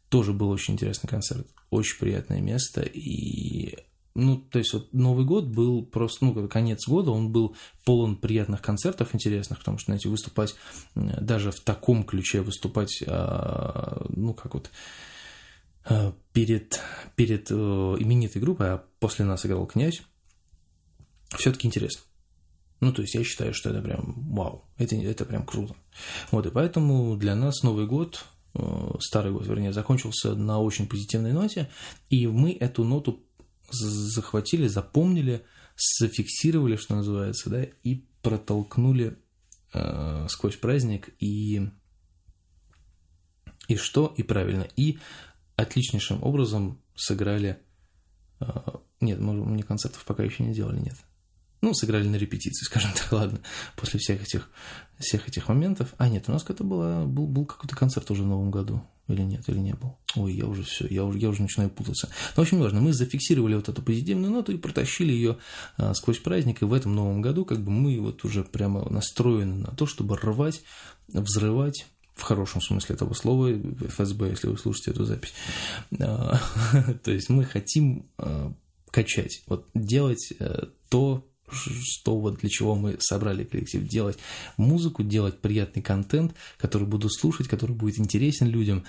тоже 0.09 0.33
был 0.33 0.49
очень 0.49 0.73
интересный 0.73 1.07
концерт, 1.07 1.47
очень 1.69 1.99
приятное 1.99 2.41
место, 2.41 2.81
и 2.81 3.77
ну, 4.15 4.37
то 4.37 4.59
есть 4.59 4.73
вот 4.73 4.91
Новый 4.93 5.25
год 5.25 5.45
был 5.45 5.85
просто, 5.85 6.25
ну, 6.25 6.47
конец 6.47 6.87
года, 6.87 7.11
он 7.11 7.31
был 7.31 7.55
полон 7.85 8.17
приятных 8.17 8.61
концертов 8.61 9.13
интересных, 9.13 9.59
потому 9.59 9.77
что, 9.77 9.85
знаете, 9.85 10.09
выступать 10.09 10.55
даже 10.95 11.51
в 11.51 11.59
таком 11.61 12.03
ключе, 12.03 12.41
выступать, 12.41 13.03
а, 13.07 14.05
ну, 14.09 14.33
как 14.33 14.55
вот 14.55 14.71
а, 15.85 16.13
перед, 16.33 16.81
перед 17.15 17.49
э, 17.51 17.53
именитой 17.53 18.41
группой, 18.41 18.73
а 18.73 18.83
после 18.99 19.25
нас 19.25 19.45
играл 19.45 19.65
князь, 19.67 20.01
все-таки 21.37 21.67
интересно. 21.67 22.01
Ну, 22.81 22.91
то 22.93 23.01
есть 23.01 23.13
я 23.13 23.23
считаю, 23.23 23.53
что 23.53 23.69
это 23.69 23.81
прям 23.81 24.15
вау, 24.33 24.65
это, 24.77 24.95
это 24.95 25.25
прям 25.25 25.45
круто. 25.45 25.75
Вот, 26.31 26.45
и 26.45 26.51
поэтому 26.51 27.15
для 27.15 27.35
нас 27.35 27.61
Новый 27.63 27.85
год 27.87 28.25
старый 28.99 29.31
год, 29.31 29.45
вернее, 29.45 29.73
закончился 29.73 30.35
на 30.35 30.59
очень 30.59 30.87
позитивной 30.87 31.33
ноте, 31.33 31.69
и 32.09 32.27
мы 32.27 32.53
эту 32.53 32.83
ноту 32.83 33.23
захватили, 33.71 34.67
запомнили, 34.67 35.45
зафиксировали, 35.99 36.75
что 36.75 36.95
называется, 36.95 37.49
да, 37.49 37.63
и 37.83 38.03
протолкнули 38.21 39.17
э, 39.73 40.27
сквозь 40.29 40.57
праздник, 40.57 41.09
и, 41.19 41.69
и 43.67 43.75
что, 43.75 44.13
и 44.17 44.23
правильно, 44.23 44.67
и 44.75 44.97
отличнейшим 45.55 46.23
образом 46.23 46.81
сыграли... 46.95 47.59
Э, 48.39 48.45
нет, 48.99 49.19
мы, 49.19 49.33
мы 49.33 49.61
концертов 49.61 50.03
пока 50.05 50.23
еще 50.23 50.43
не 50.43 50.53
делали, 50.53 50.79
нет 50.79 50.95
ну, 51.61 51.73
сыграли 51.73 52.07
на 52.07 52.15
репетиции, 52.15 52.63
скажем 52.65 52.91
так, 52.93 53.11
ладно, 53.11 53.39
после 53.75 53.99
всех 53.99 54.21
этих, 54.21 54.49
всех 54.99 55.27
этих 55.27 55.47
моментов. 55.47 55.93
А, 55.97 56.09
нет, 56.09 56.25
у 56.27 56.31
нас 56.31 56.45
это 56.47 56.63
было, 56.63 57.05
был, 57.05 57.27
был 57.27 57.45
какой-то 57.45 57.75
концерт 57.75 58.09
уже 58.11 58.23
в 58.23 58.27
новом 58.27 58.51
году, 58.51 58.83
или 59.07 59.21
нет, 59.21 59.47
или 59.47 59.57
не 59.57 59.73
был. 59.73 59.97
Ой, 60.15 60.33
я 60.33 60.45
уже 60.45 60.63
все, 60.63 60.87
я 60.87 61.03
уже, 61.03 61.19
я 61.19 61.29
уже 61.29 61.41
начинаю 61.41 61.69
путаться. 61.69 62.07
Но, 62.07 62.13
ну, 62.37 62.43
общем, 62.43 62.59
важно, 62.59 62.81
мы 62.81 62.93
зафиксировали 62.93 63.55
вот 63.55 63.69
эту 63.69 63.81
позитивную 63.81 64.31
ноту 64.31 64.51
и 64.51 64.57
протащили 64.57 65.11
ее 65.11 65.37
а, 65.77 65.93
сквозь 65.93 66.19
праздник, 66.19 66.61
и 66.61 66.65
в 66.65 66.73
этом 66.73 66.95
новом 66.95 67.21
году 67.21 67.45
как 67.45 67.61
бы 67.61 67.71
мы 67.71 67.99
вот 67.99 68.23
уже 68.23 68.43
прямо 68.43 68.89
настроены 68.89 69.55
на 69.55 69.71
то, 69.71 69.85
чтобы 69.85 70.17
рвать, 70.17 70.61
взрывать, 71.07 71.85
в 72.15 72.23
хорошем 72.23 72.61
смысле 72.61 72.95
этого 72.95 73.13
слова, 73.13 73.49
ФСБ, 73.49 74.29
если 74.29 74.47
вы 74.47 74.57
слушаете 74.57 74.91
эту 74.91 75.05
запись. 75.05 75.33
А, 75.99 76.39
то 77.03 77.11
есть 77.11 77.29
мы 77.29 77.45
хотим 77.45 78.05
а, 78.17 78.53
качать, 78.91 79.43
вот 79.47 79.67
делать 79.73 80.33
э, 80.39 80.65
то, 80.89 81.25
что 81.51 82.19
вот 82.19 82.39
для 82.39 82.49
чего 82.49 82.75
мы 82.75 82.97
собрали 82.99 83.43
коллектив, 83.43 83.87
делать 83.87 84.17
музыку, 84.57 85.03
делать 85.03 85.39
приятный 85.39 85.81
контент, 85.81 86.33
который 86.57 86.87
буду 86.87 87.09
слушать, 87.09 87.47
который 87.47 87.75
будет 87.75 87.99
интересен 87.99 88.47
людям, 88.47 88.85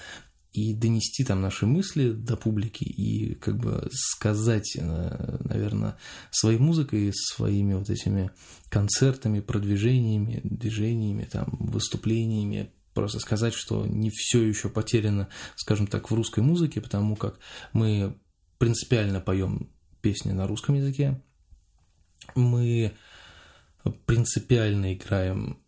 и 0.53 0.75
донести 0.75 1.25
там 1.25 1.40
наши 1.40 1.64
мысли 1.64 2.11
до 2.11 2.37
публики 2.37 2.83
и 2.83 3.35
как 3.35 3.57
бы 3.59 3.88
сказать, 3.92 4.77
э, 4.77 5.38
наверное, 5.44 5.96
своей 6.33 6.59
музыкой, 6.59 7.12
своими 7.14 7.75
вот 7.75 7.88
этими 7.88 8.31
концертами, 8.68 9.40
продвижениями, 9.40 10.40
движениями, 10.42 11.29
там, 11.31 11.57
выступлениями, 11.61 12.73
просто 12.94 13.20
сказать, 13.20 13.55
что 13.55 13.87
не 13.87 14.11
все 14.11 14.42
еще 14.42 14.68
потеряно, 14.68 15.29
скажем 15.57 15.87
так, 15.87 16.11
в 16.11 16.14
русской 16.14 16.40
музыке, 16.40 16.81
потому 16.81 17.14
как 17.14 17.38
мы 17.73 18.16
принципиально 18.59 19.20
поем 19.20 19.70
песни 20.03 20.33
на 20.33 20.46
русском 20.46 20.75
языке, 20.75 21.20
мы 22.35 22.92
принципиально 24.06 24.94
играем 24.94 25.59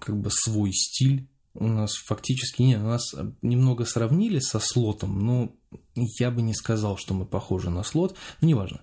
как 0.00 0.20
бы 0.20 0.30
свой 0.30 0.72
стиль. 0.72 1.28
У 1.54 1.68
нас 1.68 1.94
фактически 1.94 2.62
нет, 2.62 2.80
у 2.80 2.86
нас 2.86 3.14
немного 3.40 3.84
сравнили 3.84 4.40
со 4.40 4.58
слотом, 4.58 5.24
но 5.24 5.54
я 5.94 6.32
бы 6.32 6.42
не 6.42 6.52
сказал, 6.52 6.96
что 6.96 7.14
мы 7.14 7.26
похожи 7.26 7.70
на 7.70 7.84
слот, 7.84 8.16
но 8.40 8.48
неважно. 8.48 8.80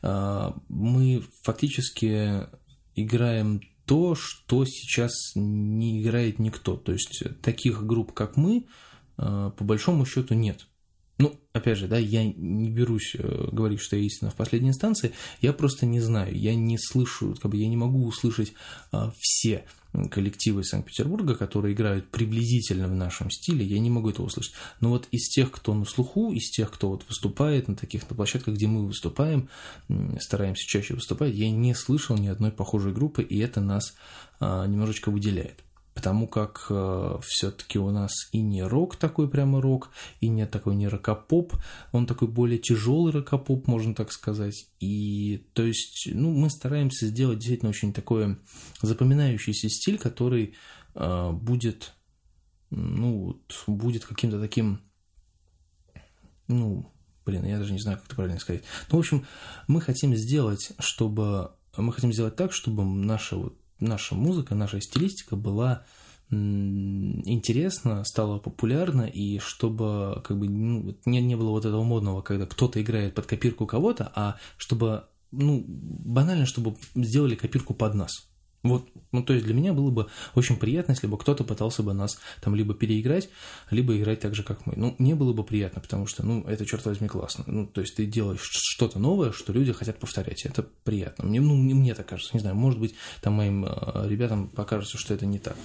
А, 0.00 0.56
мы 0.68 1.22
фактически 1.42 2.46
играем 2.94 3.60
то, 3.84 4.14
что 4.14 4.64
сейчас 4.64 5.12
не 5.34 6.00
играет 6.00 6.38
никто. 6.38 6.76
То 6.76 6.92
есть 6.92 7.22
таких 7.42 7.84
групп, 7.84 8.12
как 8.12 8.38
мы, 8.38 8.66
а, 9.18 9.50
по 9.50 9.64
большому 9.64 10.06
счету 10.06 10.34
нет. 10.34 10.66
Ну, 11.18 11.34
опять 11.54 11.78
же, 11.78 11.88
да, 11.88 11.96
я 11.96 12.24
не 12.24 12.70
берусь 12.70 13.14
э, 13.14 13.48
говорить, 13.50 13.80
что 13.80 13.96
я 13.96 14.02
истина 14.02 14.30
в 14.30 14.34
последней 14.34 14.68
инстанции, 14.68 15.12
я 15.40 15.54
просто 15.54 15.86
не 15.86 16.00
знаю, 16.00 16.36
я 16.36 16.54
не 16.54 16.76
слышу, 16.78 17.34
как 17.40 17.50
бы 17.50 17.56
я 17.56 17.68
не 17.68 17.76
могу 17.76 18.06
услышать 18.06 18.52
а, 18.92 19.12
все 19.18 19.64
коллективы 20.10 20.62
Санкт-Петербурга, 20.62 21.34
которые 21.34 21.74
играют 21.74 22.10
приблизительно 22.10 22.86
в 22.86 22.94
нашем 22.94 23.30
стиле, 23.30 23.64
я 23.64 23.78
не 23.78 23.88
могу 23.88 24.10
этого 24.10 24.26
услышать. 24.26 24.52
Но 24.80 24.90
вот 24.90 25.08
из 25.10 25.28
тех, 25.28 25.50
кто 25.50 25.72
на 25.72 25.86
слуху, 25.86 26.32
из 26.32 26.50
тех, 26.50 26.70
кто 26.70 26.90
вот 26.90 27.04
выступает 27.08 27.68
на 27.68 27.76
таких 27.76 28.08
на 28.10 28.14
площадках, 28.14 28.54
где 28.54 28.66
мы 28.66 28.86
выступаем, 28.86 29.48
стараемся 30.20 30.66
чаще 30.66 30.94
выступать, 30.94 31.34
я 31.34 31.50
не 31.50 31.74
слышал 31.74 32.18
ни 32.18 32.26
одной 32.26 32.52
похожей 32.52 32.92
группы, 32.92 33.22
и 33.22 33.38
это 33.38 33.62
нас 33.62 33.94
а, 34.38 34.66
немножечко 34.66 35.10
выделяет 35.10 35.65
потому 35.96 36.28
как 36.28 36.66
э, 36.68 37.18
все-таки 37.22 37.78
у 37.78 37.90
нас 37.90 38.12
и 38.30 38.42
не 38.42 38.62
рок 38.62 38.96
такой 38.96 39.30
прямо 39.30 39.62
рок, 39.62 39.90
и 40.20 40.28
не 40.28 40.46
такой 40.46 40.76
не 40.76 40.88
рокопоп, 40.88 41.54
он 41.90 42.06
такой 42.06 42.28
более 42.28 42.58
тяжелый 42.58 43.12
рокопоп, 43.12 43.66
можно 43.66 43.94
так 43.94 44.12
сказать. 44.12 44.68
И 44.78 45.48
то 45.54 45.62
есть, 45.62 46.10
ну, 46.12 46.32
мы 46.32 46.50
стараемся 46.50 47.06
сделать 47.06 47.38
действительно 47.38 47.70
очень 47.70 47.94
такой 47.94 48.36
запоминающийся 48.82 49.70
стиль, 49.70 49.98
который 49.98 50.54
э, 50.94 51.30
будет, 51.32 51.94
ну, 52.68 53.24
вот, 53.24 53.64
будет 53.66 54.04
каким-то 54.04 54.38
таким, 54.38 54.82
ну, 56.46 56.92
блин, 57.24 57.46
я 57.46 57.56
даже 57.56 57.72
не 57.72 57.80
знаю, 57.80 57.96
как 57.96 58.06
это 58.06 58.16
правильно 58.16 58.38
сказать. 58.38 58.64
Ну, 58.90 58.98
в 58.98 59.00
общем, 59.00 59.24
мы 59.66 59.80
хотим 59.80 60.14
сделать, 60.14 60.72
чтобы 60.78 61.52
мы 61.74 61.90
хотим 61.94 62.12
сделать 62.12 62.36
так, 62.36 62.52
чтобы 62.52 62.84
наша 62.84 63.36
вот 63.36 63.56
наша 63.80 64.14
музыка, 64.14 64.54
наша 64.54 64.80
стилистика 64.80 65.36
была 65.36 65.84
интересна, 66.30 68.04
стала 68.04 68.38
популярна, 68.38 69.02
и 69.02 69.38
чтобы 69.38 70.20
как 70.24 70.38
бы 70.38 70.48
ну, 70.48 70.96
не, 71.04 71.20
не 71.20 71.36
было 71.36 71.50
вот 71.50 71.64
этого 71.64 71.84
модного, 71.84 72.20
когда 72.20 72.46
кто-то 72.46 72.82
играет 72.82 73.14
под 73.14 73.26
копирку 73.26 73.66
кого-то, 73.66 74.10
а 74.14 74.36
чтобы, 74.56 75.04
ну, 75.30 75.64
банально, 75.68 76.46
чтобы 76.46 76.76
сделали 76.96 77.36
копирку 77.36 77.74
под 77.74 77.94
нас. 77.94 78.28
Вот, 78.68 78.88
ну, 79.12 79.22
то 79.22 79.32
есть 79.32 79.44
для 79.44 79.54
меня 79.54 79.72
было 79.72 79.90
бы 79.90 80.08
очень 80.34 80.56
приятно, 80.56 80.92
если 80.92 81.06
бы 81.06 81.18
кто-то 81.18 81.44
пытался 81.44 81.82
бы 81.82 81.92
нас 81.94 82.18
там 82.40 82.54
либо 82.54 82.74
переиграть, 82.74 83.28
либо 83.70 83.96
играть 83.96 84.20
так 84.20 84.34
же, 84.34 84.42
как 84.42 84.66
мы. 84.66 84.74
Ну, 84.76 84.94
мне 84.98 85.14
было 85.14 85.32
бы 85.32 85.44
приятно, 85.44 85.80
потому 85.80 86.06
что, 86.06 86.24
ну, 86.24 86.42
это, 86.42 86.66
черт 86.66 86.84
возьми, 86.84 87.08
классно. 87.08 87.44
Ну, 87.46 87.66
то 87.66 87.80
есть 87.80 87.96
ты 87.96 88.06
делаешь 88.06 88.42
что-то 88.42 88.98
новое, 88.98 89.32
что 89.32 89.52
люди 89.52 89.72
хотят 89.72 89.98
повторять, 89.98 90.44
это 90.44 90.66
приятно. 90.84 91.24
Мне, 91.24 91.40
ну, 91.40 91.54
мне 91.54 91.94
так 91.94 92.06
кажется, 92.06 92.30
не 92.34 92.40
знаю, 92.40 92.56
может 92.56 92.80
быть, 92.80 92.94
там 93.20 93.34
моим 93.34 93.64
э, 93.64 94.08
ребятам 94.08 94.48
покажется, 94.48 94.98
что 94.98 95.14
это 95.14 95.26
не 95.26 95.38
так. 95.38 95.56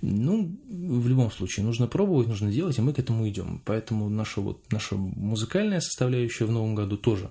Ну, 0.00 0.56
в 0.68 1.08
любом 1.08 1.30
случае, 1.30 1.64
нужно 1.66 1.86
пробовать, 1.86 2.28
нужно 2.28 2.50
делать, 2.50 2.78
и 2.78 2.82
мы 2.82 2.92
к 2.92 2.98
этому 2.98 3.28
идем. 3.28 3.62
Поэтому 3.64 4.08
наша 4.08 4.40
вот, 4.40 4.70
наша 4.72 4.96
музыкальная 4.96 5.80
составляющая 5.80 6.44
в 6.44 6.52
новом 6.52 6.74
году 6.74 6.96
тоже 6.96 7.30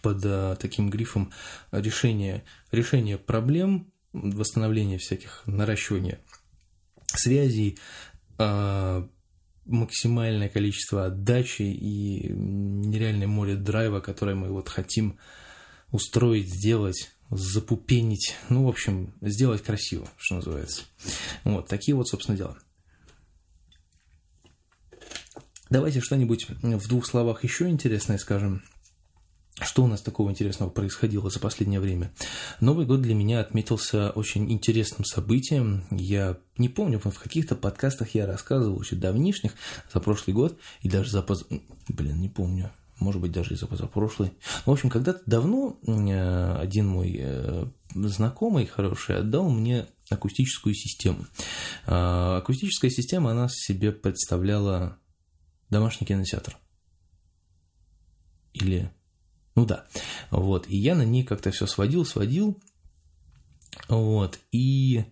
под 0.00 0.22
а, 0.24 0.56
таким 0.56 0.90
грифом 0.90 1.32
решение, 1.72 2.44
решение 2.70 3.18
проблем, 3.18 3.91
восстановление 4.12 4.98
всяких, 4.98 5.42
наращивания 5.46 6.20
связей, 7.06 7.78
а, 8.38 9.08
максимальное 9.64 10.48
количество 10.48 11.06
отдачи 11.06 11.62
и 11.62 12.28
нереальное 12.32 13.26
море 13.26 13.56
драйва, 13.56 14.00
которое 14.00 14.34
мы 14.34 14.50
вот 14.50 14.68
хотим 14.68 15.18
устроить, 15.90 16.52
сделать, 16.52 17.10
запупенить, 17.30 18.34
ну, 18.48 18.64
в 18.64 18.68
общем, 18.68 19.14
сделать 19.20 19.62
красиво, 19.62 20.08
что 20.16 20.36
называется. 20.36 20.82
Вот, 21.44 21.68
такие 21.68 21.94
вот, 21.94 22.08
собственно, 22.08 22.36
дела. 22.36 22.58
Давайте 25.70 26.00
что-нибудь 26.00 26.48
в 26.50 26.88
двух 26.88 27.06
словах 27.06 27.44
еще 27.44 27.68
интересное 27.68 28.18
скажем. 28.18 28.62
Что 29.60 29.84
у 29.84 29.86
нас 29.86 30.00
такого 30.00 30.30
интересного 30.30 30.70
происходило 30.70 31.28
за 31.30 31.38
последнее 31.38 31.78
время? 31.78 32.12
Новый 32.60 32.86
год 32.86 33.02
для 33.02 33.14
меня 33.14 33.40
отметился 33.40 34.10
очень 34.10 34.50
интересным 34.50 35.04
событием. 35.04 35.84
Я 35.90 36.38
не 36.56 36.68
помню, 36.68 36.98
в 36.98 37.18
каких-то 37.18 37.54
подкастах 37.54 38.14
я 38.14 38.26
рассказывал 38.26 38.80
еще 38.80 38.96
давнишних 38.96 39.52
за 39.92 40.00
прошлый 40.00 40.34
год 40.34 40.58
и 40.80 40.88
даже 40.88 41.10
за 41.10 41.22
поз... 41.22 41.44
Блин, 41.88 42.20
не 42.20 42.28
помню. 42.28 42.70
Может 42.98 43.20
быть, 43.20 43.32
даже 43.32 43.54
и 43.54 43.56
за 43.56 43.66
позапрошлый. 43.66 44.32
В 44.64 44.70
общем, 44.70 44.88
когда-то 44.88 45.22
давно 45.26 45.78
э, 45.86 46.56
один 46.58 46.86
мой 46.86 47.16
э, 47.18 47.66
знакомый 47.94 48.66
хороший 48.66 49.18
отдал 49.18 49.50
мне 49.50 49.86
акустическую 50.08 50.74
систему. 50.74 51.26
А, 51.86 52.38
акустическая 52.38 52.90
система, 52.90 53.32
она 53.32 53.48
себе 53.50 53.92
представляла 53.92 54.98
домашний 55.68 56.06
кинотеатр. 56.06 56.56
Или 58.52 58.90
ну 59.54 59.66
да. 59.66 59.86
Вот. 60.30 60.68
И 60.68 60.76
я 60.76 60.94
на 60.94 61.04
ней 61.04 61.24
как-то 61.24 61.50
все 61.50 61.66
сводил, 61.66 62.04
сводил. 62.04 62.58
Вот. 63.88 64.38
И, 64.50 65.04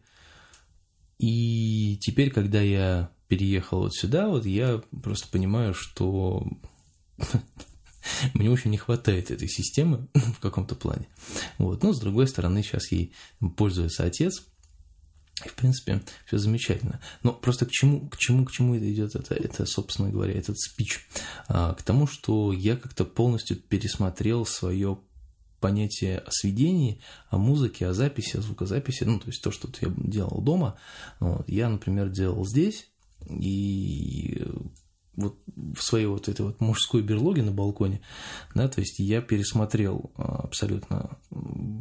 и 1.19 1.99
теперь, 2.01 2.31
когда 2.31 2.61
я 2.61 3.11
переехал 3.29 3.81
вот 3.81 3.95
сюда, 3.95 4.29
вот 4.29 4.47
я 4.47 4.83
просто 5.03 5.29
понимаю, 5.29 5.75
что 5.75 6.47
мне 8.35 8.51
очень 8.51 8.71
не 8.71 8.79
хватает 8.79 9.31
этой 9.31 9.49
системы 9.49 10.09
в 10.15 10.41
каком-то 10.41 10.75
плане. 10.75 11.09
Вот. 11.59 11.83
Но, 11.83 11.93
с 11.93 12.01
другой 12.01 12.27
стороны, 12.27 12.63
сейчас 12.63 12.91
ей 12.93 13.13
пользуется 13.57 14.05
отец, 14.05 14.47
в 15.49 15.55
принципе, 15.55 16.03
все 16.27 16.39
замечательно. 16.39 17.01
Но 17.23 17.33
просто 17.33 17.67
к 17.67 17.71
чему, 17.71 18.09
к 18.09 18.17
чему, 18.17 18.45
к 18.45 18.53
чему 18.53 18.75
это 18.75 18.93
идет, 18.93 19.15
это, 19.15 19.35
это, 19.35 19.67
собственно 19.67 20.11
говоря, 20.11 20.35
этот 20.35 20.59
спич? 20.59 21.07
А, 21.49 21.75
к 21.75 21.83
тому, 21.83 22.07
что 22.07 22.53
я 22.53 22.77
как-то 22.77 23.05
полностью 23.05 23.57
пересмотрел 23.57 24.45
свое 24.47 24.99
понятие 25.61 26.19
о 26.19 26.31
сведении, 26.31 27.01
о 27.29 27.39
музыке, 27.39 27.87
о 27.87 27.95
записи, 27.95 28.37
о 28.37 28.41
звукозаписи, 28.41 29.05
ну, 29.05 29.19
то 29.19 29.29
есть 29.29 29.43
то, 29.43 29.51
что 29.51 29.69
я 29.81 29.93
делал 29.97 30.41
дома, 30.41 30.79
вот, 31.21 31.49
я, 31.49 31.69
например, 31.69 32.09
делал 32.09 32.47
здесь, 32.47 32.89
и 33.29 34.43
вот 35.17 35.39
в 35.47 35.83
своей 35.83 36.07
вот 36.07 36.29
этой 36.29 36.43
вот 36.43 36.61
мужской 36.61 37.03
берлоге 37.03 37.43
на 37.43 37.53
балконе, 37.53 38.01
да, 38.55 38.69
то 38.69 38.81
есть 38.81 38.99
я 38.99 39.21
пересмотрел 39.21 40.13
а, 40.17 40.43
абсолютно 40.45 41.19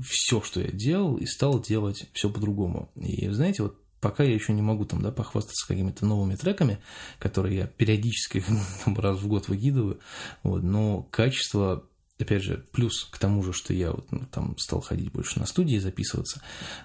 все, 0.03 0.41
что 0.41 0.61
я 0.61 0.71
делал, 0.71 1.17
и 1.17 1.25
стал 1.25 1.61
делать 1.61 2.09
все 2.13 2.30
по-другому. 2.30 2.91
И 2.95 3.27
знаете, 3.30 3.63
вот 3.63 3.77
пока 4.01 4.23
я 4.23 4.34
еще 4.34 4.53
не 4.53 4.61
могу 4.61 4.86
там, 4.86 5.01
да, 5.01 5.11
похвастаться 5.11 5.67
какими-то 5.67 6.05
новыми 6.05 6.36
треками, 6.36 6.80
которые 7.19 7.57
я 7.57 7.67
периодически 7.67 8.43
там, 8.86 8.97
раз 8.99 9.19
в 9.19 9.27
год 9.27 9.47
выкидываю, 9.47 9.99
вот, 10.43 10.63
но 10.63 11.03
качество 11.03 11.86
опять 12.19 12.43
же, 12.43 12.65
плюс 12.73 13.05
к 13.05 13.17
тому 13.17 13.41
же, 13.43 13.53
что 13.53 13.73
я 13.73 13.91
вот, 13.91 14.11
ну, 14.11 14.25
там 14.30 14.57
стал 14.57 14.82
ходить 14.82 15.11
больше 15.11 15.39
на 15.39 15.45
студии, 15.45 15.77
записываться, 15.77 16.41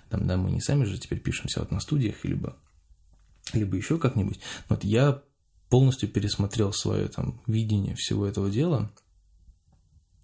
там, 0.09 0.27
да, 0.29 0.37
мы 0.37 0.53
не 0.53 0.61
сами 0.61 0.85
же 0.85 0.97
теперь 0.99 1.19
пишемся 1.19 1.61
вот 1.61 1.73
на 1.73 1.81
студиях, 1.81 2.25
либо, 2.25 2.57
либо 3.53 3.77
еще 3.77 3.99
как-нибудь, 3.99 4.39
вот 4.69 4.85
я 4.85 5.23
полностью 5.75 6.09
пересмотрел 6.09 6.73
свое 6.73 7.09
там 7.09 7.43
видение 7.49 7.97
всего 7.97 8.29
этого 8.29 8.49
дела. 8.49 8.93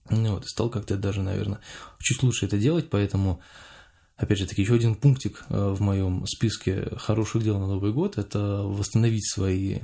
Ну 0.08 0.34
вот, 0.34 0.46
стал 0.46 0.70
как-то 0.70 0.96
даже, 0.96 1.22
наверное, 1.22 1.58
чуть 1.98 2.22
лучше 2.22 2.46
это 2.46 2.56
делать, 2.56 2.88
поэтому, 2.88 3.40
опять 4.14 4.38
же 4.38 4.46
таки, 4.46 4.62
еще 4.62 4.74
один 4.74 4.94
пунктик 4.94 5.44
э, 5.48 5.70
в 5.70 5.80
моем 5.80 6.24
списке 6.28 6.96
хороших 6.96 7.42
дел 7.42 7.58
на 7.58 7.66
Новый 7.66 7.92
год– 7.92 8.16
это 8.16 8.62
восстановить 8.62 9.28
свои 9.28 9.80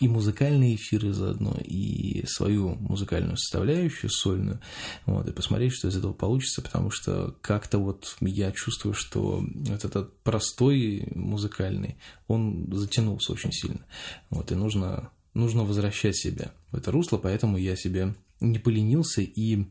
и 0.00 0.08
музыкальные 0.08 0.76
эфиры 0.76 1.12
заодно, 1.12 1.56
и 1.62 2.24
свою 2.26 2.74
музыкальную 2.76 3.36
составляющую 3.36 4.10
сольную, 4.10 4.60
вот, 5.06 5.28
и 5.28 5.32
посмотреть, 5.32 5.72
что 5.72 5.88
из 5.88 5.96
этого 5.96 6.12
получится, 6.12 6.62
потому 6.62 6.90
что 6.90 7.36
как-то 7.40 7.78
вот 7.78 8.16
я 8.20 8.52
чувствую, 8.52 8.94
что 8.94 9.42
вот 9.42 9.84
этот 9.84 10.18
простой 10.22 11.08
музыкальный, 11.14 11.96
он 12.28 12.68
затянулся 12.72 13.32
очень 13.32 13.52
сильно, 13.52 13.84
вот, 14.30 14.52
и 14.52 14.54
нужно, 14.54 15.10
нужно 15.34 15.64
возвращать 15.64 16.16
себя 16.16 16.52
в 16.70 16.76
это 16.76 16.90
русло, 16.90 17.18
поэтому 17.18 17.56
я 17.56 17.76
себе 17.76 18.14
не 18.40 18.58
поленился 18.58 19.20
и 19.20 19.66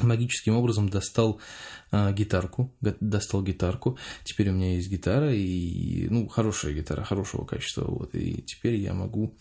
магическим 0.00 0.56
образом 0.56 0.88
достал 0.88 1.40
а, 1.90 2.12
гитарку, 2.12 2.74
достал 2.80 3.42
гитарку. 3.42 3.98
Теперь 4.24 4.50
у 4.50 4.52
меня 4.52 4.74
есть 4.74 4.90
гитара 4.90 5.32
и 5.32 6.08
ну 6.08 6.28
хорошая 6.28 6.74
гитара, 6.74 7.04
хорошего 7.04 7.44
качества, 7.44 7.84
вот. 7.84 8.14
И 8.14 8.42
теперь 8.42 8.76
я 8.76 8.94
могу 8.94 9.34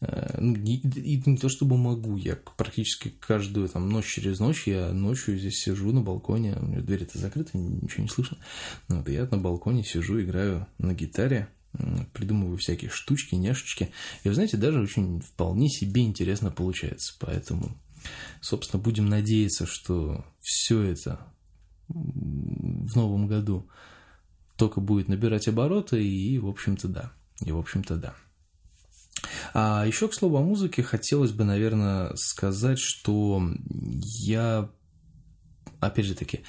а, 0.00 0.36
ну, 0.38 0.54
не, 0.56 0.82
не 0.82 1.36
то 1.36 1.48
чтобы 1.48 1.76
могу, 1.76 2.16
я 2.16 2.36
практически 2.56 3.08
каждую 3.08 3.68
там 3.68 3.88
ночь 3.88 4.06
через 4.06 4.38
ночь, 4.38 4.66
я 4.66 4.92
ночью 4.92 5.38
здесь 5.38 5.60
сижу 5.62 5.92
на 5.92 6.02
балконе, 6.02 6.56
у 6.60 6.66
меня 6.66 6.80
дверь-то 6.80 7.18
закрыта, 7.18 7.56
ничего 7.56 8.02
не 8.02 8.08
слышно. 8.08 8.36
Вот, 8.88 9.08
я 9.08 9.24
на 9.24 9.38
балконе 9.38 9.84
сижу, 9.84 10.20
играю 10.20 10.66
на 10.78 10.94
гитаре, 10.94 11.48
придумываю 12.12 12.58
всякие 12.58 12.90
штучки, 12.90 13.34
няшечки. 13.34 13.90
И 14.24 14.28
вы 14.28 14.34
знаете, 14.34 14.56
даже 14.56 14.80
очень 14.80 15.20
вполне 15.20 15.68
себе 15.68 16.02
интересно 16.02 16.50
получается. 16.50 17.14
Поэтому 17.18 17.76
Собственно, 18.40 18.82
будем 18.82 19.06
надеяться, 19.06 19.66
что 19.66 20.24
все 20.40 20.82
это 20.82 21.20
в 21.88 22.96
новом 22.96 23.26
году 23.26 23.68
только 24.56 24.80
будет 24.80 25.08
набирать 25.08 25.48
обороты, 25.48 26.04
и, 26.04 26.38
в 26.38 26.48
общем-то, 26.48 26.88
да. 26.88 27.12
И, 27.44 27.52
в 27.52 27.58
общем-то, 27.58 27.96
да. 27.96 28.14
А 29.54 29.84
еще, 29.86 30.08
к 30.08 30.14
слову, 30.14 30.36
о 30.36 30.42
музыке 30.42 30.82
хотелось 30.82 31.32
бы, 31.32 31.44
наверное, 31.44 32.12
сказать, 32.16 32.78
что 32.78 33.42
я 34.24 34.70
опять 35.80 36.06
же 36.06 36.14
таки, 36.14 36.40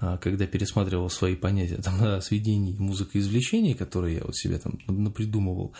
а, 0.00 0.16
когда 0.18 0.46
пересматривал 0.46 1.10
свои 1.10 1.36
понятия 1.36 1.76
там, 1.76 2.02
о 2.02 2.20
сведении 2.20 2.76
музыкоизвлечений, 2.76 3.74
которые 3.74 4.16
я 4.16 4.24
вот 4.24 4.36
себе 4.36 4.58
там 4.58 4.78
напридумывал, 4.86 5.74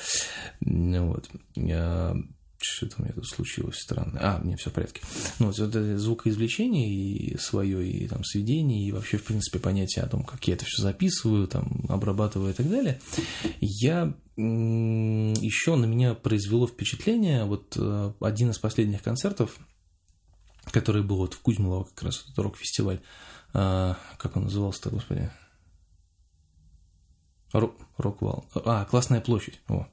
вот, 0.61 1.31
что-то 2.61 2.97
у 2.99 3.03
меня 3.03 3.15
тут 3.15 3.27
случилось 3.27 3.79
странное. 3.79 4.21
А, 4.21 4.39
мне 4.39 4.57
все 4.57 4.71
в 4.71 4.73
порядке. 4.73 5.01
Ну, 5.39 5.47
вот 5.47 5.59
это 5.59 5.99
звукоизвлечение 5.99 6.89
и 6.89 7.39
свое, 7.39 7.89
и 7.89 8.09
там 8.09 8.25
сведение, 8.25 8.89
и 8.89 8.93
вообще, 8.93 9.17
в 9.17 9.25
принципе, 9.25 9.59
понятие 9.59 10.05
о 10.05 10.09
том, 10.09 10.25
как 10.25 10.47
я 10.49 10.55
это 10.55 10.65
все 10.65 10.83
записываю, 10.83 11.47
там, 11.47 11.85
обрабатываю 11.89 12.53
и 12.53 12.57
так 12.57 12.69
далее, 12.69 13.01
я 13.61 14.15
еще 14.37 15.77
на 15.77 15.87
меня 15.87 16.15
произвело 16.15 16.69
впечатление 16.69 17.45
вот 17.45 17.77
э, 17.77 18.13
один 18.21 18.51
из 18.51 18.59
последних 18.59 19.03
концертов, 19.03 19.59
который 20.71 21.03
был 21.03 21.17
вот 21.17 21.35
в 21.35 21.41
Кузьмилово, 21.41 21.85
как 21.85 22.05
раз 22.05 22.25
этот 22.25 22.39
рок-фестиваль, 22.39 23.01
а, 23.53 23.97
как 24.19 24.37
он 24.37 24.45
назывался-то, 24.45 24.91
господи, 24.91 25.31
Роквал. 27.99 28.47
А, 28.55 28.85
Классная 28.85 29.21
площадь. 29.21 29.61
О. 29.69 29.87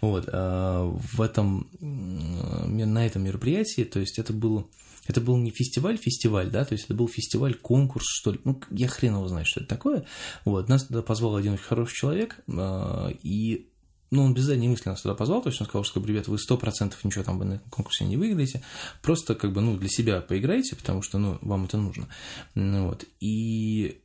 Вот. 0.00 0.28
А 0.32 0.84
в 0.84 1.20
этом, 1.20 1.68
на 1.80 3.06
этом 3.06 3.22
мероприятии, 3.22 3.82
то 3.82 4.00
есть 4.00 4.18
это 4.18 4.32
был, 4.32 4.68
это 5.06 5.20
был 5.20 5.36
не 5.36 5.50
фестиваль-фестиваль, 5.50 6.50
да, 6.50 6.64
то 6.64 6.72
есть 6.72 6.86
это 6.86 6.94
был 6.94 7.08
фестиваль-конкурс, 7.08 8.06
что 8.06 8.32
ли. 8.32 8.40
Ну, 8.44 8.60
я 8.70 8.88
хрен 8.88 9.14
его 9.14 9.28
знает, 9.28 9.46
что 9.46 9.60
это 9.60 9.68
такое. 9.68 10.06
Вот. 10.44 10.68
Нас 10.68 10.86
туда 10.86 11.02
позвал 11.02 11.36
один 11.36 11.52
очень 11.52 11.64
хороший 11.64 11.94
человек, 11.94 12.40
а, 12.48 13.10
и 13.22 13.68
ну, 14.10 14.24
он 14.24 14.34
без 14.34 14.44
задней 14.44 14.68
мысли 14.68 14.88
нас 14.88 15.02
туда 15.02 15.14
позвал, 15.14 15.40
то 15.42 15.50
есть 15.50 15.60
он 15.60 15.68
сказал, 15.68 15.84
что, 15.84 16.04
ребят, 16.04 16.26
вы 16.26 16.38
сто 16.38 16.56
процентов 16.56 17.04
ничего 17.04 17.22
там 17.22 17.38
на 17.38 17.58
конкурсе 17.70 18.04
не 18.04 18.16
выиграете, 18.16 18.62
просто 19.02 19.34
как 19.34 19.52
бы, 19.52 19.60
ну, 19.60 19.76
для 19.76 19.88
себя 19.88 20.20
поиграйте, 20.20 20.74
потому 20.74 21.02
что, 21.02 21.18
ну, 21.18 21.38
вам 21.42 21.66
это 21.66 21.76
нужно. 21.76 22.08
Ну, 22.54 22.88
вот. 22.88 23.04
И 23.20 24.00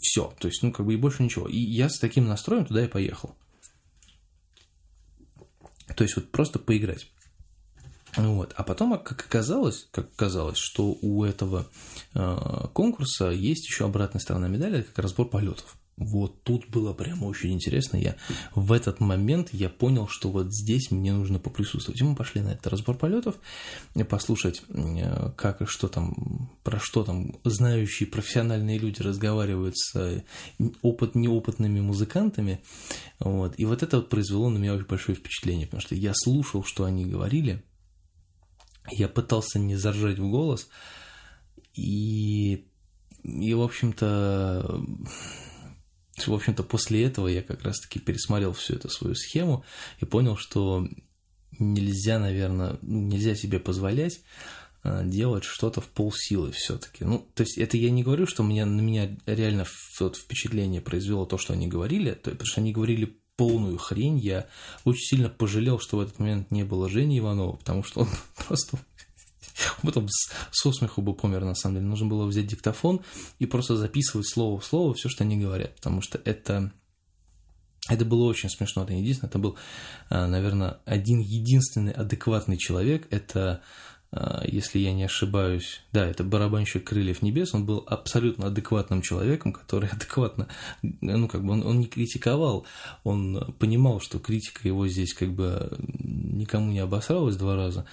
все, 0.00 0.32
то 0.38 0.48
есть, 0.48 0.62
ну, 0.62 0.72
как 0.72 0.86
бы 0.86 0.94
и 0.94 0.96
больше 0.96 1.22
ничего. 1.22 1.48
И 1.48 1.58
я 1.58 1.88
с 1.88 1.98
таким 1.98 2.26
настроем 2.26 2.64
туда 2.64 2.84
и 2.84 2.88
поехал. 2.88 3.36
То 5.96 6.04
есть, 6.04 6.16
вот 6.16 6.30
просто 6.30 6.58
поиграть. 6.58 7.08
Вот. 8.16 8.52
А 8.56 8.62
потом, 8.62 8.98
как 8.98 9.24
оказалось, 9.24 9.88
как 9.90 10.10
оказалось, 10.12 10.58
что 10.58 10.96
у 11.00 11.24
этого 11.24 11.66
э, 12.14 12.66
конкурса 12.72 13.30
есть 13.30 13.66
еще 13.66 13.86
обратная 13.86 14.20
сторона 14.20 14.48
медали, 14.48 14.82
как 14.82 14.98
разбор 14.98 15.28
полетов. 15.28 15.76
Вот 15.96 16.42
тут 16.42 16.68
было 16.68 16.92
прямо 16.94 17.26
очень 17.26 17.52
интересно. 17.52 17.96
Я 17.96 18.16
в 18.54 18.72
этот 18.72 19.00
момент 19.00 19.50
я 19.52 19.68
понял, 19.68 20.08
что 20.08 20.30
вот 20.30 20.52
здесь 20.52 20.90
мне 20.90 21.12
нужно 21.12 21.38
поприсутствовать. 21.38 22.00
И 22.00 22.04
мы 22.04 22.16
пошли 22.16 22.40
на 22.40 22.50
этот 22.50 22.66
разбор 22.68 22.96
полетов, 22.96 23.36
послушать, 24.08 24.62
э, 24.68 25.30
как 25.36 25.62
и 25.62 25.66
что 25.66 25.88
там, 25.88 26.50
про 26.64 26.78
что 26.80 27.04
там 27.04 27.36
знающие 27.44 28.08
профессиональные 28.08 28.78
люди 28.78 29.02
разговаривают 29.02 29.76
с 29.76 30.24
опыт 30.80 31.14
неопытными 31.14 31.80
музыкантами. 31.80 32.62
Вот. 33.18 33.54
И 33.58 33.64
вот 33.64 33.82
это 33.82 33.98
вот 33.98 34.08
произвело 34.08 34.48
на 34.48 34.58
меня 34.58 34.74
очень 34.74 34.86
большое 34.86 35.16
впечатление, 35.16 35.66
потому 35.66 35.82
что 35.82 35.94
я 35.94 36.12
слушал, 36.14 36.64
что 36.64 36.84
они 36.84 37.04
говорили, 37.04 37.62
я 38.90 39.08
пытался 39.08 39.58
не 39.58 39.76
заржать 39.76 40.18
в 40.18 40.28
голос, 40.28 40.68
и, 41.74 42.66
и 43.22 43.54
в 43.54 43.60
общем-то, 43.60 44.84
в 46.18 46.32
общем-то, 46.32 46.62
после 46.62 47.04
этого 47.04 47.28
я 47.28 47.42
как 47.42 47.62
раз-таки 47.62 47.98
пересмотрел 47.98 48.52
всю 48.52 48.74
эту 48.74 48.88
свою 48.88 49.14
схему 49.14 49.64
и 50.00 50.04
понял, 50.04 50.36
что 50.36 50.86
нельзя, 51.58 52.18
наверное, 52.18 52.78
нельзя 52.82 53.34
себе 53.34 53.58
позволять 53.58 54.20
а, 54.82 55.04
делать 55.04 55.44
что-то 55.44 55.80
в 55.80 55.88
полсилы 55.88 56.52
все-таки. 56.52 57.04
Ну, 57.04 57.26
то 57.34 57.42
есть 57.42 57.56
это 57.56 57.76
я 57.76 57.90
не 57.90 58.02
говорю, 58.02 58.26
что 58.26 58.42
меня, 58.42 58.66
на 58.66 58.80
меня 58.80 59.16
реально 59.26 59.64
вот 60.00 60.16
впечатление 60.16 60.80
произвело 60.80 61.24
то, 61.24 61.38
что 61.38 61.52
они 61.52 61.68
говорили, 61.68 62.12
то, 62.12 62.30
потому 62.30 62.46
что 62.46 62.60
они 62.60 62.72
говорили 62.72 63.16
полную 63.36 63.78
хрень. 63.78 64.18
Я 64.18 64.46
очень 64.84 65.04
сильно 65.04 65.28
пожалел, 65.28 65.78
что 65.78 65.96
в 65.96 66.00
этот 66.00 66.18
момент 66.18 66.50
не 66.50 66.64
было 66.64 66.88
Жени 66.88 67.18
Иванова, 67.18 67.56
потому 67.56 67.82
что 67.82 68.00
он 68.00 68.08
просто 68.46 68.78
потом 69.82 70.08
со 70.50 70.72
смеху 70.72 71.02
бы 71.02 71.14
помер, 71.14 71.44
на 71.44 71.54
самом 71.54 71.76
деле. 71.76 71.88
Нужно 71.88 72.06
было 72.06 72.26
взять 72.26 72.46
диктофон 72.46 73.00
и 73.38 73.46
просто 73.46 73.76
записывать 73.76 74.28
слово 74.28 74.60
в 74.60 74.64
слово 74.64 74.94
все, 74.94 75.08
что 75.08 75.24
они 75.24 75.36
говорят, 75.36 75.74
потому 75.76 76.00
что 76.00 76.20
это 76.24 76.72
это 77.88 78.04
было 78.04 78.24
очень 78.24 78.48
смешно, 78.48 78.84
это 78.84 78.92
не 78.92 79.00
единственное, 79.02 79.28
это 79.28 79.38
был, 79.40 79.56
а, 80.08 80.28
наверное, 80.28 80.78
один 80.84 81.18
единственный 81.18 81.92
адекватный 81.92 82.56
человек, 82.56 83.08
это 83.10 83.60
а, 84.12 84.42
если 84.46 84.78
я 84.78 84.92
не 84.92 85.04
ошибаюсь, 85.04 85.80
да, 85.90 86.06
это 86.06 86.22
барабанщик 86.22 86.84
«Крыльев 86.84 87.22
небес», 87.22 87.54
он 87.54 87.64
был 87.64 87.82
абсолютно 87.86 88.48
адекватным 88.48 89.00
человеком, 89.00 89.52
который 89.52 89.88
адекватно, 89.92 90.48
ну, 90.82 91.26
как 91.28 91.44
бы 91.44 91.54
он, 91.54 91.66
он 91.66 91.80
не 91.80 91.86
критиковал, 91.86 92.66
он 93.04 93.54
понимал, 93.58 94.00
что 94.00 94.18
критика 94.18 94.68
его 94.68 94.86
здесь 94.86 95.14
как 95.14 95.32
бы 95.32 95.76
никому 96.32 96.72
не 96.72 96.80
обосралась 96.80 97.36
два 97.36 97.56
раза, 97.56 97.86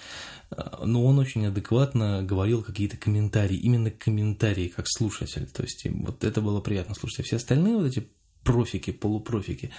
а, 0.49 0.83
но 0.85 1.05
он 1.05 1.19
очень 1.19 1.45
адекватно 1.45 2.23
говорил 2.23 2.63
какие-то 2.63 2.97
комментарии, 2.97 3.57
именно 3.57 3.91
комментарии 3.91 4.67
как 4.67 4.87
слушатель, 4.87 5.47
то 5.47 5.63
есть 5.63 5.85
вот 5.89 6.23
это 6.23 6.41
было 6.41 6.61
приятно 6.61 6.95
слушать, 6.95 7.19
а 7.19 7.23
все 7.23 7.35
остальные 7.35 7.77
вот 7.77 7.85
эти 7.85 8.07
профики, 8.43 8.91
полупрофики, 8.91 9.71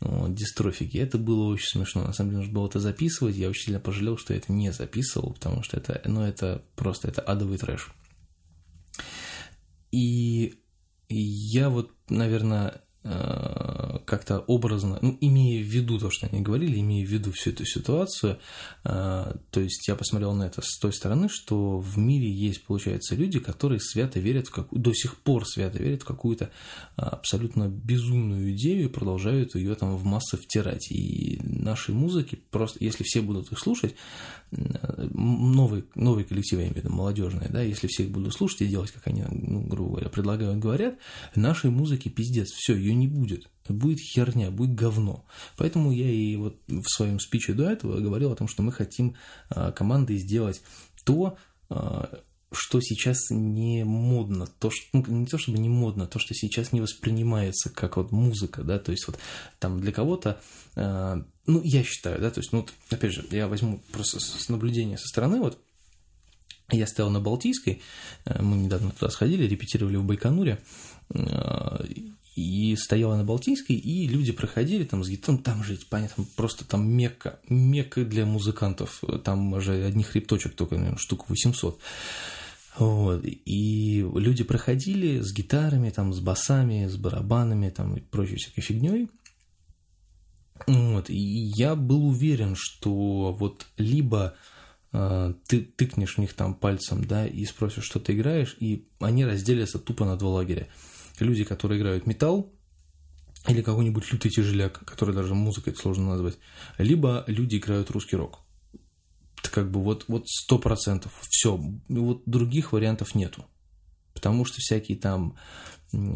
вот, 0.00 0.34
дистрофики. 0.34 0.96
Это 0.96 1.18
было 1.18 1.48
очень 1.48 1.68
смешно. 1.68 2.02
На 2.02 2.12
самом 2.12 2.30
деле 2.30 2.38
нужно 2.38 2.54
было 2.54 2.66
это 2.66 2.80
записывать. 2.80 3.36
Я 3.36 3.50
очень 3.50 3.64
сильно 3.66 3.78
пожалел, 3.78 4.16
что 4.16 4.32
я 4.32 4.38
это 4.38 4.52
не 4.52 4.72
записывал, 4.72 5.34
потому 5.34 5.62
что 5.62 5.76
это, 5.76 6.00
ну, 6.06 6.22
это 6.22 6.64
просто 6.74 7.08
это 7.08 7.20
адовый 7.20 7.58
трэш. 7.58 7.92
И 9.92 10.58
я 11.08 11.68
вот, 11.68 11.92
наверное, 12.08 12.80
Э, 13.08 13.75
как-то 14.06 14.38
образно, 14.40 14.98
ну, 15.02 15.18
имея 15.20 15.62
в 15.62 15.66
виду 15.66 15.98
то, 15.98 16.10
что 16.10 16.26
они 16.26 16.40
говорили, 16.40 16.80
имея 16.80 17.04
в 17.04 17.10
виду 17.10 17.32
всю 17.32 17.50
эту 17.50 17.66
ситуацию, 17.66 18.38
э, 18.84 19.34
то 19.50 19.60
есть 19.60 19.86
я 19.88 19.96
посмотрел 19.96 20.32
на 20.32 20.44
это 20.44 20.62
с 20.62 20.78
той 20.78 20.92
стороны, 20.92 21.28
что 21.28 21.78
в 21.78 21.98
мире 21.98 22.30
есть, 22.30 22.64
получается, 22.64 23.14
люди, 23.14 23.38
которые 23.38 23.80
свято 23.80 24.20
верят 24.20 24.48
в 24.48 24.52
какую 24.52 24.80
до 24.80 24.94
сих 24.94 25.16
пор 25.16 25.46
свято 25.46 25.78
верят 25.78 26.02
в 26.02 26.06
какую-то 26.06 26.50
э, 26.96 27.02
абсолютно 27.02 27.68
безумную 27.68 28.52
идею 28.52 28.84
и 28.84 28.88
продолжают 28.88 29.54
ее 29.54 29.74
там 29.74 29.96
в 29.96 30.04
массы 30.04 30.36
втирать. 30.36 30.90
И 30.90 31.40
нашей 31.42 31.94
музыки 31.94 32.40
просто, 32.50 32.78
если 32.82 33.02
все 33.04 33.20
будут 33.20 33.50
их 33.52 33.58
слушать, 33.58 33.96
новый, 34.52 35.84
новый 35.94 36.24
коллектив, 36.24 36.60
я 36.60 36.66
имею 36.66 36.74
в 36.74 36.76
виду, 36.76 36.90
молодежные, 36.90 37.48
да, 37.48 37.62
если 37.62 37.88
все 37.88 38.04
их 38.04 38.10
будут 38.10 38.32
слушать 38.32 38.62
и 38.62 38.66
делать, 38.66 38.92
как 38.92 39.06
они, 39.08 39.24
ну, 39.28 39.62
грубо 39.62 39.90
говоря, 39.92 40.08
предлагают, 40.08 40.58
говорят, 40.58 40.98
нашей 41.34 41.70
музыки 41.70 42.08
пиздец, 42.08 42.50
все, 42.52 42.74
ее 42.74 42.94
не 42.94 43.08
будет. 43.08 43.48
Будет 43.68 44.00
херня, 44.00 44.50
будет 44.50 44.74
говно. 44.74 45.24
Поэтому 45.56 45.92
я 45.92 46.08
и 46.10 46.36
вот 46.36 46.56
в 46.68 46.88
своем 46.88 47.20
спиче 47.20 47.52
до 47.52 47.70
этого 47.70 48.00
говорил 48.00 48.32
о 48.32 48.36
том, 48.36 48.48
что 48.48 48.62
мы 48.62 48.72
хотим 48.72 49.16
а, 49.48 49.72
командой 49.72 50.18
сделать 50.18 50.62
то, 51.04 51.36
а, 51.68 52.20
что 52.52 52.80
сейчас 52.80 53.30
не 53.30 53.84
модно, 53.84 54.46
то, 54.46 54.70
что, 54.70 54.86
ну, 54.92 55.04
не 55.08 55.26
то 55.26 55.38
чтобы 55.38 55.58
не 55.58 55.68
модно, 55.68 56.06
то, 56.06 56.18
что 56.18 56.34
сейчас 56.34 56.72
не 56.72 56.80
воспринимается 56.80 57.70
как 57.70 57.96
вот 57.96 58.12
музыка, 58.12 58.62
да, 58.62 58.78
то 58.78 58.92
есть 58.92 59.06
вот 59.06 59.18
там 59.58 59.80
для 59.80 59.92
кого-то, 59.92 60.40
э, 60.76 61.22
ну, 61.46 61.60
я 61.62 61.82
считаю, 61.82 62.20
да, 62.20 62.30
то 62.30 62.40
есть, 62.40 62.52
ну, 62.52 62.60
вот, 62.60 62.72
опять 62.90 63.12
же, 63.12 63.24
я 63.30 63.48
возьму 63.48 63.80
просто 63.92 64.20
с 64.20 64.48
наблюдения 64.48 64.96
со 64.96 65.08
стороны, 65.08 65.40
вот, 65.40 65.58
я 66.70 66.86
стоял 66.86 67.10
на 67.10 67.20
Балтийской, 67.20 67.82
мы 68.24 68.56
недавно 68.56 68.90
туда 68.90 69.10
сходили, 69.10 69.46
репетировали 69.46 69.96
в 69.96 70.04
Байконуре, 70.04 70.58
и 72.36 72.76
стояла 72.76 73.16
на 73.16 73.24
Балтийской, 73.24 73.76
и 73.76 74.06
люди 74.06 74.30
проходили 74.30 74.84
там 74.84 75.02
с 75.02 75.08
гитаром, 75.08 75.38
там 75.42 75.64
же, 75.64 75.78
понятно, 75.88 76.24
просто 76.36 76.66
там 76.66 76.86
мекка, 76.86 77.40
мекка 77.48 78.04
для 78.04 78.26
музыкантов, 78.26 79.02
там 79.24 79.58
же 79.60 79.84
одних 79.84 80.08
хребточек 80.08 80.54
только, 80.54 80.76
наверное, 80.76 80.98
штук 80.98 81.30
800. 81.30 81.80
Вот. 82.78 83.24
И 83.24 84.06
люди 84.14 84.44
проходили 84.44 85.20
с 85.22 85.32
гитарами, 85.32 85.88
там, 85.88 86.12
с 86.12 86.20
басами, 86.20 86.86
с 86.86 86.96
барабанами 86.96 87.70
там, 87.70 87.96
и 87.96 88.00
прочей 88.00 88.36
всякой 88.36 88.60
фигней. 88.60 89.08
Вот. 90.66 91.08
И 91.08 91.52
я 91.56 91.74
был 91.74 92.06
уверен, 92.06 92.54
что 92.54 93.32
вот 93.32 93.66
либо 93.78 94.34
э, 94.92 95.32
ты 95.46 95.62
тыкнешь 95.62 96.16
в 96.16 96.18
них 96.18 96.34
там 96.34 96.54
пальцем, 96.54 97.06
да, 97.06 97.26
и 97.26 97.46
спросишь, 97.46 97.84
что 97.84 97.98
ты 97.98 98.12
играешь, 98.12 98.58
и 98.60 98.86
они 99.00 99.24
разделятся 99.24 99.78
тупо 99.78 100.04
на 100.04 100.16
два 100.16 100.28
лагеря 100.28 100.68
люди, 101.20 101.44
которые 101.44 101.80
играют 101.80 102.06
металл, 102.06 102.52
или 103.48 103.62
какой-нибудь 103.62 104.12
лютый 104.12 104.30
тяжеляк, 104.30 104.84
который 104.84 105.14
даже 105.14 105.34
музыкой 105.34 105.74
сложно 105.76 106.10
назвать, 106.10 106.38
либо 106.78 107.24
люди 107.26 107.56
играют 107.56 107.90
русский 107.90 108.16
рок. 108.16 108.40
Это 109.38 109.50
как 109.50 109.70
бы 109.70 109.82
вот 109.82 110.04
вот 110.08 110.28
сто 110.28 110.58
процентов. 110.58 111.12
Все, 111.28 111.56
вот 111.88 112.22
других 112.26 112.72
вариантов 112.72 113.14
нету, 113.14 113.44
потому 114.14 114.44
что 114.44 114.56
всякие 114.58 114.98
там, 114.98 115.36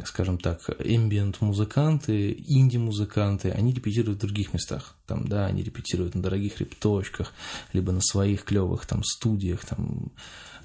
скажем 0.04 0.38
так, 0.38 0.68
эмбиент 0.80 1.40
музыканты, 1.40 2.34
инди 2.48 2.78
музыканты, 2.78 3.50
они 3.50 3.72
репетируют 3.72 4.18
в 4.18 4.22
других 4.22 4.52
местах, 4.52 4.96
там, 5.06 5.28
да, 5.28 5.46
они 5.46 5.62
репетируют 5.62 6.14
на 6.16 6.22
дорогих 6.22 6.60
репточках, 6.60 7.32
либо 7.72 7.92
на 7.92 8.00
своих 8.00 8.44
клевых 8.44 8.86
там 8.86 9.04
студиях, 9.04 9.64
там 9.64 10.12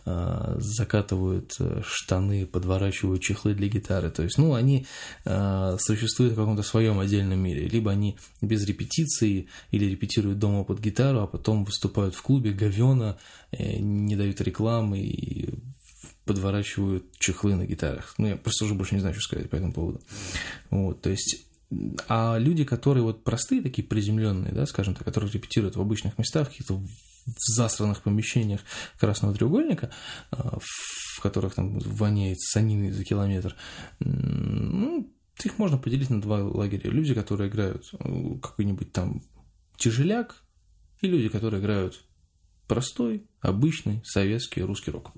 закатывают 0.06 1.56
э, 1.60 1.82
штаны, 1.84 2.46
подворачивают 2.46 3.22
чехлы 3.22 3.54
для 3.54 3.68
гитары. 3.68 4.12
То 4.12 4.24
есть, 4.24 4.38
ну, 4.38 4.54
они 4.54 4.86
э, 5.26 5.78
существуют 5.80 6.34
в 6.34 6.36
каком-то 6.36 6.64
своем 6.64 7.00
отдельном 7.00 7.40
мире. 7.40 7.68
Либо 7.68 7.92
они 7.92 8.18
без 8.42 8.66
репетиции 8.66 9.48
или 9.72 9.86
репетируют 9.86 10.40
дома 10.40 10.64
под 10.64 10.80
гитару, 10.80 11.22
а 11.22 11.28
потом 11.28 11.64
выступают 11.64 12.16
в 12.16 12.22
клубе 12.22 12.52
говена, 12.52 13.18
не 13.52 14.16
дают 14.16 14.42
рекламы 14.42 15.00
и 15.00 15.56
подворачивают 16.26 17.06
чехлы 17.20 17.56
на 17.56 17.66
гитарах. 17.66 18.16
Ну, 18.18 18.28
я 18.28 18.36
просто 18.36 18.66
уже 18.66 18.74
больше 18.74 18.96
не 18.96 19.02
знаю, 19.02 19.16
что 19.16 19.24
сказать 19.24 19.50
по 19.50 19.56
этому 19.56 19.74
поводу. 19.74 20.02
Вот, 20.70 21.02
то 21.02 21.10
есть 21.10 21.46
а 22.08 22.38
люди, 22.38 22.64
которые 22.64 23.04
вот 23.04 23.24
простые, 23.24 23.62
такие 23.62 23.88
приземленные, 23.88 24.54
да, 24.54 24.66
скажем 24.66 24.94
так, 24.96 25.04
которые 25.04 25.32
репетируют 25.32 25.76
в 25.76 25.82
обычных 25.82 26.18
местах, 26.18 26.50
каких-то 26.50 26.82
в 27.26 27.56
засранных 27.56 28.02
помещениях 28.02 28.62
красного 29.00 29.34
треугольника, 29.34 29.92
а, 30.32 30.60
в 30.60 31.22
которых 31.22 31.56
там 31.56 31.80
воняет 31.80 32.40
саниной 32.40 32.92
за 32.92 33.04
километр, 33.04 33.56
ну, 34.00 35.12
их 35.44 35.58
можно 35.58 35.78
поделить 35.78 36.10
на 36.10 36.22
два 36.22 36.44
лагеря. 36.44 36.90
Люди, 36.90 37.14
которые 37.14 37.50
играют 37.50 37.90
э, 37.94 38.40
какой-нибудь 38.42 38.92
там 38.92 39.22
тяжеляк, 39.78 40.44
и 41.02 41.08
люди, 41.08 41.30
которые 41.30 41.62
играют 41.62 42.04
простой, 42.68 43.28
обычный, 43.42 44.02
советский, 44.06 44.64
русский 44.64 44.92
рок. 44.92 45.12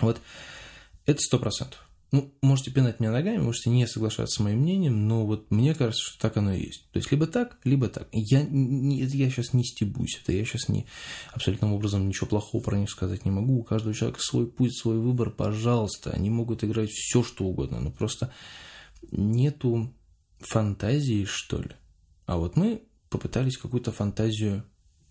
Вот 0.00 0.20
это 1.06 1.20
сто 1.20 1.38
процентов. 1.38 1.89
Ну, 2.12 2.34
можете 2.42 2.72
пинать 2.72 2.98
меня 2.98 3.12
ногами, 3.12 3.38
можете 3.38 3.70
не 3.70 3.86
соглашаться 3.86 4.34
с 4.34 4.40
моим 4.40 4.60
мнением, 4.60 5.06
но 5.06 5.24
вот 5.24 5.50
мне 5.52 5.74
кажется, 5.76 6.02
что 6.02 6.20
так 6.20 6.36
оно 6.36 6.52
и 6.52 6.60
есть. 6.60 6.90
То 6.90 6.98
есть, 6.98 7.10
либо 7.12 7.28
так, 7.28 7.58
либо 7.62 7.88
так. 7.88 8.08
Я, 8.10 8.42
не, 8.42 9.00
я 9.00 9.30
сейчас 9.30 9.52
не 9.52 9.64
стебусь, 9.64 10.18
это 10.20 10.32
я 10.32 10.44
сейчас 10.44 10.68
не 10.68 10.86
абсолютным 11.32 11.72
образом 11.72 12.08
ничего 12.08 12.26
плохого 12.26 12.62
про 12.62 12.78
них 12.78 12.90
сказать 12.90 13.24
не 13.24 13.30
могу. 13.30 13.60
У 13.60 13.62
каждого 13.62 13.94
человека 13.94 14.20
свой 14.20 14.48
путь, 14.48 14.76
свой 14.76 14.98
выбор, 14.98 15.30
пожалуйста. 15.30 16.10
Они 16.10 16.30
могут 16.30 16.64
играть 16.64 16.90
все, 16.90 17.22
что 17.22 17.44
угодно, 17.44 17.78
но 17.78 17.92
просто 17.92 18.32
нету 19.12 19.94
фантазии, 20.40 21.24
что 21.24 21.58
ли. 21.58 21.70
А 22.26 22.38
вот 22.38 22.56
мы 22.56 22.82
попытались 23.08 23.56
какую-то 23.56 23.92
фантазию 23.92 24.64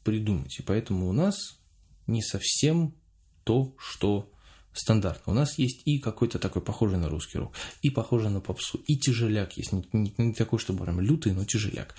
придумать, 0.03 0.59
и 0.59 0.63
поэтому 0.63 1.07
у 1.07 1.13
нас 1.13 1.59
не 2.07 2.21
совсем 2.21 2.95
то, 3.43 3.73
что 3.77 4.31
стандартно. 4.73 5.33
У 5.33 5.35
нас 5.35 5.57
есть 5.57 5.81
и 5.85 5.99
какой-то 5.99 6.39
такой 6.39 6.61
похожий 6.61 6.97
на 6.97 7.09
русский 7.09 7.37
рок, 7.37 7.53
и 7.81 7.89
похожий 7.89 8.29
на 8.29 8.41
попсу, 8.41 8.79
и 8.87 8.97
тяжеляк 8.97 9.57
есть, 9.57 9.71
не, 9.71 9.87
не, 9.93 10.13
не 10.17 10.33
такой, 10.33 10.59
чтобы 10.59 10.83
прям 10.83 10.99
лютый, 10.99 11.33
но 11.33 11.45
тяжеляк. 11.45 11.95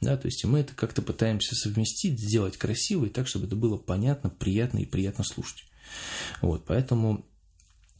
Да, 0.00 0.16
то 0.16 0.26
есть 0.26 0.44
мы 0.44 0.60
это 0.60 0.74
как-то 0.74 1.02
пытаемся 1.02 1.54
совместить, 1.54 2.20
сделать 2.20 2.56
красиво 2.56 3.06
и 3.06 3.10
так, 3.10 3.28
чтобы 3.28 3.46
это 3.46 3.56
было 3.56 3.76
понятно, 3.76 4.30
приятно 4.30 4.78
и 4.78 4.86
приятно 4.86 5.24
слушать. 5.24 5.64
Вот, 6.40 6.64
поэтому 6.66 7.24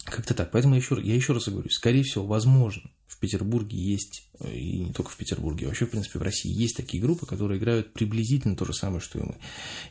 как-то 0.04 0.34
так. 0.34 0.50
Поэтому 0.50 0.74
я 0.74 0.80
еще, 0.80 1.00
я 1.02 1.14
еще 1.14 1.32
раз 1.32 1.48
говорю, 1.48 1.70
скорее 1.70 2.02
всего, 2.02 2.26
возможно, 2.26 2.90
Петербурге 3.24 3.78
есть, 3.78 4.28
и 4.40 4.80
не 4.80 4.92
только 4.92 5.10
в 5.10 5.16
Петербурге, 5.16 5.66
вообще, 5.66 5.86
в 5.86 5.90
принципе, 5.90 6.18
в 6.18 6.22
России 6.22 6.52
есть 6.52 6.76
такие 6.76 7.02
группы, 7.02 7.26
которые 7.26 7.58
играют 7.58 7.92
приблизительно 7.92 8.56
то 8.56 8.64
же 8.64 8.74
самое, 8.74 9.00
что 9.00 9.18
и 9.18 9.22
мы. 9.22 9.36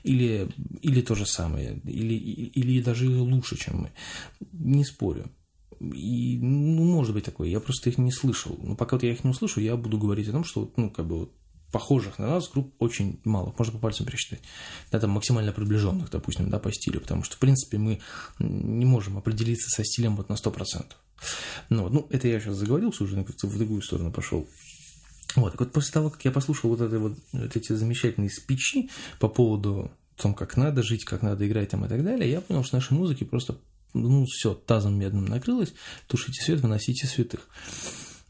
Или, 0.04 0.50
или 0.82 1.02
то 1.02 1.16
же 1.16 1.26
самое, 1.26 1.82
или, 1.84 2.14
или 2.14 2.82
даже 2.82 3.10
лучше, 3.10 3.58
чем 3.58 3.82
мы. 3.82 3.92
Не 4.52 4.86
спорю. 4.86 5.32
И, 5.80 6.38
ну, 6.40 6.84
может 6.84 7.14
быть 7.14 7.26
такое, 7.26 7.50
я 7.50 7.60
просто 7.60 7.90
их 7.90 7.98
не 7.98 8.12
слышал. 8.12 8.58
Но 8.62 8.76
пока 8.76 8.96
вот 8.96 9.04
я 9.04 9.12
их 9.12 9.24
не 9.24 9.32
услышу, 9.32 9.60
я 9.60 9.76
буду 9.76 9.98
говорить 9.98 10.28
о 10.30 10.32
том, 10.32 10.44
что, 10.44 10.72
ну, 10.78 10.90
как 10.90 11.08
бы, 11.08 11.20
вот, 11.20 11.34
похожих 11.72 12.20
на 12.20 12.28
нас 12.28 12.50
групп 12.50 12.76
очень 12.80 13.20
мало, 13.24 13.54
можно 13.58 13.74
по 13.74 13.80
пальцам 13.80 14.06
пересчитать. 14.06 14.42
Да, 14.92 15.00
там 15.00 15.10
максимально 15.10 15.52
приближенных, 15.52 16.12
допустим, 16.12 16.50
да, 16.50 16.60
по 16.60 16.72
стилю, 16.72 17.02
потому 17.02 17.24
что, 17.24 17.36
в 17.36 17.40
принципе, 17.40 17.80
мы 17.80 18.00
не 18.40 18.86
можем 18.86 19.18
определиться 19.18 19.70
со 19.70 19.84
стилем 19.84 20.16
вот 20.16 20.30
на 20.30 20.36
100%. 20.36 20.86
Ну, 21.70 21.90
ну 21.90 22.08
это 22.10 22.28
я 22.28 22.40
сейчас 22.40 22.56
заговорился 22.56 23.04
уже, 23.04 23.16
в 23.24 23.58
другую 23.58 23.82
сторону 23.82 24.12
пошел. 24.12 24.48
Вот, 25.36 25.52
так 25.52 25.62
вот 25.62 25.72
после 25.72 25.92
того, 25.94 26.10
как 26.10 26.24
я 26.26 26.32
послушал 26.32 26.70
вот, 26.70 26.82
это 26.82 27.00
вот, 27.00 27.18
вот 27.32 27.56
эти 27.56 27.74
замечательные 27.74 28.30
спичи 28.30 28.90
по 29.20 29.28
поводу 29.28 29.92
том, 30.16 30.34
как 30.34 30.58
надо 30.58 30.84
жить, 30.84 31.06
как 31.06 31.22
надо 31.22 31.48
играть 31.48 31.70
там 31.70 31.86
и 31.86 31.90
так 31.90 32.04
далее, 32.04 32.30
я 32.30 32.42
понял, 32.42 32.64
что 32.64 32.78
нашей 32.78 32.94
музыки 32.94 33.24
просто, 33.24 33.58
ну, 33.94 34.26
все, 34.26 34.54
тазом 34.54 34.98
медным 34.98 35.26
накрылось, 35.26 35.74
тушите 36.08 36.42
свет, 36.42 36.62
выносите 36.62 37.08
святых. 37.08 37.48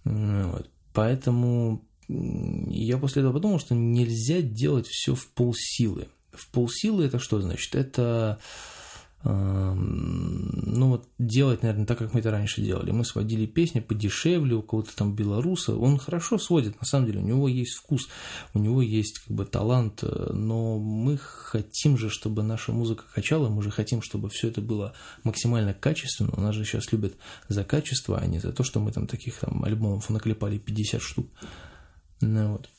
Вот. 0.04 0.70
Поэтому 0.94 1.86
я 2.08 2.98
после 2.98 3.22
этого 3.22 3.34
подумал, 3.34 3.60
что 3.60 3.76
нельзя 3.76 4.42
делать 4.42 4.88
все 4.88 5.16
в 5.16 5.28
полсилы. 5.30 6.08
В 6.32 6.50
полсилы 6.50 7.06
это 7.06 7.20
что 7.20 7.40
значит? 7.42 7.76
Это 7.76 8.40
ну 9.26 10.90
вот 10.90 11.08
делать, 11.18 11.64
наверное, 11.64 11.86
так, 11.86 11.98
как 11.98 12.14
мы 12.14 12.20
это 12.20 12.32
раньше 12.32 12.62
делали. 12.62 12.92
Мы 12.92 13.06
сводили 13.06 13.46
песни 13.46 13.80
подешевле, 13.80 14.56
у 14.56 14.62
кого-то 14.62 14.94
там 14.96 15.16
белоруса. 15.16 15.76
Он 15.76 15.98
хорошо 15.98 16.38
сводит, 16.38 16.80
на 16.80 16.86
самом 16.86 17.08
деле, 17.08 17.20
у 17.20 17.24
него 17.24 17.48
есть 17.48 17.74
вкус, 17.74 18.10
у 18.54 18.60
него 18.60 18.82
есть 18.82 19.20
как 19.20 19.36
бы 19.36 19.46
талант, 19.46 20.04
но 20.04 20.78
мы 20.78 21.18
хотим 21.18 21.98
же, 21.98 22.10
чтобы 22.10 22.44
наша 22.44 22.74
музыка 22.74 23.06
качала, 23.14 23.48
мы 23.48 23.64
же 23.64 23.72
хотим, 23.72 24.02
чтобы 24.02 24.30
все 24.30 24.50
это 24.50 24.62
было 24.62 24.94
максимально 25.24 25.74
качественно. 25.74 26.32
У 26.36 26.42
нас 26.42 26.54
же 26.54 26.66
сейчас 26.66 26.92
любят 26.92 27.16
за 27.48 27.64
качество, 27.64 28.18
а 28.18 28.26
не 28.26 28.40
за 28.40 28.52
то, 28.52 28.64
что 28.64 28.82
мы 28.82 28.92
там 28.92 29.08
таких 29.08 29.40
там 29.40 29.64
альбомов 29.64 30.10
наклепали 30.10 30.58
50 30.58 31.02
штук. 31.02 31.30
Ну 32.20 32.54
вот. 32.54 32.70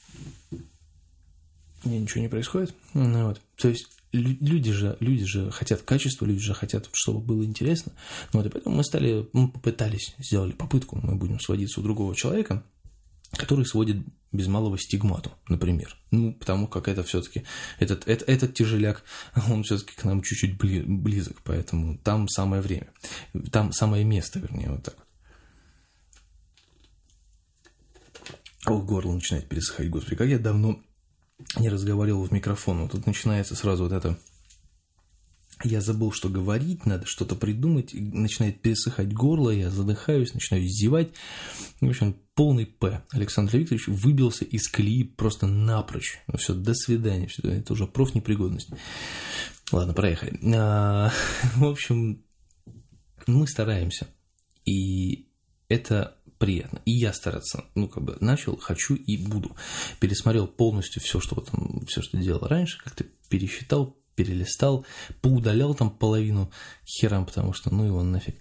И 1.85 1.89
ничего 1.89 2.21
не 2.21 2.29
происходит. 2.29 2.75
Ну 2.93 3.29
вот. 3.29 3.41
То 3.57 3.69
есть 3.69 3.89
люди 4.15 4.73
же, 4.73 4.97
люди 5.01 5.25
же 5.25 5.51
хотят 5.51 5.83
качества, 5.83 6.25
люди 6.25 6.41
же 6.41 6.55
хотят, 6.55 6.89
чтобы 6.93 7.21
было 7.21 7.45
интересно. 7.45 7.93
Ну 8.33 8.41
вот, 8.41 8.47
и 8.47 8.51
поэтому 8.51 8.77
мы 8.77 8.85
стали, 8.85 9.29
мы 9.33 9.49
попытались, 9.49 10.15
сделали 10.19 10.53
попытку, 10.53 10.99
мы 11.03 11.17
будем 11.17 11.41
сводиться 11.41 11.81
у 11.81 11.83
другого 11.83 12.15
человека, 12.15 12.62
который 13.33 13.67
сводит 13.67 13.99
без 14.33 14.47
малого 14.47 14.79
стигмату, 14.79 15.33
например. 15.49 15.97
Ну, 16.11 16.33
потому 16.33 16.67
как 16.67 16.89
это 16.89 17.03
все-таки, 17.03 17.45
этот, 17.79 18.07
этот, 18.09 18.29
этот 18.29 18.55
тяжеляк, 18.55 19.03
он 19.51 19.62
все-таки 19.62 19.95
к 19.95 20.05
нам 20.05 20.23
чуть-чуть 20.23 20.57
близок, 20.57 21.41
поэтому 21.43 21.99
там 21.99 22.29
самое 22.29 22.62
время, 22.62 22.89
там 23.51 23.73
самое 23.73 24.05
место, 24.05 24.39
вернее, 24.39 24.71
вот 24.71 24.83
так 24.83 24.97
вот. 24.97 25.05
Ох, 28.67 28.85
горло 28.85 29.12
начинает 29.12 29.47
пересыхать, 29.49 29.91
господи, 29.91 30.17
как 30.17 30.29
я 30.29 30.39
давно 30.39 30.83
не 31.59 31.69
разговаривал 31.69 32.25
в 32.25 32.33
микрофон. 32.33 32.83
Вот 32.83 32.93
тут 32.93 33.07
начинается 33.07 33.55
сразу 33.55 33.85
вот 33.85 33.93
это 33.93 34.19
я 35.63 35.81
забыл, 35.81 36.13
что 36.13 36.29
говорить, 36.29 36.85
надо 36.85 37.07
что-то 37.07 37.37
придумать, 37.37 37.91
начинает 37.95 38.61
пересыхать 38.61 39.13
горло, 39.13 39.51
я 39.51 39.71
задыхаюсь, 39.71 40.35
начинаю 40.35 40.67
зевать. 40.67 41.11
В 41.81 41.89
общем, 41.89 42.17
полный 42.35 42.67
П. 42.67 43.03
Александр 43.13 43.57
Викторович 43.57 43.89
выбился 43.89 44.45
из 44.45 44.69
колеи 44.69 45.05
просто 45.05 45.47
напрочь. 45.47 46.19
Ну 46.27 46.39
все, 46.39 46.55
до 46.55 46.75
свидания, 46.75 47.29
все, 47.29 47.43
это 47.49 47.73
уже 47.73 47.87
профнепригодность. 47.87 48.71
Ладно, 49.71 49.95
проехали. 49.95 50.39
А, 50.55 51.13
в 51.57 51.65
общем, 51.65 52.23
мы 53.27 53.47
стараемся. 53.47 54.09
И 54.65 55.29
это 55.69 56.17
приятно. 56.39 56.80
И 56.85 56.93
я 56.93 57.12
стараться, 57.12 57.64
ну, 57.74 57.89
как 57.89 58.05
бы 58.05 58.16
начал, 58.20 58.57
хочу 58.57 58.95
и 58.95 59.16
буду. 59.16 59.57
Пересмотрел 60.01 60.47
полностью 60.47 61.03
все, 61.03 61.20
что 61.20 61.37
там, 61.37 61.85
все, 61.87 62.03
что 62.03 62.16
делал 62.18 62.47
раньше, 62.47 62.78
как-то 62.82 63.05
пересчитал, 63.28 63.97
перелистал, 64.14 64.87
поудалял 65.20 65.74
там 65.74 65.91
половину 65.91 66.51
херам, 66.87 67.26
потому 67.26 67.53
что 67.53 67.74
ну 67.74 67.85
его 67.85 68.03
нафиг. 68.03 68.37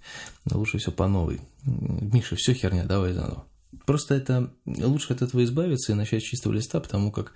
Лучше 0.52 0.78
все 0.78 0.92
по 0.92 1.08
новой. 1.08 1.42
Миша, 1.66 2.36
все 2.36 2.54
херня, 2.54 2.86
давай 2.86 3.14
заново. 3.14 3.46
Просто 3.86 4.16
это 4.16 4.54
лучше 4.66 5.14
от 5.14 5.22
этого 5.22 5.44
избавиться 5.44 5.92
и 5.92 5.96
начать 5.96 6.22
с 6.22 6.26
чистого 6.26 6.54
листа, 6.54 6.80
потому 6.80 7.12
как 7.12 7.34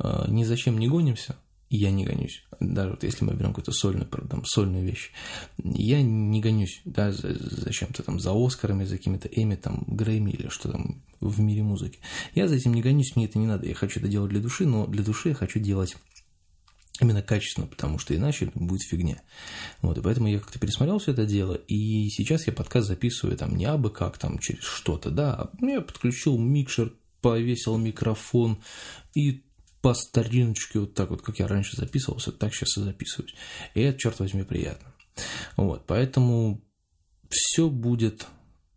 э, 0.00 0.24
ни 0.28 0.44
зачем 0.44 0.78
не 0.78 0.88
гонимся, 0.88 1.36
я 1.70 1.90
не 1.90 2.04
гонюсь. 2.04 2.44
Даже 2.60 2.90
вот 2.90 3.04
если 3.04 3.24
мы 3.24 3.34
берем 3.34 3.48
какую-то 3.48 3.72
сольную, 3.72 4.06
там, 4.06 4.44
сольную 4.44 4.84
вещь, 4.84 5.12
я 5.58 6.02
не 6.02 6.40
гонюсь 6.40 6.80
да, 6.84 7.12
за, 7.12 7.34
за 7.34 7.72
чем-то 7.72 8.02
там, 8.02 8.18
за 8.18 8.32
Оскарами, 8.34 8.84
за 8.84 8.96
какими-то 8.96 9.28
Эми, 9.28 9.56
там, 9.56 9.84
Грэмми 9.86 10.30
или 10.30 10.48
что 10.48 10.70
там 10.70 11.02
в 11.20 11.40
мире 11.40 11.62
музыки. 11.62 11.98
Я 12.34 12.48
за 12.48 12.56
этим 12.56 12.74
не 12.74 12.82
гонюсь, 12.82 13.16
мне 13.16 13.26
это 13.26 13.38
не 13.38 13.46
надо. 13.46 13.66
Я 13.66 13.74
хочу 13.74 14.00
это 14.00 14.08
делать 14.08 14.30
для 14.30 14.40
души, 14.40 14.66
но 14.66 14.86
для 14.86 15.02
души 15.02 15.30
я 15.30 15.34
хочу 15.34 15.58
делать 15.58 15.96
именно 17.00 17.22
качественно, 17.22 17.66
потому 17.66 17.98
что 17.98 18.14
иначе 18.14 18.50
будет 18.54 18.82
фигня. 18.82 19.22
Вот, 19.82 19.98
и 19.98 20.00
поэтому 20.00 20.28
я 20.28 20.40
как-то 20.40 20.58
пересмотрел 20.58 20.98
все 20.98 21.12
это 21.12 21.26
дело, 21.26 21.54
и 21.54 22.08
сейчас 22.08 22.46
я 22.46 22.52
подкаст 22.52 22.88
записываю 22.88 23.36
там 23.36 23.56
не 23.56 23.66
абы 23.66 23.90
как, 23.90 24.18
там 24.18 24.38
через 24.38 24.64
что-то, 24.64 25.10
да, 25.10 25.50
я 25.60 25.80
подключил 25.80 26.36
микшер, 26.38 26.92
повесил 27.20 27.76
микрофон 27.78 28.58
и 29.14 29.44
по 29.80 29.94
стариночке, 29.94 30.80
вот 30.80 30.94
так 30.94 31.10
вот, 31.10 31.22
как 31.22 31.38
я 31.38 31.46
раньше 31.46 31.76
записывался, 31.76 32.32
так 32.32 32.54
сейчас 32.54 32.76
и 32.76 32.82
записываюсь. 32.82 33.34
И 33.74 33.80
это, 33.80 33.98
черт 33.98 34.18
возьми, 34.18 34.42
приятно. 34.42 34.92
Вот, 35.56 35.86
поэтому 35.86 36.62
все 37.28 37.68
будет, 37.68 38.26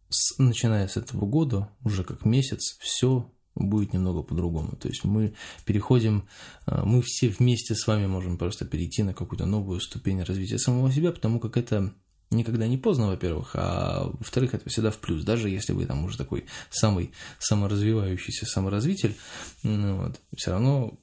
с, 0.09 0.37
начиная 0.37 0.87
с 0.87 0.97
этого 0.97 1.25
года, 1.25 1.69
уже 1.83 2.03
как 2.03 2.25
месяц, 2.25 2.77
все 2.79 3.31
будет 3.55 3.93
немного 3.93 4.23
по-другому. 4.23 4.75
То 4.75 4.87
есть 4.87 5.03
мы 5.03 5.33
переходим, 5.65 6.27
а, 6.65 6.85
мы 6.85 7.01
все 7.01 7.29
вместе 7.29 7.75
с 7.75 7.85
вами 7.87 8.07
можем 8.07 8.37
просто 8.37 8.65
перейти 8.65 9.03
на 9.03 9.13
какую-то 9.13 9.45
новую 9.45 9.79
ступень 9.81 10.21
развития 10.23 10.57
самого 10.57 10.91
себя, 10.91 11.11
потому 11.11 11.39
как 11.39 11.57
это 11.57 11.93
никогда 12.31 12.67
не 12.67 12.77
поздно, 12.77 13.07
во-первых, 13.07 13.51
а 13.53 14.09
во-вторых, 14.19 14.53
это 14.53 14.69
всегда 14.69 14.89
в 14.89 14.97
плюс, 14.97 15.23
даже 15.23 15.49
если 15.49 15.73
вы 15.73 15.85
там 15.85 16.03
уже 16.05 16.17
такой 16.17 16.45
самый 16.69 17.11
саморазвивающийся 17.39 18.45
саморазвитель, 18.45 19.15
ну, 19.63 19.97
вот, 19.97 20.19
все 20.35 20.51
равно 20.51 20.97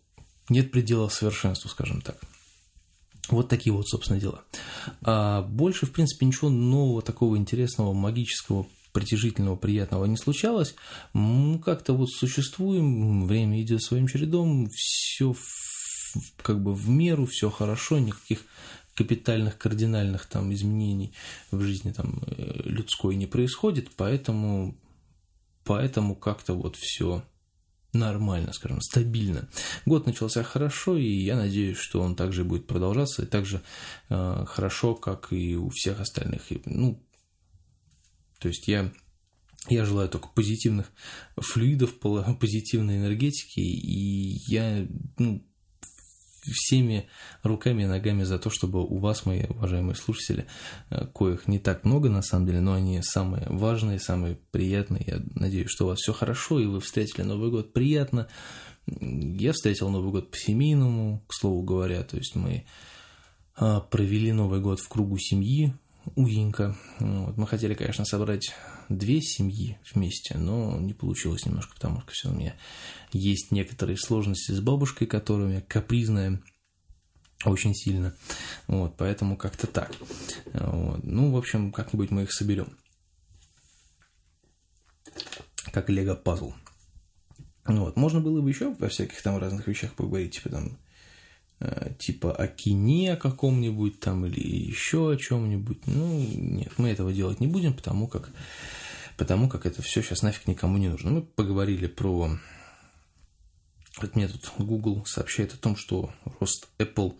нет 0.49 0.70
предела 0.70 1.09
совершенству, 1.09 1.68
скажем 1.68 2.01
так. 2.01 2.16
Вот 3.29 3.49
такие 3.49 3.74
вот, 3.74 3.87
собственно, 3.87 4.18
дела. 4.18 4.43
А 5.03 5.43
больше, 5.43 5.85
в 5.85 5.93
принципе, 5.93 6.24
ничего 6.24 6.49
нового, 6.49 7.03
такого 7.03 7.37
интересного, 7.37 7.93
магического, 7.93 8.66
притяжительного, 8.93 9.57
приятного 9.57 10.07
не 10.07 10.16
случалось. 10.16 10.74
Как-то 11.12 11.93
вот 11.93 12.11
существуем, 12.11 13.26
время 13.26 13.61
идет 13.62 13.83
своим 13.83 14.07
чередом, 14.07 14.70
все 14.72 15.37
как 16.43 16.62
бы 16.62 16.74
в 16.74 16.89
меру, 16.89 17.26
все 17.26 17.51
хорошо, 17.51 17.99
никаких 17.99 18.45
капитальных, 18.99 19.57
кардинальных 19.57 20.26
там 20.26 20.53
изменений 20.53 21.12
в 21.53 21.61
жизни 21.62 21.92
там 21.92 22.20
э, 22.26 22.62
людской 22.64 23.14
не 23.14 23.28
происходит, 23.28 23.90
поэтому, 23.96 24.76
поэтому 25.62 26.16
как-то 26.16 26.55
вот 26.55 26.74
все 26.74 27.22
нормально, 27.92 28.53
скажем, 28.53 28.80
стабильно. 28.80 29.49
Год 29.86 30.07
начался 30.07 30.42
хорошо, 30.42 30.96
и 30.96 31.09
я 31.09 31.36
надеюсь, 31.36 31.78
что 31.78 32.01
он 32.01 32.16
также 32.16 32.42
будет 32.42 32.66
продолжаться, 32.66 33.22
и 33.22 33.26
также 33.26 33.62
э, 34.09 34.44
хорошо, 34.49 34.96
как 34.96 35.32
и 35.32 35.55
у 35.55 35.68
всех 35.68 36.01
остальных. 36.01 36.51
И, 36.51 36.61
ну, 36.64 37.01
то 38.40 38.49
есть 38.49 38.66
я, 38.66 38.92
я 39.68 39.84
желаю 39.84 40.09
только 40.09 40.28
позитивных 40.28 40.90
флюидов, 41.36 41.94
позитивной 42.40 42.96
энергетики, 42.96 43.61
и 43.61 44.42
я 44.49 44.88
ну, 45.18 45.47
всеми 46.53 47.09
руками 47.42 47.82
и 47.82 47.86
ногами 47.86 48.24
за 48.24 48.38
то, 48.38 48.51
чтобы 48.51 48.84
у 48.84 48.99
вас, 48.99 49.26
мои 49.26 49.44
уважаемые 49.49 49.94
слушатели, 49.94 50.46
э, 50.90 51.07
коих 51.07 51.49
не 51.49 51.59
так 51.59 51.84
много 51.84 52.09
на 52.09 52.22
самом 52.22 52.46
деле, 52.46 52.61
но 52.61 52.74
они 52.74 53.01
самые 53.03 53.46
важные, 53.49 53.99
самые 53.99 54.38
приятные. 54.51 55.05
Я 55.07 55.22
надеюсь, 55.34 55.70
что 55.70 55.84
у 55.84 55.88
вас 55.88 55.99
все 55.99 56.12
хорошо, 56.12 56.61
и 56.61 56.66
вы 56.66 56.80
встретили 56.80 57.22
Новый 57.22 57.51
год 57.51 57.72
приятно. 57.72 58.28
Я 58.86 59.53
встретил 59.53 59.90
Новый 59.90 60.11
год 60.11 60.30
по-семейному, 60.30 61.22
к 61.26 61.34
слову 61.34 61.62
говоря, 61.62 62.03
то 62.03 62.16
есть 62.16 62.34
мы 62.34 62.64
а, 63.57 63.80
провели 63.80 64.32
Новый 64.32 64.61
год 64.61 64.80
в 64.80 64.88
кругу 64.88 65.18
семьи, 65.18 65.74
узенько. 66.14 66.76
Вот. 67.01 67.36
Мы 67.36 67.46
хотели, 67.46 67.74
конечно, 67.74 68.05
собрать 68.05 68.55
две 68.89 69.20
семьи 69.20 69.78
вместе, 69.93 70.36
но 70.36 70.78
не 70.78 70.95
получилось 70.95 71.47
немножко, 71.47 71.74
потому 71.74 72.01
что 72.01 72.12
все 72.12 72.28
у 72.30 72.34
меня 72.34 72.55
есть 73.12 73.51
некоторые 73.51 73.97
сложности 73.97 74.53
с 74.53 74.61
бабушкой, 74.61 75.07
которая 75.07 75.47
у 75.47 75.51
меня 75.51 75.61
капризная 75.61 76.41
очень 77.45 77.74
сильно. 77.74 78.14
Вот, 78.66 78.97
поэтому 78.97 79.36
как-то 79.36 79.66
так. 79.66 79.93
Вот. 80.53 81.05
Ну, 81.05 81.30
в 81.30 81.36
общем, 81.36 81.72
как-нибудь 81.72 82.11
мы 82.11 82.24
их 82.24 82.32
соберем. 82.32 82.76
Как 85.72 85.89
лего-пазл. 85.89 86.55
Вот. 87.64 87.97
Можно 87.97 88.20
было 88.20 88.41
бы 88.41 88.49
еще 88.49 88.74
во 88.74 88.89
всяких 88.89 89.22
там 89.22 89.39
разных 89.39 89.68
вещах 89.68 89.95
поговорить, 89.95 90.34
типа 90.34 90.49
там 90.49 90.78
Э, 91.61 91.91
типа 91.99 92.32
о 92.32 92.47
кине 92.47 93.16
каком-нибудь 93.16 93.99
там 93.99 94.26
или 94.26 94.41
еще 94.41 95.11
о 95.11 95.16
чем-нибудь. 95.16 95.86
Ну, 95.86 96.24
нет, 96.36 96.72
мы 96.76 96.91
этого 96.91 97.12
делать 97.12 97.41
не 97.41 97.49
будем, 97.49 97.74
потому 97.74 98.07
как, 98.07 98.30
потому 99.18 99.48
как 99.48 99.66
это 99.66 99.82
все 99.82 100.00
сейчас 100.00 100.22
нафиг 100.22 100.46
никому 100.46 100.78
не 100.78 100.88
нужно. 100.88 101.10
Мы 101.10 101.22
поговорили 101.22 101.88
про... 101.88 102.38
Вот 104.00 104.14
мне 104.14 104.28
тут 104.28 104.52
Google 104.58 105.04
сообщает 105.04 105.52
о 105.52 105.58
том, 105.58 105.76
что 105.76 106.14
рост 106.40 106.68
Apple 106.78 107.18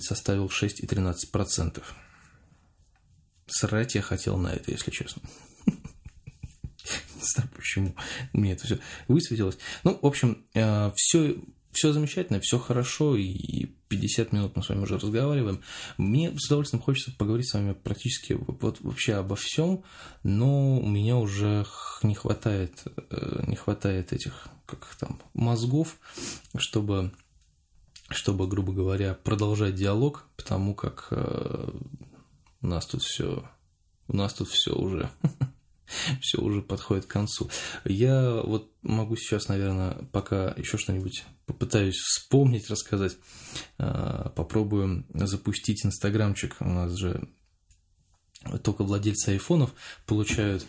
составил 0.00 0.46
6,13%. 0.46 1.82
Срать 3.48 3.94
я 3.94 4.02
хотел 4.02 4.38
на 4.38 4.48
это, 4.48 4.70
если 4.70 4.90
честно. 4.90 5.22
Не 5.66 7.22
знаю 7.22 7.50
почему. 7.54 7.94
Мне 8.32 8.52
это 8.52 8.64
все 8.64 8.78
высветилось. 9.08 9.58
Ну, 9.82 9.98
в 10.00 10.06
общем, 10.06 10.44
э, 10.54 10.92
все 10.94 11.36
все 11.76 11.92
замечательно, 11.92 12.40
все 12.40 12.58
хорошо, 12.58 13.16
и 13.16 13.66
50 13.88 14.32
минут 14.32 14.56
мы 14.56 14.62
с 14.62 14.70
вами 14.70 14.80
уже 14.80 14.98
разговариваем. 14.98 15.62
Мне 15.98 16.32
с 16.38 16.46
удовольствием 16.46 16.82
хочется 16.82 17.12
поговорить 17.12 17.50
с 17.50 17.52
вами 17.52 17.74
практически 17.74 18.32
вот 18.32 18.80
вообще 18.80 19.14
обо 19.14 19.36
всем, 19.36 19.84
но 20.22 20.78
у 20.78 20.88
меня 20.88 21.18
уже 21.18 21.66
не 22.02 22.14
хватает, 22.14 22.82
э, 23.10 23.44
не 23.46 23.56
хватает 23.56 24.14
этих, 24.14 24.48
как 24.64 24.86
там, 24.98 25.20
мозгов, 25.34 25.98
чтобы, 26.56 27.12
чтобы, 28.08 28.48
грубо 28.48 28.72
говоря, 28.72 29.12
продолжать 29.12 29.74
диалог, 29.74 30.24
потому 30.38 30.74
как 30.74 31.08
э, 31.10 31.70
у 32.62 32.66
нас 32.66 32.86
тут 32.86 33.02
все, 33.02 33.44
у 34.08 34.16
нас 34.16 34.32
тут 34.32 34.48
все 34.48 34.74
уже 34.74 35.10
все 36.22 36.40
уже 36.40 36.62
подходит 36.62 37.04
к 37.04 37.10
концу. 37.10 37.50
Я 37.84 38.40
вот 38.42 38.72
могу 38.80 39.14
сейчас, 39.16 39.48
наверное, 39.48 40.08
пока 40.10 40.54
еще 40.56 40.78
что-нибудь 40.78 41.24
попытаюсь 41.46 41.96
вспомнить, 41.96 42.68
рассказать. 42.68 43.16
А, 43.78 44.30
попробуем 44.30 45.06
запустить 45.14 45.86
инстаграмчик. 45.86 46.56
У 46.60 46.68
нас 46.68 46.92
же 46.92 47.28
только 48.62 48.84
владельцы 48.84 49.30
айфонов 49.30 49.72
получают 50.06 50.66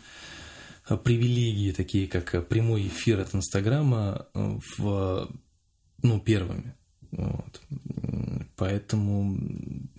привилегии, 1.03 1.71
такие 1.73 2.07
как 2.07 2.47
прямой 2.47 2.87
эфир 2.87 3.19
от 3.19 3.35
Инстаграма 3.35 4.27
в, 4.33 5.29
ну, 6.01 6.19
первыми. 6.21 6.75
Вот. 7.11 7.61
Поэтому 8.55 9.37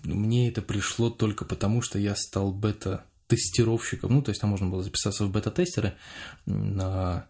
мне 0.03 0.49
это 0.49 0.61
пришло 0.61 1.09
только 1.09 1.45
потому, 1.45 1.81
что 1.81 1.99
я 1.99 2.15
стал 2.15 2.51
бета 2.51 3.05
тестировщиком. 3.27 4.15
Ну, 4.15 4.21
то 4.21 4.29
есть 4.29 4.41
там 4.41 4.49
можно 4.49 4.67
было 4.67 4.83
записаться 4.83 5.25
в 5.25 5.31
бета-тестеры 5.31 5.93
на, 6.45 7.27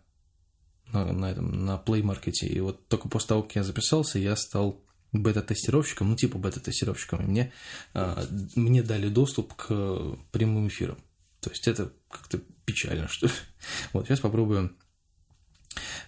на, 0.91 1.11
на, 1.11 1.31
этом, 1.31 1.65
на 1.65 1.81
Play 1.83 2.01
Market. 2.01 2.45
И 2.45 2.59
вот 2.59 2.87
только 2.87 3.09
после 3.09 3.29
того, 3.29 3.43
как 3.43 3.55
я 3.55 3.63
записался, 3.63 4.19
я 4.19 4.35
стал 4.35 4.81
бета-тестировщиком, 5.11 6.09
ну, 6.09 6.15
типа 6.15 6.37
бета-тестировщиком. 6.37 7.21
И 7.21 7.27
мне, 7.27 7.53
а, 7.93 8.25
мне 8.55 8.83
дали 8.83 9.09
доступ 9.09 9.53
к 9.55 10.17
прямым 10.31 10.67
эфирам. 10.67 10.97
То 11.41 11.49
есть 11.49 11.67
это 11.67 11.91
как-то 12.09 12.39
печально, 12.65 13.07
что 13.07 13.27
ли. 13.27 13.33
Вот, 13.93 14.07
сейчас 14.07 14.19
попробуем. 14.19 14.75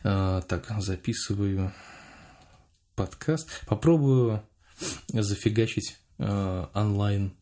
А, 0.03 0.41
так, 0.41 0.71
записываю 0.79 1.71
подкаст. 2.95 3.49
Попробую 3.67 4.43
зафигачить 5.09 5.97
а, 6.17 6.69
онлайн 6.73 7.34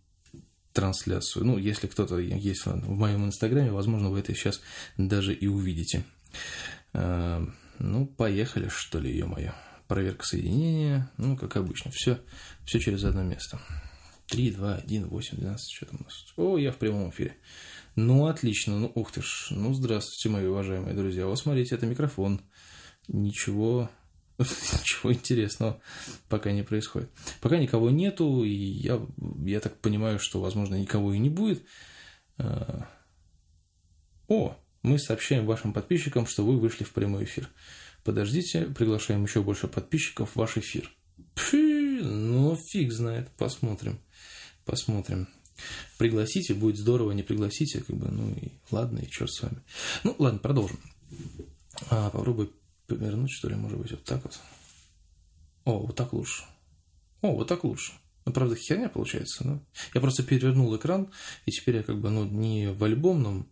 трансляцию. 0.74 1.46
Ну, 1.46 1.58
если 1.58 1.88
кто-то 1.88 2.20
есть 2.20 2.66
в 2.66 2.90
моем 2.90 3.26
инстаграме, 3.26 3.72
возможно, 3.72 4.10
вы 4.10 4.20
это 4.20 4.34
сейчас 4.34 4.62
даже 4.98 5.34
и 5.34 5.48
увидите. 5.48 6.06
Э, 6.94 7.46
ну, 7.80 8.06
поехали, 8.06 8.68
что 8.70 9.00
ли, 9.00 9.16
ё-моё. 9.16 9.54
Проверка 9.88 10.26
соединения, 10.26 11.12
ну, 11.18 11.36
как 11.36 11.56
обычно, 11.58 11.92
все, 11.92 12.20
все 12.66 12.80
через 12.80 13.04
одно 13.04 13.24
место. 13.24 13.60
3, 14.28 14.52
2, 14.52 14.76
1, 14.76 15.08
8, 15.08 15.38
12, 15.38 15.76
что 15.76 15.86
там 15.88 15.98
у 16.02 16.04
нас? 16.04 16.26
О, 16.38 16.58
я 16.58 16.72
в 16.72 16.78
прямом 16.78 17.10
эфире. 17.10 17.38
Ну, 17.96 18.28
отлично, 18.28 18.78
ну, 18.78 18.92
ух 18.94 19.12
ты 19.12 19.22
ж, 19.22 19.48
ну, 19.50 19.74
здравствуйте, 19.74 20.30
мои 20.30 20.46
уважаемые 20.46 20.96
друзья. 20.96 21.26
Вот, 21.26 21.40
смотрите, 21.40 21.76
это 21.76 21.88
микрофон. 21.88 22.42
Ничего 23.08 23.90
Ничего 24.40 25.12
интересного 25.12 25.82
пока 26.30 26.52
не 26.54 26.64
происходит. 26.64 27.10
Пока 27.42 27.58
никого 27.58 27.90
нету, 27.90 28.44
и 28.46 28.54
я, 28.54 29.06
я 29.46 29.60
так 29.60 29.76
понимаю, 29.80 30.18
что, 30.18 30.40
возможно, 30.40 30.76
никого 30.76 31.14
и 31.14 31.20
не 31.20 31.30
будет. 31.30 31.62
А, 32.38 32.88
о, 34.30 34.56
мы 34.90 34.98
сообщаем 34.98 35.46
вашим 35.46 35.72
подписчикам, 35.72 36.26
что 36.26 36.44
вы 36.44 36.60
вышли 36.60 36.84
в 36.84 36.92
прямой 36.94 37.26
эфир. 37.26 37.48
Подождите, 38.04 38.66
приглашаем 38.66 39.24
еще 39.24 39.44
больше 39.44 39.68
подписчиков 39.68 40.32
в 40.32 40.36
ваш 40.36 40.58
эфир. 40.58 40.92
Пфи, 41.36 42.00
ну 42.02 42.56
фиг 42.56 42.92
знает, 42.92 43.30
посмотрим. 43.38 44.00
Посмотрим. 44.66 45.28
Пригласите, 46.00 46.56
будет 46.56 46.78
здорово, 46.78 47.12
не 47.12 47.22
пригласите, 47.22 47.82
как 47.82 47.96
бы, 47.96 48.08
ну 48.08 48.32
и 48.32 48.52
ладно, 48.72 49.00
и 49.00 49.10
черт 49.10 49.32
с 49.32 49.44
вами. 49.44 49.62
Ну, 50.04 50.16
ладно, 50.18 50.40
продолжим. 50.40 50.80
А, 51.90 52.10
попробуй 52.10 52.52
повернуть, 52.88 53.32
что 53.32 53.48
ли, 53.48 53.56
может 53.56 53.78
быть, 53.78 53.92
вот 53.92 54.04
так 54.06 54.24
вот. 54.24 54.40
О, 55.66 55.80
вот 55.86 55.96
так 55.96 56.14
лучше. 56.14 56.46
О, 57.22 57.36
вот 57.36 57.48
так 57.48 57.64
лучше. 57.64 57.92
Ну, 58.26 58.34
правда, 58.34 58.56
херня 58.56 58.90
получается, 58.90 59.44
да? 59.44 59.60
Я 59.94 60.02
просто 60.02 60.24
перевернул 60.24 60.76
экран, 60.76 61.12
и 61.46 61.52
теперь 61.52 61.76
я 61.76 61.84
как 61.84 62.00
бы, 62.00 62.10
ну, 62.10 62.26
не 62.26 62.72
в 62.72 62.84
альбомном, 62.84 63.52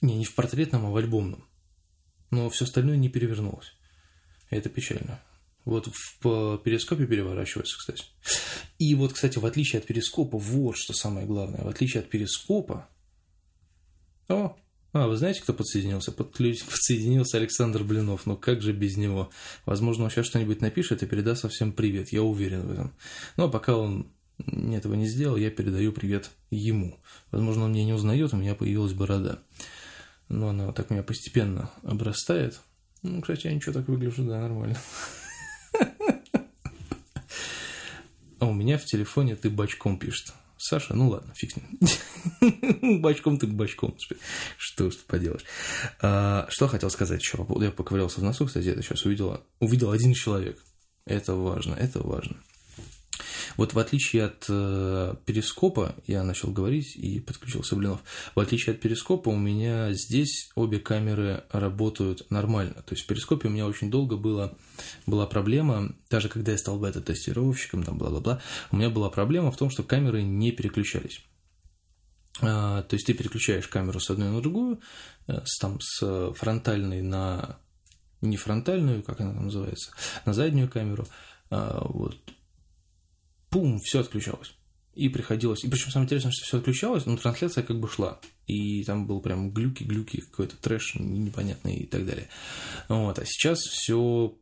не, 0.00 0.16
не 0.16 0.24
в 0.24 0.34
портретном, 0.34 0.86
а 0.86 0.90
в 0.90 0.96
альбомном. 0.96 1.44
Но 2.30 2.48
все 2.50 2.64
остальное 2.64 2.96
не 2.96 3.08
перевернулось. 3.08 3.74
Это 4.50 4.68
печально. 4.68 5.20
Вот 5.64 5.88
в 6.22 6.58
перископе 6.58 7.06
переворачивается, 7.06 7.76
кстати. 7.78 8.04
И 8.78 8.94
вот, 8.94 9.12
кстати, 9.12 9.38
в 9.38 9.46
отличие 9.46 9.80
от 9.80 9.86
перископа, 9.86 10.38
вот 10.38 10.76
что 10.76 10.92
самое 10.94 11.26
главное, 11.26 11.62
в 11.62 11.68
отличие 11.68 12.02
от 12.02 12.08
перископа... 12.08 12.88
О, 14.28 14.56
а, 14.92 15.06
вы 15.06 15.16
знаете, 15.16 15.42
кто 15.42 15.52
подсоединился? 15.52 16.12
Подключ... 16.12 16.64
Подсоединился 16.64 17.36
Александр 17.36 17.84
Блинов. 17.84 18.26
Ну 18.26 18.36
как 18.36 18.62
же 18.62 18.72
без 18.72 18.96
него? 18.96 19.30
Возможно, 19.66 20.04
он 20.04 20.10
сейчас 20.10 20.26
что-нибудь 20.26 20.60
напишет 20.60 21.02
и 21.02 21.06
передаст 21.06 21.42
совсем 21.42 21.72
привет. 21.72 22.12
Я 22.12 22.22
уверен 22.22 22.66
в 22.66 22.72
этом. 22.72 22.92
Но 23.36 23.48
пока 23.48 23.76
он 23.76 24.10
этого 24.46 24.94
не 24.94 25.06
сделал, 25.06 25.36
я 25.36 25.50
передаю 25.50 25.92
привет 25.92 26.30
ему. 26.50 26.98
Возможно, 27.30 27.64
он 27.64 27.72
меня 27.72 27.84
не 27.84 27.92
узнает, 27.92 28.32
у 28.32 28.36
меня 28.36 28.54
появилась 28.54 28.94
борода. 28.94 29.40
Но 30.30 30.48
она 30.48 30.66
вот 30.66 30.76
так 30.76 30.90
у 30.90 30.94
меня 30.94 31.02
постепенно 31.02 31.70
обрастает. 31.82 32.60
Ну, 33.02 33.20
кстати, 33.20 33.48
я 33.48 33.52
ничего 33.52 33.72
так 33.72 33.88
выгляжу, 33.88 34.24
да, 34.24 34.40
нормально. 34.40 34.78
А 38.38 38.46
у 38.46 38.54
меня 38.54 38.78
в 38.78 38.84
телефоне 38.84 39.36
ты 39.36 39.50
бачком 39.50 39.98
пишет. 39.98 40.32
Саша, 40.56 40.94
ну 40.94 41.08
ладно, 41.08 41.32
фиг. 41.34 41.54
Бачком 43.00 43.38
ты 43.38 43.46
бачком. 43.46 43.96
Что 44.56 44.90
ж 44.90 44.96
поделаешь. 45.06 45.44
А, 46.00 46.46
что 46.48 46.68
хотел 46.68 46.90
сказать 46.90 47.20
еще 47.20 47.46
Я 47.60 47.70
поковырялся 47.70 48.20
в 48.20 48.22
носу, 48.22 48.46
кстати, 48.46 48.68
это 48.68 48.82
сейчас 48.82 49.04
увидел, 49.04 49.42
увидел 49.58 49.90
один 49.90 50.14
человек. 50.14 50.62
Это 51.06 51.34
важно, 51.34 51.74
это 51.74 52.00
важно. 52.00 52.36
Вот 53.56 53.74
в 53.74 53.78
отличие 53.78 54.24
от 54.24 54.46
э, 54.48 55.14
перископа, 55.26 55.94
я 56.06 56.22
начал 56.22 56.50
говорить 56.50 56.96
и 56.96 57.20
подключился 57.20 57.76
Блинов, 57.76 58.00
в 58.34 58.40
отличие 58.40 58.74
от 58.74 58.80
перископа 58.80 59.28
у 59.28 59.36
меня 59.36 59.92
здесь 59.92 60.50
обе 60.54 60.78
камеры 60.78 61.44
работают 61.50 62.30
нормально. 62.30 62.74
То 62.74 62.94
есть 62.94 63.04
в 63.04 63.06
перископе 63.06 63.48
у 63.48 63.50
меня 63.50 63.66
очень 63.66 63.90
долго 63.90 64.16
было, 64.16 64.56
была 65.06 65.26
проблема, 65.26 65.94
даже 66.08 66.28
когда 66.28 66.52
я 66.52 66.58
стал 66.58 66.78
бета-тестировщиком, 66.78 67.82
там 67.82 67.98
бла-бла-бла, 67.98 68.40
у 68.70 68.76
меня 68.76 68.90
была 68.90 69.10
проблема 69.10 69.50
в 69.50 69.56
том, 69.56 69.70
что 69.70 69.82
камеры 69.82 70.22
не 70.22 70.52
переключались. 70.52 71.22
А, 72.42 72.82
то 72.82 72.94
есть 72.94 73.06
ты 73.06 73.14
переключаешь 73.14 73.68
камеру 73.68 74.00
с 74.00 74.08
одной 74.08 74.30
на 74.30 74.40
другую, 74.40 74.80
э, 75.26 75.40
с, 75.44 75.58
там, 75.58 75.78
с 75.80 76.32
фронтальной 76.32 77.02
на 77.02 77.58
не 78.20 78.36
фронтальную, 78.36 79.02
как 79.02 79.20
она 79.20 79.32
там 79.32 79.44
называется, 79.44 79.92
на 80.26 80.34
заднюю 80.34 80.68
камеру, 80.68 81.06
а, 81.50 81.82
вот, 81.88 82.18
пум, 83.50 83.78
все 83.80 84.00
отключалось. 84.00 84.54
И 84.94 85.08
приходилось... 85.08 85.64
И 85.64 85.68
причем 85.68 85.90
самое 85.90 86.06
интересное, 86.06 86.32
что 86.32 86.44
все 86.44 86.58
отключалось, 86.58 87.06
но 87.06 87.16
трансляция 87.16 87.62
как 87.62 87.78
бы 87.78 87.88
шла. 87.88 88.20
И 88.46 88.82
там 88.84 89.06
был 89.06 89.20
прям 89.20 89.50
глюки, 89.50 89.84
глюки, 89.84 90.20
какой-то 90.20 90.56
трэш 90.56 90.96
непонятный 90.96 91.76
и 91.76 91.86
так 91.86 92.06
далее. 92.06 92.28
Вот. 92.88 93.18
А 93.18 93.24
сейчас 93.24 93.60
все 93.60 94.34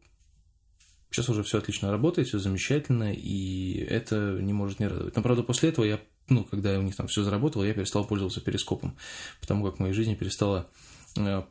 Сейчас 1.11 1.29
уже 1.31 1.43
все 1.43 1.59
отлично 1.59 1.91
работает, 1.91 2.29
все 2.29 2.39
замечательно, 2.39 3.13
и 3.15 3.79
это 3.79 4.39
не 4.41 4.53
может 4.53 4.79
не 4.79 4.89
радовать. 4.89 5.17
Но, 5.17 5.23
правда, 5.23 5.43
после 5.43 5.71
этого 5.71 5.87
я 5.87 6.01
ну, 6.29 6.45
когда 6.45 6.79
у 6.79 6.83
них 6.83 6.95
там 6.95 7.07
все 7.07 7.23
заработало, 7.23 7.65
я 7.65 7.73
перестал 7.73 8.05
пользоваться 8.05 8.41
перископом, 8.41 8.97
потому 9.41 9.65
как 9.65 9.77
в 9.77 9.81
моей 9.81 9.95
жизни 9.95 10.15
перестало 10.15 10.69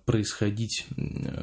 происходить 0.05 0.85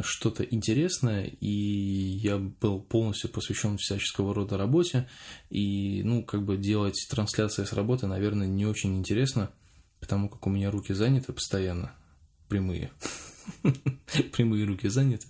что-то 0.02 0.42
интересное, 0.44 1.24
и 1.24 1.48
я 1.48 2.38
был 2.38 2.80
полностью 2.80 3.30
посвящен 3.30 3.78
всяческого 3.78 4.34
рода 4.34 4.56
работе, 4.56 5.08
и, 5.50 6.02
ну, 6.04 6.22
как 6.22 6.44
бы 6.44 6.56
делать 6.56 7.06
трансляции 7.10 7.64
с 7.64 7.72
работы, 7.72 8.06
наверное, 8.06 8.46
не 8.46 8.66
очень 8.66 8.96
интересно, 8.96 9.50
потому 10.00 10.28
как 10.28 10.46
у 10.46 10.50
меня 10.50 10.70
руки 10.70 10.92
заняты 10.92 11.32
постоянно, 11.32 11.92
прямые. 12.48 12.90
прямые 14.32 14.64
руки 14.64 14.88
заняты, 14.88 15.26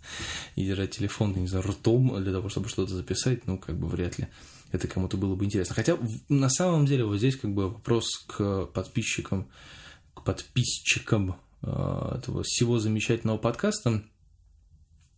и 0.57 0.65
держать 0.65 0.93
телефон, 0.93 1.35
не 1.35 1.49
знаю, 1.49 1.65
ртом 1.67 2.23
для 2.23 2.33
того, 2.33 2.49
чтобы 2.49 2.69
что-то 2.69 2.95
записать, 2.95 3.47
ну, 3.47 3.59
как 3.59 3.79
бы 3.79 3.89
вряд 3.89 4.19
ли 4.19 4.29
это 4.75 4.89
кому-то 4.89 5.17
было 5.17 5.37
бы 5.37 5.45
интересно. 5.45 5.75
Хотя, 5.75 5.97
на 6.29 6.49
самом 6.49 6.85
деле, 6.87 7.05
вот 7.05 7.19
здесь 7.19 7.37
как 7.37 7.55
бы 7.55 7.69
вопрос 7.69 8.25
к 8.27 8.67
подписчикам, 8.67 9.49
к 10.15 10.25
подписчикам 10.25 11.31
э, 11.31 11.35
этого 11.65 12.43
всего 12.45 12.79
замечательного 12.79 13.39
подкаста. 13.39 14.03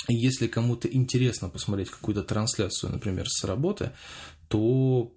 Если 0.09 0.47
кому-то 0.47 0.89
интересно 0.89 1.49
посмотреть 1.49 1.91
какую-то 1.91 2.23
трансляцию, 2.23 2.93
например, 2.93 3.27
с 3.29 3.45
работы, 3.45 3.91
то 4.49 5.13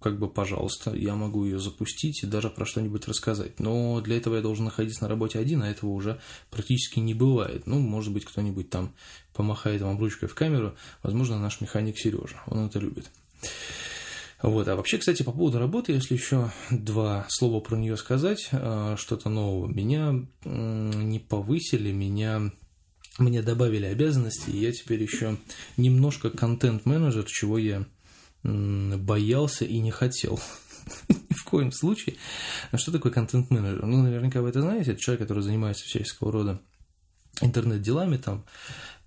как 0.00 0.18
бы, 0.18 0.28
пожалуйста, 0.28 0.94
я 0.94 1.14
могу 1.14 1.44
ее 1.44 1.60
запустить 1.60 2.22
и 2.22 2.26
даже 2.26 2.50
про 2.50 2.66
что-нибудь 2.66 3.06
рассказать. 3.06 3.60
Но 3.60 4.00
для 4.00 4.16
этого 4.16 4.36
я 4.36 4.42
должен 4.42 4.64
находиться 4.64 5.04
на 5.04 5.08
работе 5.08 5.38
один, 5.38 5.62
а 5.62 5.70
этого 5.70 5.90
уже 5.90 6.20
практически 6.50 6.98
не 6.98 7.14
бывает. 7.14 7.66
Ну, 7.66 7.78
может 7.78 8.12
быть, 8.12 8.24
кто-нибудь 8.24 8.68
там 8.68 8.94
помахает 9.32 9.80
вам 9.82 9.98
ручкой 9.98 10.28
в 10.28 10.34
камеру, 10.34 10.74
возможно, 11.02 11.38
наш 11.38 11.60
механик 11.60 11.98
Сережа, 11.98 12.42
он 12.46 12.66
это 12.66 12.78
любит. 12.78 13.10
Вот. 14.42 14.66
А 14.68 14.76
вообще, 14.76 14.98
кстати, 14.98 15.22
по 15.22 15.32
поводу 15.32 15.58
работы, 15.58 15.92
если 15.92 16.14
еще 16.14 16.50
два 16.70 17.26
слова 17.28 17.60
про 17.60 17.76
нее 17.76 17.96
сказать, 17.96 18.48
э, 18.50 18.96
что-то 18.98 19.28
нового. 19.28 19.68
Меня 19.68 20.14
не 20.44 21.18
повысили, 21.18 21.92
меня 21.92 22.52
мне 23.18 23.42
добавили 23.42 23.86
обязанности, 23.86 24.50
и 24.50 24.58
я 24.58 24.72
теперь 24.72 25.02
еще 25.02 25.36
немножко 25.76 26.30
контент-менеджер, 26.30 27.24
чего 27.24 27.58
я 27.58 27.84
боялся 28.42 29.64
и 29.64 29.78
не 29.78 29.90
хотел. 29.90 30.40
Ни 31.08 31.34
в 31.34 31.44
коем 31.44 31.72
случае. 31.72 32.16
А 32.70 32.78
что 32.78 32.90
такое 32.90 33.12
контент-менеджер? 33.12 33.84
Ну, 33.84 34.02
наверняка 34.02 34.40
вы 34.40 34.48
это 34.48 34.62
знаете. 34.62 34.92
Это 34.92 35.00
человек, 35.00 35.20
который 35.22 35.42
занимается 35.42 35.84
всяческого 35.84 36.32
рода 36.32 36.60
интернет-делами 37.40 38.16
там 38.16 38.44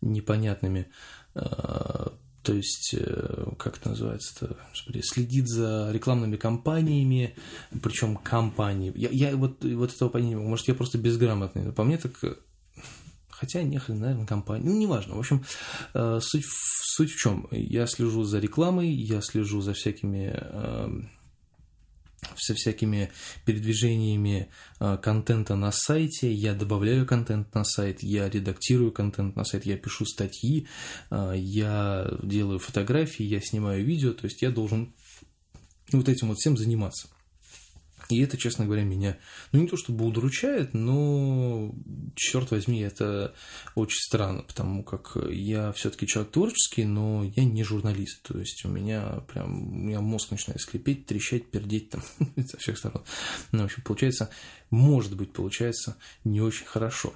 непонятными, 0.02 0.88
а, 1.34 2.14
то 2.46 2.54
есть, 2.54 2.96
э, 2.98 3.54
как 3.58 3.78
это 3.78 3.90
называется-то, 3.90 4.56
следит 5.02 5.48
за 5.48 5.90
рекламными 5.92 6.36
кампаниями, 6.36 7.36
причем 7.82 8.16
компании. 8.18 8.94
Я, 8.96 9.10
я 9.10 9.36
вот, 9.36 9.64
вот 9.64 9.94
этого 9.94 10.18
не 10.20 10.36
могу, 10.36 10.50
может, 10.50 10.68
я 10.68 10.76
просто 10.76 10.98
безграмотный, 11.00 11.64
но 11.64 11.72
по 11.72 11.84
мне 11.84 11.98
так 11.98 12.14
Хотя 13.30 13.64
нехрен, 13.64 14.00
наверное, 14.00 14.26
компания. 14.26 14.64
Ну, 14.64 14.78
неважно. 14.78 15.16
В 15.16 15.20
общем, 15.20 15.44
э, 15.94 16.20
суть, 16.22 16.46
суть 16.48 17.12
в 17.12 17.18
чем? 17.18 17.48
Я 17.52 17.86
слежу 17.86 18.24
за 18.24 18.40
рекламой, 18.40 18.90
я 18.90 19.20
слежу 19.22 19.60
за 19.60 19.74
всякими 19.74 20.32
эм, 20.34 21.10
со 22.36 22.54
всякими 22.54 23.12
передвижениями 23.46 24.50
э, 24.80 24.98
контента 25.02 25.56
на 25.56 25.72
сайте, 25.72 26.32
я 26.32 26.54
добавляю 26.54 27.06
контент 27.06 27.54
на 27.54 27.64
сайт, 27.64 28.04
я 28.04 28.30
редактирую 28.30 28.92
контент 28.92 29.36
на 29.36 29.46
сайт, 29.46 29.66
я 29.66 29.78
пишу 29.78 30.06
статьи, 30.06 30.68
э, 31.12 31.34
я 31.36 32.10
делаю 32.24 32.60
фотографии, 32.60 33.24
я 33.24 33.42
снимаю 33.42 33.86
видео, 33.86 34.14
то 34.14 34.26
есть 34.26 34.42
я 34.42 34.52
должен 34.52 34.94
вот 35.92 36.10
этим 36.10 36.30
вот 36.30 36.38
всем 36.38 36.58
заниматься. 36.58 37.10
И 38.10 38.22
это, 38.22 38.38
честно 38.38 38.66
говоря, 38.66 38.84
меня, 38.84 39.18
ну 39.52 39.62
не 39.62 39.68
то 39.68 39.78
чтобы 39.78 40.06
удручает, 40.06 40.74
но, 40.74 41.74
черт 42.16 42.52
возьми, 42.52 42.82
это 42.82 43.34
очень 43.74 44.00
странно, 44.00 44.44
потому 44.44 44.84
как 44.84 45.18
я 45.30 45.72
все-таки 45.72 46.06
человек 46.06 46.32
творческий, 46.32 46.86
но 46.86 47.24
я 47.24 47.44
не 47.44 47.64
журналист. 47.64 48.22
То 48.24 48.38
есть 48.38 48.64
у 48.66 48.70
меня 48.70 49.24
прям, 49.28 49.74
у 49.74 49.76
меня 49.76 50.02
мозг 50.02 50.32
начинает 50.32 50.62
скрипеть, 50.62 51.06
трещать, 51.08 51.50
пердеть 51.50 51.90
там 51.90 52.04
со 52.48 52.58
всех 52.58 52.78
сторон. 52.78 53.04
Ну, 53.52 53.64
в 53.64 53.66
общем, 53.66 53.82
получается, 53.84 54.30
может 54.70 55.16
быть, 55.16 55.34
получается 55.34 55.98
не 56.24 56.42
очень 56.42 56.66
хорошо. 56.66 57.14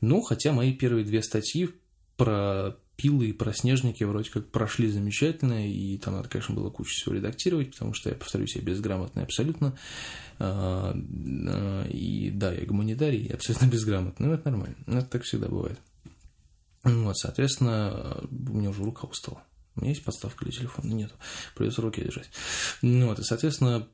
Но 0.00 0.20
хотя 0.20 0.52
мои 0.52 0.72
первые 0.72 1.04
две 1.04 1.22
статьи 1.22 1.70
про 2.16 2.76
пилы 2.96 3.26
и 3.26 3.32
про 3.32 3.52
снежники 3.52 4.04
вроде 4.04 4.30
как 4.30 4.48
прошли 4.50 4.90
замечательно, 4.90 5.68
и 5.68 5.98
там 5.98 6.14
надо, 6.14 6.28
конечно, 6.28 6.54
было 6.54 6.70
кучу 6.70 6.90
всего 6.90 7.14
редактировать, 7.14 7.72
потому 7.72 7.94
что 7.94 8.08
я, 8.08 8.14
повторюсь, 8.14 8.56
я 8.56 8.62
безграмотный 8.62 9.22
абсолютно. 9.22 9.76
А, 10.38 10.96
и 11.88 12.30
да, 12.34 12.52
я 12.52 12.66
гуманитарий, 12.66 13.26
я 13.26 13.34
абсолютно 13.34 13.66
безграмотный, 13.72 14.26
но 14.26 14.34
это 14.34 14.50
нормально, 14.50 14.76
это 14.86 15.06
так 15.06 15.22
всегда 15.22 15.48
бывает. 15.48 15.78
Вот, 16.84 17.16
соответственно, 17.18 18.22
у 18.30 18.54
меня 18.54 18.70
уже 18.70 18.84
рука 18.84 19.06
устала. 19.06 19.42
У 19.74 19.80
меня 19.80 19.90
есть 19.90 20.04
подставка 20.04 20.44
для 20.44 20.52
телефона? 20.52 20.92
Нету. 20.92 21.14
Придется 21.54 21.82
руки 21.82 22.02
держать. 22.02 22.30
Ну 22.80 23.08
вот, 23.08 23.18
и, 23.18 23.22
соответственно, 23.24 23.86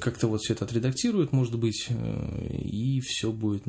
как-то 0.00 0.28
вот 0.28 0.40
все 0.40 0.54
это 0.54 0.64
отредактируют, 0.64 1.32
может 1.32 1.58
быть, 1.58 1.86
э, 1.88 2.46
и 2.62 3.00
все 3.00 3.32
будет, 3.32 3.64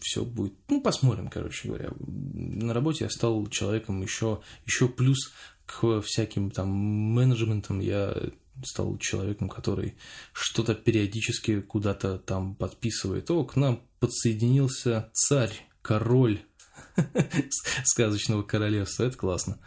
все 0.00 0.24
будет, 0.24 0.54
ну, 0.68 0.80
посмотрим, 0.80 1.28
короче 1.28 1.68
говоря. 1.68 1.90
На 1.98 2.74
работе 2.74 3.04
я 3.04 3.10
стал 3.10 3.46
человеком 3.48 4.02
еще, 4.02 4.40
еще 4.64 4.88
плюс 4.88 5.32
к 5.66 6.00
всяким 6.02 6.50
там 6.50 6.68
менеджментам 6.68 7.80
я 7.80 8.14
стал 8.64 8.96
человеком, 8.98 9.48
который 9.48 9.96
что-то 10.32 10.74
периодически 10.74 11.60
куда-то 11.60 12.18
там 12.18 12.54
подписывает. 12.54 13.30
О, 13.30 13.44
к 13.44 13.56
нам 13.56 13.82
подсоединился 14.00 15.10
царь, 15.12 15.66
король 15.82 16.40
сказочного 17.84 18.42
королевства. 18.42 19.04
Это 19.04 19.16
классно. 19.16 19.58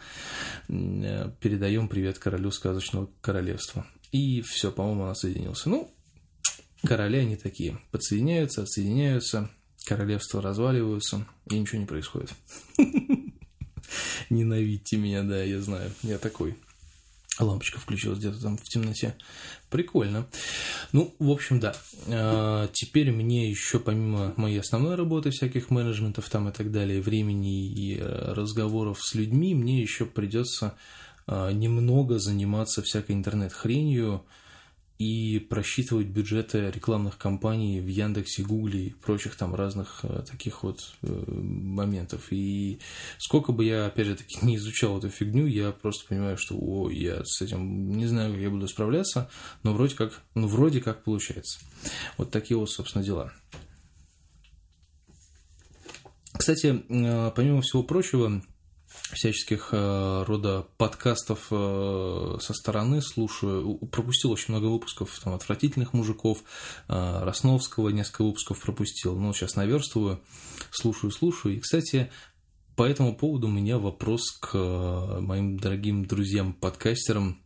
Э, 0.68 1.30
передаем 1.40 1.88
привет 1.88 2.18
королю 2.18 2.50
сказочного 2.50 3.08
королевства. 3.20 3.86
И 4.12 4.42
все, 4.42 4.72
по-моему, 4.72 5.02
он 5.02 5.10
отсоединился. 5.10 5.68
Ну, 5.68 5.92
короли 6.86 7.18
они 7.18 7.36
такие. 7.36 7.78
Подсоединяются, 7.90 8.62
отсоединяются, 8.62 9.50
королевства 9.84 10.42
разваливаются, 10.42 11.26
и 11.48 11.58
ничего 11.58 11.80
не 11.80 11.86
происходит. 11.86 12.32
Ненавидьте 14.30 14.96
меня, 14.96 15.22
да, 15.22 15.42
я 15.42 15.60
знаю. 15.60 15.92
Я 16.02 16.18
такой. 16.18 16.56
Лампочка 17.38 17.78
включилась 17.78 18.18
где-то 18.18 18.40
там 18.40 18.56
в 18.58 18.64
темноте. 18.64 19.16
Прикольно. 19.70 20.26
Ну, 20.92 21.14
в 21.18 21.30
общем, 21.30 21.60
да. 21.60 21.74
А, 22.08 22.68
теперь 22.72 23.12
мне 23.12 23.50
еще 23.50 23.78
помимо 23.78 24.34
моей 24.36 24.60
основной 24.60 24.94
работы, 24.94 25.30
всяких 25.30 25.70
менеджментов 25.70 26.28
там 26.28 26.48
и 26.48 26.52
так 26.52 26.70
далее, 26.70 27.00
времени 27.00 27.66
и 27.66 27.96
э, 27.98 28.32
разговоров 28.32 28.98
с 29.00 29.14
людьми, 29.14 29.54
мне 29.54 29.80
еще 29.80 30.04
придется 30.06 30.76
немного 31.52 32.18
заниматься 32.18 32.82
всякой 32.82 33.12
интернет-хренью 33.12 34.24
и 35.00 35.38
просчитывать 35.38 36.08
бюджеты 36.08 36.70
рекламных 36.70 37.16
кампаний 37.16 37.80
в 37.80 37.86
Яндексе, 37.86 38.42
Гугле 38.42 38.88
и 38.88 38.90
прочих 38.90 39.34
там 39.34 39.54
разных 39.54 40.00
а, 40.02 40.20
таких 40.20 40.62
вот 40.62 40.92
э, 41.00 41.06
моментов. 41.08 42.26
И 42.30 42.80
сколько 43.16 43.52
бы 43.52 43.64
я, 43.64 43.86
опять 43.86 44.08
же 44.08 44.16
таки, 44.16 44.36
не 44.42 44.56
изучал 44.56 44.98
эту 44.98 45.08
фигню, 45.08 45.46
я 45.46 45.72
просто 45.72 46.06
понимаю, 46.06 46.36
что 46.36 46.54
о, 46.54 46.90
я 46.90 47.22
с 47.24 47.40
этим 47.40 47.92
не 47.92 48.04
знаю, 48.04 48.34
как 48.34 48.42
я 48.42 48.50
буду 48.50 48.68
справляться, 48.68 49.30
но 49.62 49.72
вроде 49.72 49.96
как, 49.96 50.20
ну, 50.34 50.46
вроде 50.46 50.82
как 50.82 51.02
получается. 51.02 51.60
Вот 52.18 52.30
такие 52.30 52.58
вот, 52.58 52.68
собственно, 52.68 53.02
дела. 53.02 53.32
Кстати, 56.36 56.84
а, 56.90 57.30
помимо 57.30 57.62
всего 57.62 57.82
прочего, 57.82 58.42
всяческих 59.12 59.70
э, 59.72 60.24
рода 60.26 60.66
подкастов 60.76 61.48
э, 61.50 62.38
со 62.40 62.54
стороны 62.54 63.02
слушаю. 63.02 63.76
Пропустил 63.86 64.30
очень 64.30 64.54
много 64.54 64.66
выпусков 64.66 65.18
там, 65.22 65.34
«Отвратительных 65.34 65.92
мужиков», 65.92 66.42
э, 66.88 67.24
Росновского 67.24 67.90
несколько 67.90 68.22
выпусков 68.22 68.60
пропустил. 68.60 69.18
Но 69.18 69.32
сейчас 69.32 69.56
наверстываю, 69.56 70.20
слушаю, 70.70 71.10
слушаю. 71.10 71.56
И, 71.56 71.60
кстати, 71.60 72.10
по 72.76 72.84
этому 72.84 73.14
поводу 73.16 73.48
у 73.48 73.50
меня 73.50 73.78
вопрос 73.78 74.30
к 74.32 74.56
моим 75.20 75.58
дорогим 75.58 76.04
друзьям-подкастерам. 76.04 77.42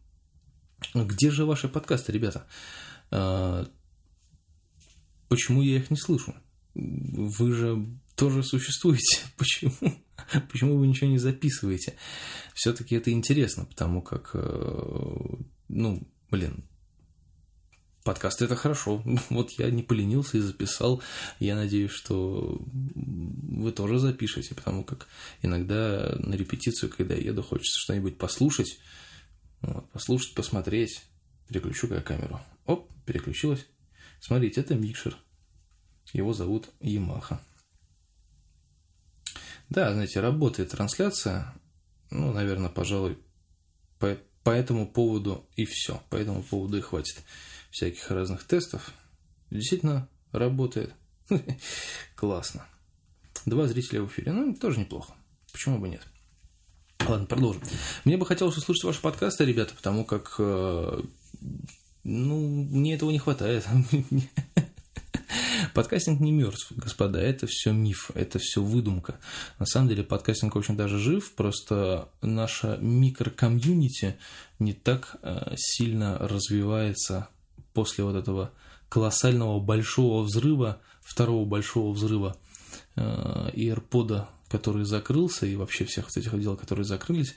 Где 0.95 1.31
же 1.31 1.47
ваши 1.47 1.69
подкасты, 1.69 2.13
ребята? 2.13 2.47
Почему 5.29 5.63
я 5.63 5.77
их 5.77 5.91
не 5.91 5.97
слышу? 5.97 6.35
Вы 6.75 7.53
же 7.53 7.87
тоже 8.15 8.43
существуете. 8.43 9.19
Почему? 9.37 10.04
Почему 10.51 10.79
вы 10.79 10.87
ничего 10.87 11.11
не 11.11 11.19
записываете? 11.19 11.95
Все-таки 12.55 12.95
это 12.95 13.11
интересно, 13.11 13.65
потому 13.65 14.03
как, 14.03 14.31
э, 14.35 15.17
ну, 15.69 16.03
блин, 16.31 16.65
подкаст 18.05 18.43
это 18.43 18.55
хорошо. 18.55 19.03
Вот 19.31 19.51
я 19.53 19.71
не 19.71 19.83
поленился 19.83 20.39
и 20.39 20.41
записал. 20.41 21.03
Я 21.41 21.57
надеюсь, 21.57 21.91
что 21.91 22.61
вы 22.65 23.73
тоже 23.73 23.99
запишете, 23.99 24.55
потому 24.55 24.85
как 24.85 25.09
иногда 25.43 26.15
на 26.19 26.35
репетицию, 26.35 26.91
когда 26.91 27.15
еду, 27.15 27.43
хочется 27.43 27.81
что-нибудь 27.81 28.19
послушать. 28.19 28.79
Вот, 29.63 29.91
послушать, 29.91 30.35
посмотреть. 30.35 31.03
Переключу-ка 31.49 31.97
я 31.97 32.01
камеру. 32.01 32.41
Оп, 32.67 32.91
переключилась. 33.05 33.67
Смотрите, 34.21 34.61
это 34.61 34.75
микшер. 34.75 35.17
Его 36.13 36.33
зовут 36.33 36.71
Yamaha. 36.81 37.41
Да, 39.71 39.93
знаете, 39.93 40.21
работает 40.21 40.71
трансляция. 40.71 41.53
Ну, 42.11 42.33
наверное, 42.33 42.71
пожалуй, 42.71 43.19
по, 43.99 44.17
по 44.43 44.51
этому 44.51 44.87
поводу 44.87 45.47
и 45.57 45.65
все. 45.65 46.03
По 46.11 46.17
этому 46.17 46.43
поводу 46.43 46.79
и 46.79 46.81
хватит 46.81 47.23
всяких 47.71 48.11
разных 48.11 48.45
тестов. 48.45 48.93
Действительно 49.51 50.09
работает. 50.33 50.93
Классно. 52.15 52.67
Два 53.47 53.67
зрителя 53.67 54.03
в 54.03 54.09
эфире. 54.09 54.33
Ну, 54.33 54.55
тоже 54.55 54.81
неплохо. 54.81 55.15
Почему 55.53 55.79
бы 55.79 55.89
нет? 55.89 56.03
Ладно, 57.07 57.27
продолжим. 57.27 57.63
Мне 58.05 58.17
бы 58.17 58.27
хотелось 58.27 58.57
услышать 58.57 58.85
ваши 58.85 59.01
подкасты, 59.01 59.45
ребята, 59.45 59.75
потому 59.75 60.05
как, 60.05 60.37
э, 60.39 61.03
ну, 62.05 62.65
мне 62.65 62.95
этого 62.95 63.11
не 63.11 63.19
хватает. 63.19 63.67
Подкастинг 65.75 66.21
не 66.21 66.31
мертв, 66.31 66.71
господа, 66.77 67.21
это 67.21 67.49
все 67.49 67.73
миф, 67.73 68.13
это 68.15 68.39
все 68.39 68.63
выдумка. 68.63 69.17
На 69.59 69.67
самом 69.67 69.89
деле 69.89 70.05
подкастинг 70.05 70.55
очень 70.55 70.77
даже 70.77 71.01
жив, 71.01 71.33
просто 71.33 72.09
наша 72.23 72.79
микрокомьюнити 72.81 74.17
не 74.61 74.73
так 74.73 75.17
э, 75.23 75.55
сильно 75.57 76.17
развивается 76.17 77.29
после 77.73 78.05
вот 78.05 78.15
этого 78.15 78.53
колоссального 78.89 79.59
большого 79.59 80.23
взрыва, 80.23 80.81
второго 81.03 81.45
большого 81.45 81.93
взрыва 81.93 82.37
э, 82.95 83.51
AirPod, 83.55 84.27
который 84.49 84.85
закрылся, 84.85 85.45
и 85.45 85.57
вообще 85.57 85.85
всех 85.87 86.05
вот 86.05 86.17
этих 86.17 86.41
дел, 86.41 86.57
которые 86.57 86.85
закрылись, 86.85 87.35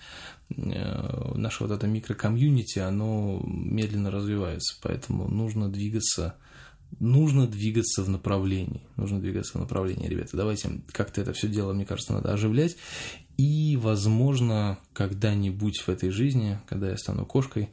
э, 0.55 1.31
наше 1.33 1.63
вот 1.63 1.71
это 1.71 1.88
микрокомьюнити, 1.88 2.77
оно 2.77 3.41
медленно 3.43 4.11
развивается, 4.11 4.77
поэтому 4.83 5.27
нужно 5.27 5.69
двигаться 5.71 6.35
нужно 6.99 7.47
двигаться 7.47 8.03
в 8.03 8.09
направлении. 8.09 8.81
Нужно 8.95 9.19
двигаться 9.19 9.57
в 9.57 9.61
направлении, 9.61 10.07
ребята. 10.07 10.38
Давайте 10.38 10.81
как-то 10.91 11.21
это 11.21 11.33
все 11.33 11.47
дело, 11.47 11.73
мне 11.73 11.85
кажется, 11.85 12.13
надо 12.13 12.33
оживлять. 12.33 12.77
И, 13.38 13.77
возможно, 13.77 14.79
когда-нибудь 14.93 15.79
в 15.81 15.89
этой 15.89 16.09
жизни, 16.09 16.59
когда 16.67 16.89
я 16.89 16.97
стану 16.97 17.25
кошкой, 17.25 17.69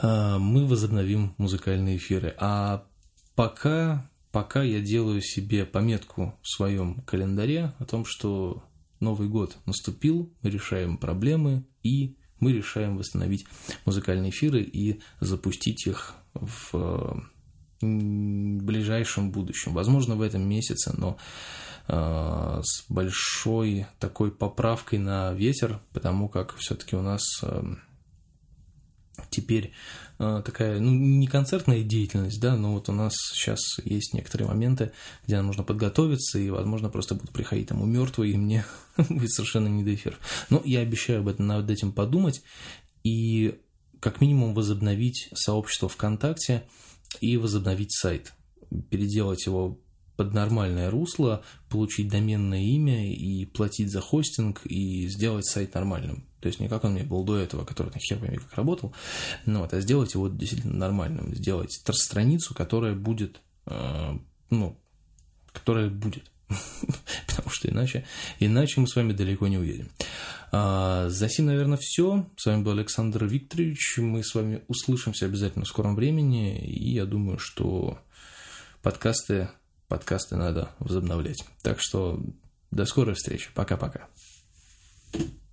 э, 0.00 0.38
мы 0.38 0.66
возобновим 0.66 1.34
музыкальные 1.36 1.96
эфиры. 1.96 2.34
А 2.38 2.84
пока, 3.34 4.08
пока 4.30 4.62
я 4.62 4.80
делаю 4.80 5.20
себе 5.20 5.64
пометку 5.64 6.38
в 6.42 6.48
своем 6.48 7.00
календаре 7.02 7.72
о 7.78 7.84
том, 7.84 8.04
что 8.04 8.62
Новый 9.00 9.28
год 9.28 9.56
наступил, 9.66 10.32
мы 10.42 10.50
решаем 10.50 10.96
проблемы 10.96 11.64
и 11.82 12.16
мы 12.40 12.52
решаем 12.52 12.96
восстановить 12.96 13.46
музыкальные 13.84 14.30
эфиры 14.30 14.62
и 14.62 15.00
запустить 15.20 15.86
их 15.86 16.14
в 16.34 17.28
ближайшем 17.80 19.30
будущем. 19.30 19.72
Возможно, 19.72 20.16
в 20.16 20.22
этом 20.22 20.42
месяце, 20.42 20.92
но 20.96 21.16
э, 21.86 22.60
с 22.62 22.84
большой 22.88 23.86
такой 23.98 24.32
поправкой 24.32 24.98
на 24.98 25.32
ветер, 25.32 25.80
потому 25.92 26.28
как 26.28 26.56
все-таки 26.56 26.96
у 26.96 27.02
нас 27.02 27.22
э, 27.42 27.62
теперь 29.30 29.72
э, 30.18 30.42
такая, 30.44 30.80
ну, 30.80 30.90
не 30.90 31.26
концертная 31.26 31.82
деятельность, 31.82 32.40
да, 32.40 32.56
но 32.56 32.74
вот 32.74 32.88
у 32.88 32.92
нас 32.92 33.14
сейчас 33.32 33.60
есть 33.84 34.14
некоторые 34.14 34.48
моменты, 34.48 34.92
где 35.26 35.36
нам 35.36 35.46
нужно 35.46 35.62
подготовиться, 35.62 36.38
и, 36.38 36.50
возможно, 36.50 36.88
просто 36.88 37.14
будут 37.14 37.30
приходить 37.30 37.68
там 37.68 37.88
мертвые, 37.88 38.32
и 38.32 38.36
мне 38.36 38.64
будет 38.96 39.30
совершенно 39.30 39.68
не 39.68 39.84
до 39.84 39.94
эфиров. 39.94 40.18
Но 40.50 40.62
я 40.64 40.80
обещаю 40.80 41.20
об 41.20 41.28
этом, 41.28 41.46
над 41.46 41.70
этим 41.70 41.92
подумать 41.92 42.42
и 43.04 43.58
как 44.00 44.20
минимум 44.20 44.54
возобновить 44.54 45.28
сообщество 45.34 45.88
ВКонтакте, 45.88 46.64
и 47.20 47.36
возобновить 47.36 47.92
сайт, 47.92 48.34
переделать 48.90 49.46
его 49.46 49.80
под 50.16 50.34
нормальное 50.34 50.90
русло, 50.90 51.44
получить 51.68 52.08
доменное 52.08 52.60
имя 52.60 53.12
и 53.14 53.46
платить 53.46 53.90
за 53.90 54.00
хостинг 54.00 54.62
и 54.64 55.06
сделать 55.06 55.46
сайт 55.46 55.74
нормальным. 55.74 56.24
То 56.40 56.48
есть 56.48 56.60
не 56.60 56.68
как 56.68 56.84
он 56.84 56.92
мне 56.92 57.04
был 57.04 57.24
до 57.24 57.36
этого, 57.36 57.64
который 57.64 57.92
на 57.92 58.00
хер 58.00 58.18
как 58.18 58.54
работал, 58.54 58.92
ну, 59.46 59.60
вот, 59.60 59.72
а 59.72 59.80
сделать 59.80 60.14
его 60.14 60.28
действительно 60.28 60.74
нормальным, 60.74 61.34
сделать 61.34 61.72
страницу, 61.72 62.54
которая 62.54 62.94
будет, 62.94 63.40
э, 63.66 64.18
ну, 64.50 64.76
которая 65.52 65.88
будет. 65.88 66.30
Потому 67.26 67.50
что 67.50 67.68
иначе, 67.68 68.04
иначе 68.38 68.80
мы 68.80 68.88
с 68.88 68.96
вами 68.96 69.12
далеко 69.12 69.48
не 69.48 69.58
уедем. 69.58 69.90
А, 70.50 71.08
за 71.08 71.28
сим, 71.28 71.46
наверное, 71.46 71.78
все. 71.80 72.26
С 72.36 72.46
вами 72.46 72.62
был 72.62 72.72
Александр 72.72 73.24
Викторович. 73.24 73.98
Мы 73.98 74.24
с 74.24 74.34
вами 74.34 74.62
услышимся 74.68 75.26
обязательно 75.26 75.64
в 75.64 75.68
скором 75.68 75.94
времени. 75.94 76.58
И 76.58 76.94
я 76.94 77.04
думаю, 77.04 77.38
что 77.38 77.98
подкасты, 78.82 79.48
подкасты 79.88 80.36
надо 80.36 80.70
возобновлять. 80.78 81.44
Так 81.62 81.80
что 81.80 82.20
до 82.70 82.86
скорой 82.86 83.14
встречи. 83.14 83.50
Пока-пока. 83.54 84.08
thank 85.10 85.22
you 85.22 85.47